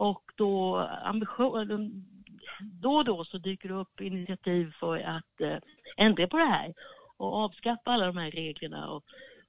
Och 0.00 0.32
då, 0.36 0.76
ambition, 1.04 2.04
då 2.60 2.92
och 2.92 3.04
då 3.04 3.24
så 3.24 3.38
dyker 3.38 3.68
det 3.68 3.74
upp 3.74 4.00
initiativ 4.00 4.72
för 4.80 4.98
att 4.98 5.40
eh, 5.40 5.56
ändra 5.96 6.26
på 6.26 6.36
det 6.36 6.44
här 6.44 6.74
och 7.16 7.34
avskaffa 7.34 7.90
alla 7.90 8.06
de 8.06 8.16
här 8.16 8.30
reglerna 8.30 8.90
och, 8.90 9.04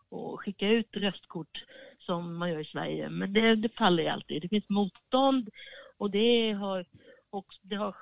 och 0.10 0.42
skicka 0.42 0.68
ut 0.68 0.98
röstkort 0.98 1.64
som 2.00 2.38
man 2.38 2.50
gör 2.50 2.60
i 2.60 2.66
Sverige. 2.66 3.10
Men 3.10 3.34
det, 3.34 3.56
det 3.56 3.76
faller 3.76 4.12
alltid. 4.12 4.42
Det 4.42 4.50
finns 4.50 4.70
motstånd 4.70 5.50
och 5.98 6.12
det 6.12 6.52
har, 6.52 6.86
och 7.30 7.46
det 7.62 7.76
har 7.76 7.96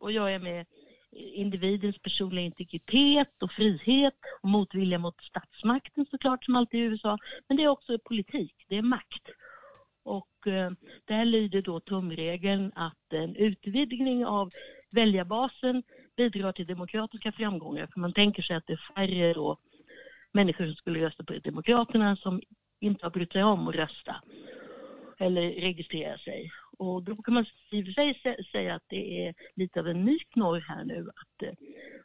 att 0.00 0.12
göra 0.12 0.38
med 0.38 0.66
individens 1.12 1.98
personliga 1.98 2.44
integritet 2.44 3.42
och 3.42 3.52
frihet 3.52 4.18
och 4.42 4.48
motvilja 4.48 4.98
mot 4.98 5.22
statsmakten 5.22 6.06
såklart 6.10 6.44
som 6.44 6.56
alltid 6.56 6.80
i 6.80 6.84
USA. 6.84 7.18
Men 7.48 7.56
det 7.56 7.62
är 7.62 7.68
också 7.68 7.98
politik, 7.98 8.54
det 8.68 8.76
är 8.76 8.82
makt. 8.82 9.28
Och 10.42 10.52
eh, 10.52 10.70
där 11.04 11.24
lyder 11.24 11.62
då 11.62 11.80
tumregeln 11.80 12.72
att 12.74 13.12
en 13.12 13.36
utvidgning 13.36 14.26
av 14.26 14.50
väljarbasen 14.92 15.82
bidrar 16.16 16.52
till 16.52 16.66
demokratiska 16.66 17.32
framgångar. 17.32 17.86
För 17.92 18.00
man 18.00 18.12
tänker 18.12 18.42
sig 18.42 18.56
att 18.56 18.66
det 18.66 18.72
är 18.72 18.94
färre 18.94 19.32
då 19.32 19.58
människor 20.32 20.66
som 20.66 20.74
skulle 20.74 21.06
rösta 21.06 21.24
på 21.24 21.32
Demokraterna 21.44 22.16
som 22.16 22.40
inte 22.80 23.06
har 23.06 23.10
brytt 23.10 23.32
sig 23.32 23.42
om 23.42 23.68
att 23.68 23.74
rösta 23.74 24.16
eller 25.18 25.42
registrera 25.42 26.18
sig. 26.18 26.50
Och 26.78 27.02
då 27.02 27.16
kan 27.16 27.34
man 27.34 27.46
i 27.70 27.82
och 27.82 27.86
för 27.86 27.92
sig 27.92 28.44
säga 28.52 28.74
att 28.74 28.88
det 28.88 29.26
är 29.26 29.34
lite 29.54 29.80
av 29.80 29.88
en 29.88 30.04
ny 30.04 30.18
knorr 30.18 30.60
här 30.60 30.84
nu 30.84 31.08
att 31.08 31.42
eh, 31.48 31.54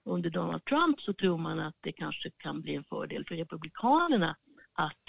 under 0.03 0.29
Donald 0.29 0.65
Trump 0.65 1.01
så 1.01 1.13
tror 1.13 1.37
man 1.37 1.59
att 1.59 1.75
det 1.81 1.91
kanske 1.91 2.29
kan 2.37 2.61
bli 2.61 2.75
en 2.75 2.83
fördel 2.83 3.25
för 3.27 3.35
Republikanerna 3.35 4.35
att, 4.73 5.03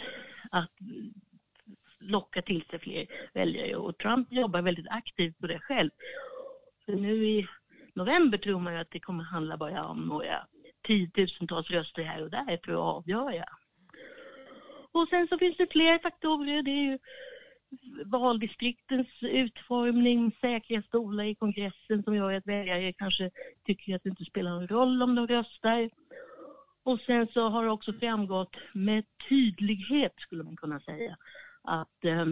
att 0.50 0.72
locka 2.00 2.42
till 2.42 2.64
sig 2.70 2.78
fler 2.78 3.06
väljare 3.34 3.76
och 3.76 3.98
Trump 3.98 4.32
jobbar 4.32 4.62
väldigt 4.62 4.88
aktivt 4.90 5.38
på 5.38 5.46
det 5.46 5.58
själv. 5.58 5.90
Så 6.84 6.92
nu 6.92 7.26
i 7.26 7.46
november 7.94 8.38
tror 8.38 8.60
man 8.60 8.74
ju 8.74 8.80
att 8.80 8.90
det 8.90 9.00
kommer 9.00 9.24
handla 9.24 9.56
bara 9.56 9.84
om 9.84 10.00
några 10.00 10.46
tiotusentals 10.86 11.70
röster 11.70 12.02
här 12.02 12.22
och 12.22 12.30
där 12.30 12.60
för 12.64 12.72
att 12.72 12.96
avgöra. 12.96 13.44
Och 14.92 15.08
sen 15.08 15.28
så 15.28 15.38
finns 15.38 15.56
det 15.56 15.72
fler 15.72 15.98
faktorer. 15.98 16.62
Det 16.62 16.70
är 16.70 16.82
ju 16.82 16.98
valdistriktens 18.04 19.08
utformning, 19.20 20.32
säkra 20.40 20.82
stolar 20.82 21.24
i 21.24 21.34
kongressen 21.34 22.02
som 22.02 22.14
gör 22.14 22.32
att 22.32 22.46
väljare 22.46 22.92
kanske 22.92 23.30
tycker 23.66 23.96
att 23.96 24.02
det 24.02 24.08
inte 24.08 24.24
spelar 24.24 24.50
någon 24.50 24.68
roll 24.68 25.02
om 25.02 25.14
de 25.14 25.26
röstar. 25.26 25.90
Och 26.82 27.00
sen 27.00 27.26
så 27.26 27.48
har 27.48 27.64
det 27.64 27.70
också 27.70 27.92
framgått 27.92 28.56
med 28.72 29.04
tydlighet, 29.28 30.12
skulle 30.16 30.44
man 30.44 30.56
kunna 30.56 30.80
säga, 30.80 31.16
att 31.68 32.04
eh, 32.04 32.26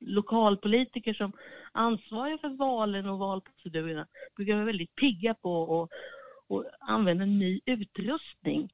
lokalpolitiker 0.00 1.14
som 1.14 1.32
ansvarar 1.72 2.38
för 2.38 2.48
valen 2.48 3.06
och 3.06 3.18
valprocedurerna 3.18 4.06
brukar 4.36 4.54
vara 4.54 4.64
väldigt 4.64 4.94
pigga 4.94 5.34
på 5.34 5.82
att 5.82 6.66
använda 6.80 7.24
ny 7.24 7.60
utrustning 7.66 8.70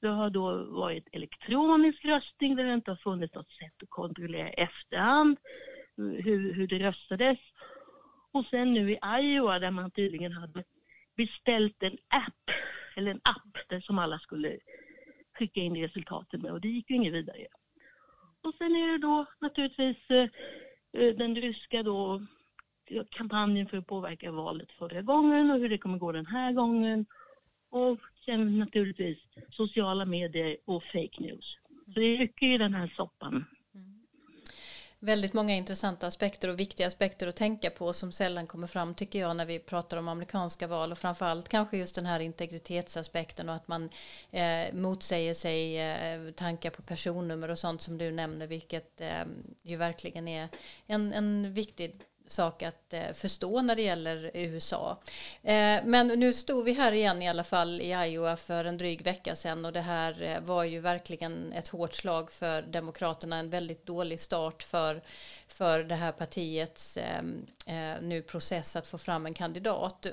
det 0.00 0.08
har 0.08 0.30
då 0.30 0.64
varit 0.64 1.08
elektronisk 1.12 2.04
röstning 2.04 2.56
där 2.56 2.64
det 2.64 2.74
inte 2.74 2.90
har 2.90 2.96
funnits 2.96 3.34
något 3.34 3.50
sätt 3.50 3.82
att 3.82 3.90
kontrollera 3.90 4.48
efterhand 4.48 5.38
hur, 5.96 6.54
hur 6.54 6.66
det 6.66 6.78
röstades. 6.78 7.38
Och 8.32 8.46
sen 8.46 8.72
nu 8.72 8.92
i 8.92 8.98
Iowa 9.20 9.58
där 9.58 9.70
man 9.70 9.90
tydligen 9.90 10.32
hade 10.32 10.64
beställt 11.16 11.82
en 11.82 11.98
app, 12.08 12.56
eller 12.96 13.10
en 13.10 13.20
app 13.22 13.68
där 13.68 13.80
som 13.80 13.98
alla 13.98 14.18
skulle 14.18 14.58
skicka 15.38 15.60
in 15.60 15.76
resultaten 15.76 16.42
med 16.42 16.52
och 16.52 16.60
det 16.60 16.68
gick 16.68 16.90
ju 16.90 16.96
inget 16.96 17.14
vidare. 17.14 17.46
Och 18.42 18.54
sen 18.54 18.76
är 18.76 18.92
det 18.92 18.98
då 18.98 19.26
naturligtvis 19.40 20.10
eh, 20.10 20.28
eh 21.02 21.16
den 21.16 21.34
ryska 21.36 21.82
då 21.82 22.22
kampanjen 23.10 23.68
för 23.68 23.76
att 23.76 23.86
påverka 23.86 24.32
valet 24.32 24.72
förra 24.72 25.02
gången 25.02 25.50
och 25.50 25.58
hur 25.58 25.68
det 25.68 25.78
kommer 25.78 25.98
gå 25.98 26.12
den 26.12 26.26
här 26.26 26.52
gången. 26.52 27.06
Och 27.70 27.98
sen 28.24 28.58
naturligtvis 28.58 29.18
sociala 29.50 30.04
medier 30.04 30.56
och 30.64 30.82
fake 30.82 31.20
news. 31.20 31.56
Så 31.94 32.00
det 32.00 32.06
är 32.06 32.18
mycket 32.18 32.48
i 32.48 32.58
den 32.58 32.74
här 32.74 32.92
soppan 32.96 33.44
väldigt 35.00 35.32
många 35.32 35.54
intressanta 35.54 36.06
aspekter 36.06 36.48
och 36.48 36.60
viktiga 36.60 36.86
aspekter 36.86 37.26
att 37.26 37.36
tänka 37.36 37.70
på 37.70 37.92
som 37.92 38.12
sällan 38.12 38.46
kommer 38.46 38.66
fram 38.66 38.94
tycker 38.94 39.18
jag 39.18 39.36
när 39.36 39.46
vi 39.46 39.58
pratar 39.58 39.96
om 39.96 40.08
amerikanska 40.08 40.66
val 40.66 40.92
och 40.92 40.98
framförallt 40.98 41.48
kanske 41.48 41.76
just 41.76 41.94
den 41.94 42.06
här 42.06 42.20
integritetsaspekten 42.20 43.48
och 43.48 43.54
att 43.54 43.68
man 43.68 43.90
eh, 44.30 44.74
motsäger 44.74 45.34
sig 45.34 45.78
eh, 45.80 46.30
tankar 46.30 46.70
på 46.70 46.82
personnummer 46.82 47.50
och 47.50 47.58
sånt 47.58 47.82
som 47.82 47.98
du 47.98 48.10
nämner 48.10 48.46
vilket 48.46 49.00
eh, 49.00 49.24
ju 49.62 49.76
verkligen 49.76 50.28
är 50.28 50.48
en, 50.86 51.12
en 51.12 51.54
viktig 51.54 52.00
sak 52.30 52.62
att 52.62 52.92
eh, 52.92 53.12
förstå 53.12 53.62
när 53.62 53.76
det 53.76 53.82
gäller 53.82 54.30
USA. 54.34 54.98
Eh, 55.42 55.80
men 55.84 56.06
nu 56.06 56.32
stod 56.32 56.64
vi 56.64 56.72
här 56.72 56.92
igen 56.92 57.22
i 57.22 57.28
alla 57.28 57.44
fall 57.44 57.80
i 57.80 57.90
Iowa 57.90 58.36
för 58.36 58.64
en 58.64 58.78
dryg 58.78 59.02
vecka 59.02 59.34
sedan 59.34 59.64
och 59.64 59.72
det 59.72 59.80
här 59.80 60.22
eh, 60.22 60.40
var 60.40 60.64
ju 60.64 60.80
verkligen 60.80 61.52
ett 61.52 61.68
hårt 61.68 61.94
slag 61.94 62.32
för 62.32 62.62
Demokraterna, 62.62 63.38
en 63.38 63.50
väldigt 63.50 63.86
dålig 63.86 64.20
start 64.20 64.62
för, 64.62 65.00
för 65.48 65.82
det 65.82 65.94
här 65.94 66.12
partiets 66.12 66.98
nu 68.00 68.22
process 68.22 68.76
att 68.76 68.86
få 68.86 68.98
fram 68.98 69.26
en 69.26 69.34
kandidat. 69.34 70.06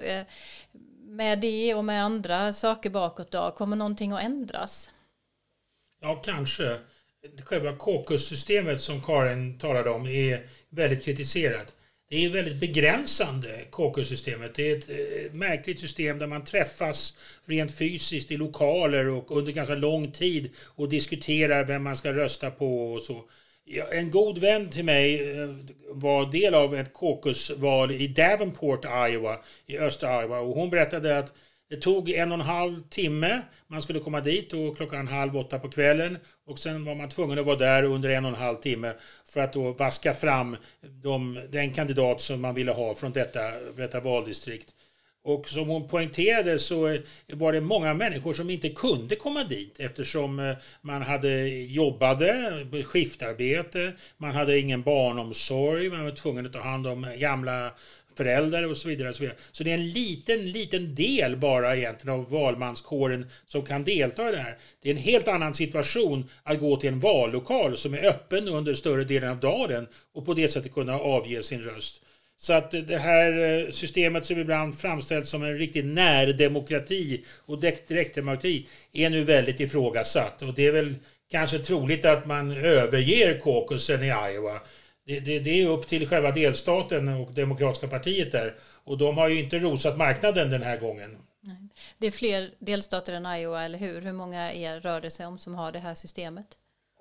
Med 1.08 1.40
det 1.40 1.74
och 1.74 1.86
med 1.86 2.04
andra 2.04 2.54
saker 2.54 2.90
bakåt 2.90 3.32
då, 3.32 3.52
kommer 3.52 3.76
någonting 3.76 4.12
att 4.12 4.24
ändras? 4.24 4.90
Ja, 6.02 6.16
kanske. 6.16 6.78
Själva 7.44 7.76
caucus-systemet 7.76 8.82
som 8.82 9.02
Karin 9.02 9.60
talade 9.60 9.90
om 9.90 10.08
är 10.08 10.48
väldigt 10.70 11.06
kritiserat. 11.06 11.74
Det 12.10 12.26
är 12.26 12.30
väldigt 12.30 12.60
begränsande, 12.60 13.66
KK-systemet. 13.70 14.56
Det 14.56 14.72
är 14.72 14.78
ett 14.78 14.90
eh, 14.90 15.34
märkligt 15.34 15.80
system 15.80 16.20
där 16.20 16.28
man 16.28 16.44
träffas 16.44 17.18
rent 17.46 17.78
fysiskt 17.78 18.32
i 18.32 18.38
lokaler 18.38 19.08
och 19.08 19.38
under 19.38 19.52
ganska 19.52 19.76
lång 19.76 20.12
tid 20.12 20.50
och 20.76 20.90
diskuterar 20.90 21.64
vem 21.64 21.84
man 21.84 21.98
ska 21.98 22.14
rösta 22.14 22.52
på 22.52 22.94
och 22.94 23.02
så. 23.02 23.24
En 23.92 24.12
god 24.12 24.38
vän 24.38 24.70
till 24.70 24.86
mig 24.86 25.32
eh, 25.32 25.50
var 25.90 26.32
del 26.32 26.56
av 26.56 26.76
ett 26.76 26.94
caucusval 26.94 27.92
i 27.92 28.08
Davenport, 28.08 28.86
Iowa, 28.86 29.40
i 29.66 29.78
östra 29.78 30.22
Iowa 30.22 30.40
och 30.40 30.56
hon 30.56 30.70
berättade 30.70 31.18
att 31.18 31.34
det 31.70 31.76
tog 31.76 32.10
en 32.10 32.32
och 32.32 32.38
en 32.38 32.46
halv 32.46 32.82
timme. 32.82 33.42
Man 33.68 33.82
skulle 33.82 34.00
komma 34.00 34.22
dit 34.22 34.54
och 34.54 34.78
klockan 34.78 35.08
halv 35.08 35.38
åtta 35.38 35.60
på 35.60 35.70
kvällen 35.70 36.18
och 36.46 36.60
sen 36.60 36.86
var 36.86 36.96
man 36.96 37.10
tvungen 37.10 37.40
att 37.40 37.46
vara 37.46 37.56
där 37.56 37.84
under 37.84 38.10
en 38.10 38.26
och 38.26 38.32
en 38.32 38.38
halv 38.38 38.58
timme 38.58 38.94
för 39.26 39.42
att 39.42 39.54
då 39.54 39.72
vaska 39.72 40.14
fram 40.14 40.58
de, 40.82 41.40
den 41.50 41.74
kandidat 41.74 42.22
som 42.22 42.42
man 42.42 42.56
ville 42.56 42.72
ha 42.72 42.94
från 42.94 43.12
detta, 43.12 43.40
detta 43.78 44.00
valdistrikt. 44.00 44.74
Och 45.24 45.50
som 45.50 45.68
hon 45.68 45.88
poängterade 45.88 46.60
så 46.60 46.98
var 47.28 47.54
det 47.54 47.62
många 47.62 47.94
människor 47.94 48.34
som 48.34 48.50
inte 48.50 48.70
kunde 48.70 49.16
komma 49.16 49.44
dit 49.44 49.80
eftersom 49.80 50.40
eh, 50.40 50.56
man 50.82 51.02
hade 51.02 51.48
jobbade, 51.48 52.66
skiftarbete, 52.86 53.94
man 54.18 54.32
hade 54.32 54.60
ingen 54.60 54.82
barnomsorg, 54.82 55.90
man 55.90 56.04
var 56.04 56.12
tvungen 56.12 56.46
att 56.46 56.54
ta 56.54 56.60
hand 56.62 56.88
om 56.88 57.08
gamla 57.18 57.72
föräldrar 58.18 58.64
och 58.64 58.78
så 58.78 58.88
vidare. 58.88 59.10
Och 59.10 59.16
så, 59.16 59.24
vidare. 59.24 59.38
så 59.52 59.64
det 59.64 59.72
är 59.72 59.76
en 59.76 59.90
liten, 59.90 60.52
liten 60.52 60.96
del 60.96 61.38
bara 61.38 61.76
egentligen 61.76 62.20
av 62.20 62.30
valmanskåren 62.30 63.26
som 63.48 63.62
kan 63.62 63.84
delta 63.84 64.30
i 64.30 64.32
det 64.32 64.38
här. 64.38 64.58
Det 64.82 64.90
är 64.90 64.94
en 64.94 65.02
helt 65.02 65.28
annan 65.28 65.54
situation 65.54 66.30
att 66.44 66.60
gå 66.60 66.78
till 66.78 66.90
en 66.90 67.00
vallokal 67.00 67.78
som 67.78 67.94
är 67.94 68.06
öppen 68.06 68.48
under 68.48 68.74
större 68.74 69.04
delen 69.04 69.30
av 69.30 69.40
dagen 69.40 69.88
och 70.14 70.26
på 70.26 70.34
det 70.34 70.48
sättet 70.48 70.74
kunna 70.74 71.00
avge 71.00 71.44
sin 71.44 71.62
röst. 71.62 72.02
Så 72.38 72.54
att 72.54 72.72
det 72.72 72.98
här 72.98 73.42
eh, 73.42 73.70
systemet 73.70 74.26
som 74.26 74.40
ibland 74.40 74.80
framställs 74.80 75.30
som 75.30 75.44
en 75.44 75.58
riktig 75.58 75.86
närdemokrati 75.86 77.24
och 77.46 77.60
direktdemokrati 77.60 78.68
är 78.94 79.10
nu 79.10 79.24
väldigt 79.24 79.60
ifrågasatt 79.60 80.42
och 80.42 80.54
det 80.54 80.68
är 80.68 80.72
väl 80.72 80.96
kanske 81.32 81.60
troligt 81.60 82.06
att 82.06 82.26
man 82.26 82.52
överger 82.52 83.40
caucusen 83.40 84.04
i 84.04 84.08
Iowa 84.08 84.60
det, 85.06 85.20
det, 85.20 85.40
det, 85.40 85.62
är 85.62 85.68
upp 85.68 85.88
till 85.88 86.08
själva 86.08 86.32
delstaten 86.32 87.08
och 87.08 87.34
Demokratiska 87.34 87.88
partiet 87.88 88.32
där. 88.32 88.56
Och 88.84 88.98
de 88.98 89.18
har 89.18 89.28
ju 89.28 89.44
inte 89.44 89.60
rosat 89.60 89.98
marknaden 89.98 90.50
den 90.50 90.64
här 90.64 90.78
gången. 90.78 91.18
Det 91.98 92.08
är 92.08 92.12
fler 92.12 92.52
delstater 92.60 93.14
än 93.14 93.26
Iowa, 93.26 93.64
eller 93.64 93.78
hur? 93.78 94.02
Hur 94.02 94.14
många 94.14 94.54
är, 94.54 94.80
rör 94.80 95.02
det 95.02 95.12
sig 95.12 95.26
om 95.26 95.38
som 95.38 95.56
har 95.56 95.72
det 95.72 95.80
här 95.80 95.96
systemet? 95.96 96.46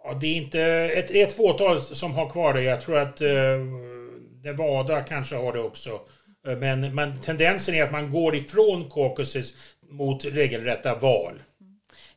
Ja, 0.05 0.15
det 0.15 0.27
är 0.27 0.37
inte 0.37 0.61
ett, 0.63 1.11
ett 1.11 1.33
fåtal 1.33 1.81
som 1.81 2.13
har 2.13 2.31
kvar 2.31 2.55
det. 2.55 2.63
Jag 2.63 2.81
tror 2.81 2.99
att 2.99 3.21
eh, 3.21 3.29
Nevada 4.43 5.01
kanske 5.01 5.37
har 5.37 5.53
det 5.53 5.61
också. 5.61 6.01
Eh, 6.47 6.57
men, 6.57 6.95
men 6.95 7.21
tendensen 7.21 7.75
är 7.75 7.83
att 7.83 7.93
man 7.93 8.11
går 8.11 8.37
ifrån 8.37 8.91
caucuses 8.91 9.55
mot 9.89 10.25
regelrätta 10.25 10.95
val. 10.95 11.43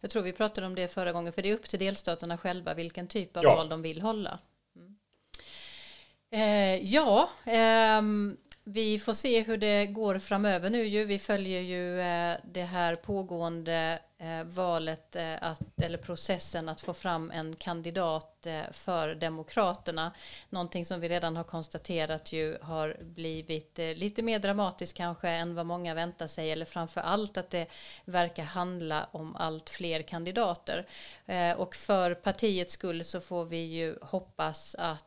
Jag 0.01 0.09
tror 0.09 0.23
vi 0.23 0.33
pratade 0.33 0.67
om 0.67 0.75
det 0.75 0.87
förra 0.87 1.11
gången, 1.11 1.33
för 1.33 1.41
det 1.41 1.49
är 1.49 1.53
upp 1.53 1.69
till 1.69 1.79
delstaterna 1.79 2.37
själva 2.37 2.73
vilken 2.73 3.07
typ 3.07 3.37
av 3.37 3.43
ja. 3.43 3.55
val 3.55 3.69
de 3.69 3.81
vill 3.81 4.01
hålla. 4.01 4.39
Eh, 6.31 6.75
ja, 6.75 7.29
eh, 7.45 8.01
vi 8.63 8.99
får 8.99 9.13
se 9.13 9.41
hur 9.41 9.57
det 9.57 9.85
går 9.85 10.19
framöver 10.19 10.69
nu 10.69 10.85
ju. 10.85 11.05
Vi 11.05 11.19
följer 11.19 11.61
ju 11.61 12.01
eh, 12.01 12.37
det 12.43 12.63
här 12.63 12.95
pågående 12.95 13.99
eh, 14.17 14.43
valet, 14.43 15.15
eh, 15.15 15.43
att, 15.43 15.81
eller 15.81 15.97
processen 15.97 16.69
att 16.69 16.81
få 16.81 16.93
fram 16.93 17.31
en 17.31 17.55
kandidat 17.55 18.45
eh, 18.45 18.71
för 18.71 19.15
Demokraterna. 19.15 20.11
Någonting 20.49 20.85
som 20.85 20.99
vi 20.99 21.09
redan 21.09 21.35
har 21.35 21.43
konstaterat 21.43 22.33
ju 22.33 22.57
har 22.61 22.97
blivit 23.01 23.79
eh, 23.79 23.93
lite 23.93 24.21
mer 24.21 24.39
dramatiskt 24.39 24.97
kanske 24.97 25.29
än 25.29 25.55
vad 25.55 25.65
många 25.65 25.93
väntar 25.93 26.27
sig, 26.27 26.51
eller 26.51 26.65
framför 26.65 27.01
allt 27.01 27.37
att 27.37 27.49
det 27.49 27.67
verkar 28.05 28.43
handla 28.43 29.09
om 29.11 29.35
allt 29.35 29.69
fler 29.69 30.01
kandidater. 30.01 30.85
Eh, 31.25 31.51
och 31.51 31.75
för 31.75 32.13
partiets 32.13 32.73
skull 32.73 33.03
så 33.03 33.21
får 33.21 33.45
vi 33.45 33.57
ju 33.65 33.97
hoppas 34.01 34.75
att 34.79 35.03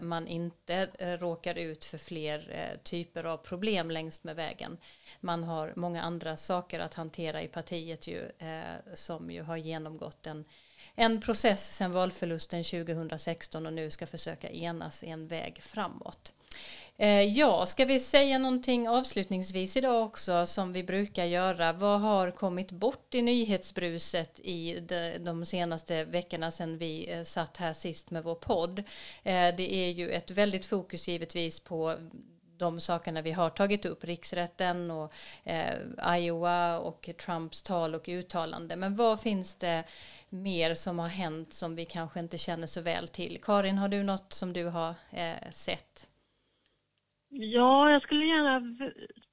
man 0.00 0.28
inte 0.28 0.88
eh, 0.98 1.08
råkar 1.08 1.58
ut 1.58 1.84
för 1.84 1.98
fler 1.98 2.50
eh, 2.50 2.78
typer 2.82 3.24
av 3.24 3.36
problem 3.36 3.90
längs 3.90 4.24
med 4.24 4.36
vägen. 4.36 4.78
Man 5.20 5.44
har 5.44 5.72
många 5.76 6.02
andra 6.02 6.36
saker 6.36 6.80
att 6.80 6.94
hantera 6.94 7.42
i 7.42 7.48
partiet 7.48 8.06
ju, 8.06 8.30
eh, 8.38 8.94
som 8.94 9.30
ju 9.30 9.42
har 9.42 9.56
genomgått 9.56 10.26
en, 10.26 10.44
en 10.94 11.20
process 11.20 11.76
sedan 11.76 11.92
valförlusten 11.92 12.64
2016 12.64 13.66
och 13.66 13.72
nu 13.72 13.90
ska 13.90 14.06
försöka 14.06 14.50
enas 14.50 15.04
i 15.04 15.08
en 15.08 15.28
väg 15.28 15.62
framåt. 15.62 16.32
Eh, 16.96 17.22
ja, 17.22 17.66
ska 17.66 17.84
vi 17.84 18.00
säga 18.00 18.38
någonting 18.38 18.88
avslutningsvis 18.88 19.76
idag 19.76 20.04
också 20.04 20.46
som 20.46 20.72
vi 20.72 20.82
brukar 20.82 21.24
göra? 21.24 21.72
Vad 21.72 22.00
har 22.00 22.30
kommit 22.30 22.70
bort 22.70 23.14
i 23.14 23.22
nyhetsbruset 23.22 24.40
i 24.40 24.80
de, 25.20 25.46
senaste 25.46 26.04
veckorna 26.04 26.50
sedan 26.50 26.78
vi 26.78 27.12
eh, 27.12 27.22
satt 27.22 27.56
här 27.56 27.72
sist 27.72 28.10
med 28.10 28.24
vår 28.24 28.34
podd? 28.34 28.78
Eh, 29.22 29.54
det 29.56 29.74
är 29.74 29.90
ju 29.90 30.10
ett 30.10 30.30
väldigt 30.30 30.66
fokus 30.66 31.08
givetvis 31.08 31.60
på 31.60 31.96
de 32.56 32.80
sakerna 32.80 33.22
vi 33.22 33.32
har 33.32 33.50
tagit 33.50 33.84
upp, 33.84 34.04
riksrätten 34.04 34.90
och 34.90 35.12
eh, 35.44 35.74
Iowa 36.18 36.78
och 36.78 37.10
Trumps 37.24 37.62
tal 37.62 37.94
och 37.94 38.08
uttalande. 38.08 38.76
Men 38.76 38.96
vad 38.96 39.20
finns 39.20 39.54
det 39.54 39.84
mer 40.28 40.74
som 40.74 40.98
har 40.98 41.08
hänt 41.08 41.52
som 41.54 41.76
vi 41.76 41.84
kanske 41.84 42.20
inte 42.20 42.38
känner 42.38 42.66
så 42.66 42.80
väl 42.80 43.08
till? 43.08 43.38
Karin, 43.42 43.78
har 43.78 43.88
du 43.88 44.02
något 44.02 44.32
som 44.32 44.52
du 44.52 44.64
har 44.64 44.94
eh, 45.10 45.50
sett? 45.50 46.06
Ja, 47.34 47.90
jag 47.90 48.02
skulle 48.02 48.24
gärna 48.24 48.62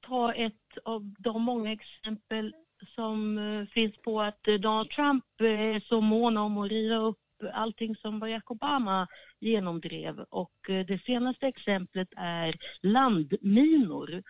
ta 0.01 0.33
ett 0.33 0.77
av 0.83 1.13
de 1.19 1.41
många 1.41 1.71
exempel 1.71 2.55
som 2.95 3.37
eh, 3.37 3.67
finns 3.67 3.97
på 3.97 4.21
att 4.21 4.47
eh, 4.47 4.53
Donald 4.53 4.89
Trump 4.89 5.25
eh, 5.41 5.61
är 5.61 5.79
så 5.79 6.01
mån 6.01 6.37
om 6.37 6.57
att 6.57 6.71
riva 6.71 6.95
upp 6.95 7.17
allting 7.53 7.95
som 7.95 8.19
Barack 8.19 8.51
Obama 8.51 9.07
genomdrev. 9.39 10.19
Och 10.29 10.55
det 10.67 11.01
senaste 11.05 11.47
exemplet 11.47 12.07
är 12.17 12.55
landminor. 12.81 14.23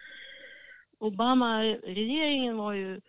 Obama-regeringen 0.99 2.57
var 2.57 2.73
ju 2.73 3.01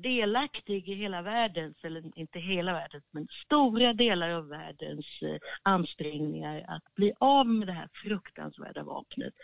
delaktig 0.00 0.88
i 0.88 0.94
hela 0.94 1.22
världens, 1.22 1.76
eller 1.82 2.18
inte 2.18 2.38
hela 2.38 2.72
världens, 2.72 3.04
men 3.10 3.28
stora 3.44 3.92
delar 3.92 4.30
av 4.30 4.48
världens 4.48 5.06
eh, 5.22 5.36
ansträngningar 5.62 6.64
att 6.68 6.94
bli 6.94 7.12
av 7.18 7.46
med 7.46 7.68
det 7.68 7.72
här 7.72 7.88
fruktansvärda 8.04 8.82
vapnet. 8.82 9.34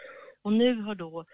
Och 0.43 0.53
nu 0.53 0.83
har 0.83 0.95
då 0.95 1.25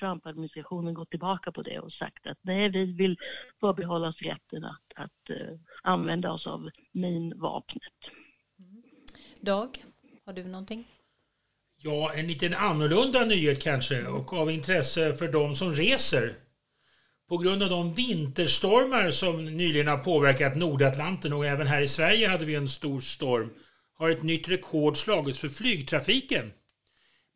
Trump-administrationen 0.00 0.94
gått 0.94 1.10
tillbaka 1.10 1.52
på 1.52 1.62
det 1.62 1.78
och 1.78 1.92
sagt 1.92 2.26
att 2.26 2.38
nej, 2.40 2.68
vi 2.68 2.84
vill 2.84 3.16
förbehålla 3.60 4.08
oss 4.08 4.22
rätten 4.22 4.64
att, 4.64 5.04
att 5.04 5.30
uh, 5.30 5.58
använda 5.82 6.32
oss 6.32 6.46
av 6.46 6.70
minvapnet. 6.92 7.92
Dag, 9.40 9.68
har 10.26 10.32
du 10.32 10.44
någonting? 10.44 10.88
Ja, 11.76 12.12
en 12.14 12.26
liten 12.26 12.54
annorlunda 12.54 13.24
nyhet 13.24 13.62
kanske 13.62 14.06
och 14.06 14.32
av 14.32 14.50
intresse 14.50 15.12
för 15.12 15.32
de 15.32 15.54
som 15.54 15.72
reser 15.72 16.43
på 17.28 17.36
grund 17.36 17.62
av 17.62 17.70
de 17.70 17.94
vinterstormar 17.94 19.10
som 19.10 19.44
nyligen 19.44 19.88
har 19.88 19.98
påverkat 19.98 20.56
Nordatlanten 20.56 21.32
och 21.32 21.46
även 21.46 21.66
här 21.66 21.80
i 21.80 21.88
Sverige 21.88 22.28
hade 22.28 22.44
vi 22.44 22.54
en 22.54 22.68
stor 22.68 23.00
storm 23.00 23.50
har 23.94 24.10
ett 24.10 24.22
nytt 24.22 24.48
rekord 24.48 24.96
slagits 24.96 25.38
för 25.38 25.48
flygtrafiken. 25.48 26.52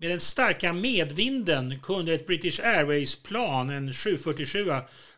Med 0.01 0.11
den 0.11 0.21
starka 0.21 0.73
medvinden 0.73 1.81
kunde 1.83 2.15
ett 2.15 2.27
British 2.27 2.61
Airways-plan, 2.61 3.71
en 3.71 3.93
747, 3.93 4.71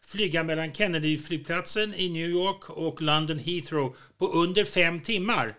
flyga 0.02 0.42
mellan 0.42 0.72
Kennedy-flygplatsen 0.72 1.94
i 1.94 2.08
New 2.08 2.30
York 2.30 2.70
och 2.70 3.02
London 3.02 3.38
Heathrow 3.38 3.96
på 4.18 4.26
under 4.26 4.64
fem 4.64 5.00
timmar. 5.00 5.52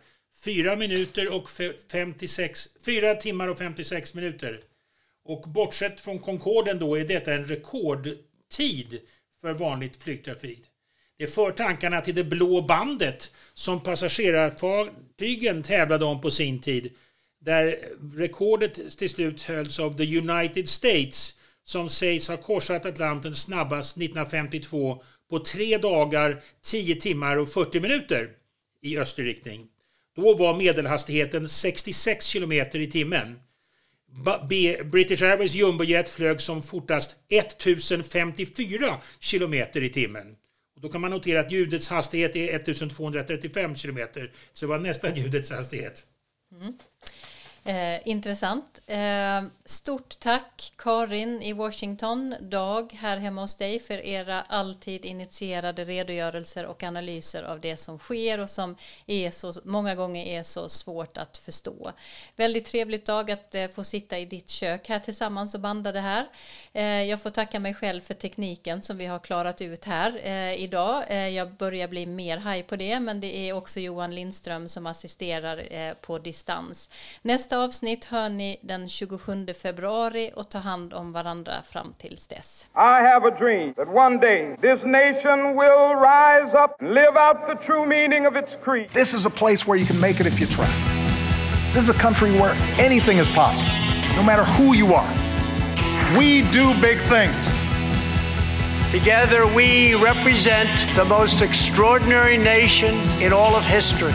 fyra 0.43 0.75
minuter 0.75 1.33
och 1.33 1.49
56, 1.91 2.67
fyra 2.85 3.15
timmar 3.15 3.47
och 3.47 3.57
56 3.57 4.13
minuter. 4.13 4.59
Och 5.25 5.41
bortsett 5.49 6.01
från 6.01 6.19
Concorden 6.19 6.79
då 6.79 6.95
är 6.95 7.05
detta 7.05 7.33
en 7.33 7.45
rekord 7.45 8.09
tid 8.51 8.99
för 9.41 9.53
vanligt 9.53 10.03
flygtrafik. 10.03 10.61
Det 11.17 11.27
för 11.27 11.51
tankarna 11.51 12.01
till 12.01 12.15
det 12.15 12.23
blå 12.23 12.61
bandet 12.61 13.31
som 13.53 13.83
passagerarfartygen 13.83 15.63
tävlade 15.63 16.05
om 16.05 16.21
på 16.21 16.31
sin 16.31 16.61
tid. 16.61 16.91
Där 17.39 17.77
rekordet 18.17 18.97
till 18.97 19.09
slut 19.09 19.43
hölls 19.43 19.79
av 19.79 19.97
the 19.97 20.17
United 20.17 20.69
States 20.69 21.37
som 21.63 21.89
sägs 21.89 22.27
ha 22.27 22.37
korsat 22.37 22.85
Atlanten 22.85 23.35
snabbast 23.35 23.97
1952 23.97 25.03
på 25.29 25.39
tre 25.39 25.77
dagar, 25.77 26.43
10 26.61 26.95
timmar 26.95 27.37
och 27.37 27.49
40 27.49 27.79
minuter 27.79 28.29
i 28.81 28.97
österriktning. 28.97 29.67
Då 30.15 30.33
var 30.33 30.57
medelhastigheten 30.57 31.49
66 31.49 32.33
km 32.33 32.51
i 32.51 32.91
timmen. 32.91 33.39
British 34.83 35.21
Airways 35.21 35.53
jumbojet 35.53 36.09
flög 36.09 36.41
som 36.41 36.63
fortast 36.63 37.15
1054 37.29 39.01
km 39.19 39.53
i 39.73 39.89
timmen. 39.89 40.35
Då 40.81 40.89
kan 40.89 41.01
man 41.01 41.11
notera 41.11 41.39
att 41.39 41.51
ljudets 41.51 41.89
hastighet 41.89 42.35
är 42.35 42.55
1235 42.55 43.75
km, 43.75 43.99
så 44.53 44.65
det 44.65 44.69
var 44.69 44.79
nästan 44.79 45.15
ljudets 45.15 45.51
hastighet. 45.51 46.05
Mm. 46.61 46.73
Eh, 47.63 48.07
intressant. 48.07 48.79
Eh, 48.87 49.41
stort 49.65 50.19
tack 50.19 50.73
Karin 50.77 51.41
i 51.41 51.53
Washington, 51.53 52.35
Dag 52.41 52.93
här 52.93 53.17
hemma 53.17 53.41
hos 53.41 53.55
dig 53.55 53.79
för 53.79 54.05
era 54.05 54.41
alltid 54.41 55.05
initierade 55.05 55.85
redogörelser 55.85 56.65
och 56.65 56.83
analyser 56.83 57.43
av 57.43 57.59
det 57.59 57.77
som 57.77 57.99
sker 57.99 58.39
och 58.39 58.49
som 58.49 58.75
är 59.07 59.31
så, 59.31 59.53
många 59.63 59.95
gånger 59.95 60.25
är 60.25 60.43
så 60.43 60.69
svårt 60.69 61.17
att 61.17 61.37
förstå. 61.37 61.91
Väldigt 62.35 62.65
trevligt 62.65 63.05
Dag 63.05 63.31
att 63.31 63.55
eh, 63.55 63.67
få 63.67 63.83
sitta 63.83 64.19
i 64.19 64.25
ditt 64.25 64.49
kök 64.49 64.89
här 64.89 64.99
tillsammans 64.99 65.53
och 65.53 65.59
banda 65.59 65.91
det 65.91 65.99
här. 65.99 66.27
Eh, 66.73 66.83
jag 66.83 67.21
får 67.21 67.29
tacka 67.29 67.59
mig 67.59 67.73
själv 67.73 68.01
för 68.01 68.13
tekniken 68.13 68.81
som 68.81 68.97
vi 68.97 69.05
har 69.05 69.19
klarat 69.19 69.61
ut 69.61 69.85
här 69.85 70.19
eh, 70.23 70.63
idag. 70.63 71.03
Eh, 71.07 71.27
jag 71.27 71.51
börjar 71.51 71.87
bli 71.87 72.05
mer 72.05 72.37
haj 72.37 72.63
på 72.63 72.75
det 72.75 72.99
men 72.99 73.19
det 73.19 73.49
är 73.49 73.53
också 73.53 73.79
Johan 73.79 74.15
Lindström 74.15 74.67
som 74.67 74.87
assisterar 74.87 75.73
eh, 75.73 75.93
på 75.93 76.19
distans. 76.19 76.89
Nästa 77.21 77.50
Nästa 77.51 77.63
avsnitt 77.63 78.05
hör 78.05 78.29
ni 78.29 78.59
den 78.63 78.89
27 78.89 79.47
februari 79.61 80.31
och 80.35 80.49
ta 80.49 80.57
hand 80.57 80.93
om 80.93 81.11
varandra 81.11 81.53
fram 81.71 81.93
tills 81.97 82.27
dess. 82.27 82.65
I 82.75 83.03
have 83.11 83.27
a 83.27 83.39
dream 83.39 83.73
that 83.73 83.87
one 83.87 84.17
day 84.17 84.55
this 84.61 84.83
nation 84.83 85.55
will 85.55 85.95
rise 85.95 86.53
up 86.63 86.71
and 86.79 86.93
live 86.93 87.15
out 87.17 87.37
the 87.47 87.65
true 87.65 87.85
meaning 87.85 88.27
of 88.27 88.35
its 88.35 88.51
creed. 88.63 88.89
This 88.89 89.13
is 89.13 89.25
a 89.25 89.29
place 89.29 89.67
where 89.67 89.79
you 89.79 89.85
can 89.85 89.99
make 89.99 90.19
it 90.21 90.27
if 90.27 90.39
you 90.39 90.47
try. 90.47 90.67
This 91.73 91.83
is 91.83 91.89
a 91.89 91.99
country 92.01 92.31
where 92.31 92.55
anything 92.79 93.19
is 93.19 93.27
possible, 93.27 93.71
no 94.15 94.23
matter 94.23 94.45
who 94.57 94.73
you 94.73 94.93
are. 94.93 95.11
We 96.17 96.43
do 96.51 96.73
big 96.81 96.99
things. 96.99 97.41
Together, 98.91 99.45
we 99.55 99.95
represent 99.95 100.71
the 100.95 101.05
most 101.05 101.41
extraordinary 101.41 102.37
nation 102.37 102.93
in 103.19 103.33
all 103.33 103.55
of 103.55 103.65
history. 103.65 104.13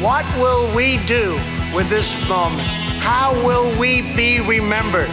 What 0.00 0.24
will 0.38 0.74
we 0.74 0.98
do 1.06 1.38
with 1.74 1.88
this 1.88 2.16
moment? 2.28 2.68
How 3.00 3.34
will 3.44 3.78
we 3.78 4.02
be 4.14 4.40
remembered? 4.40 5.10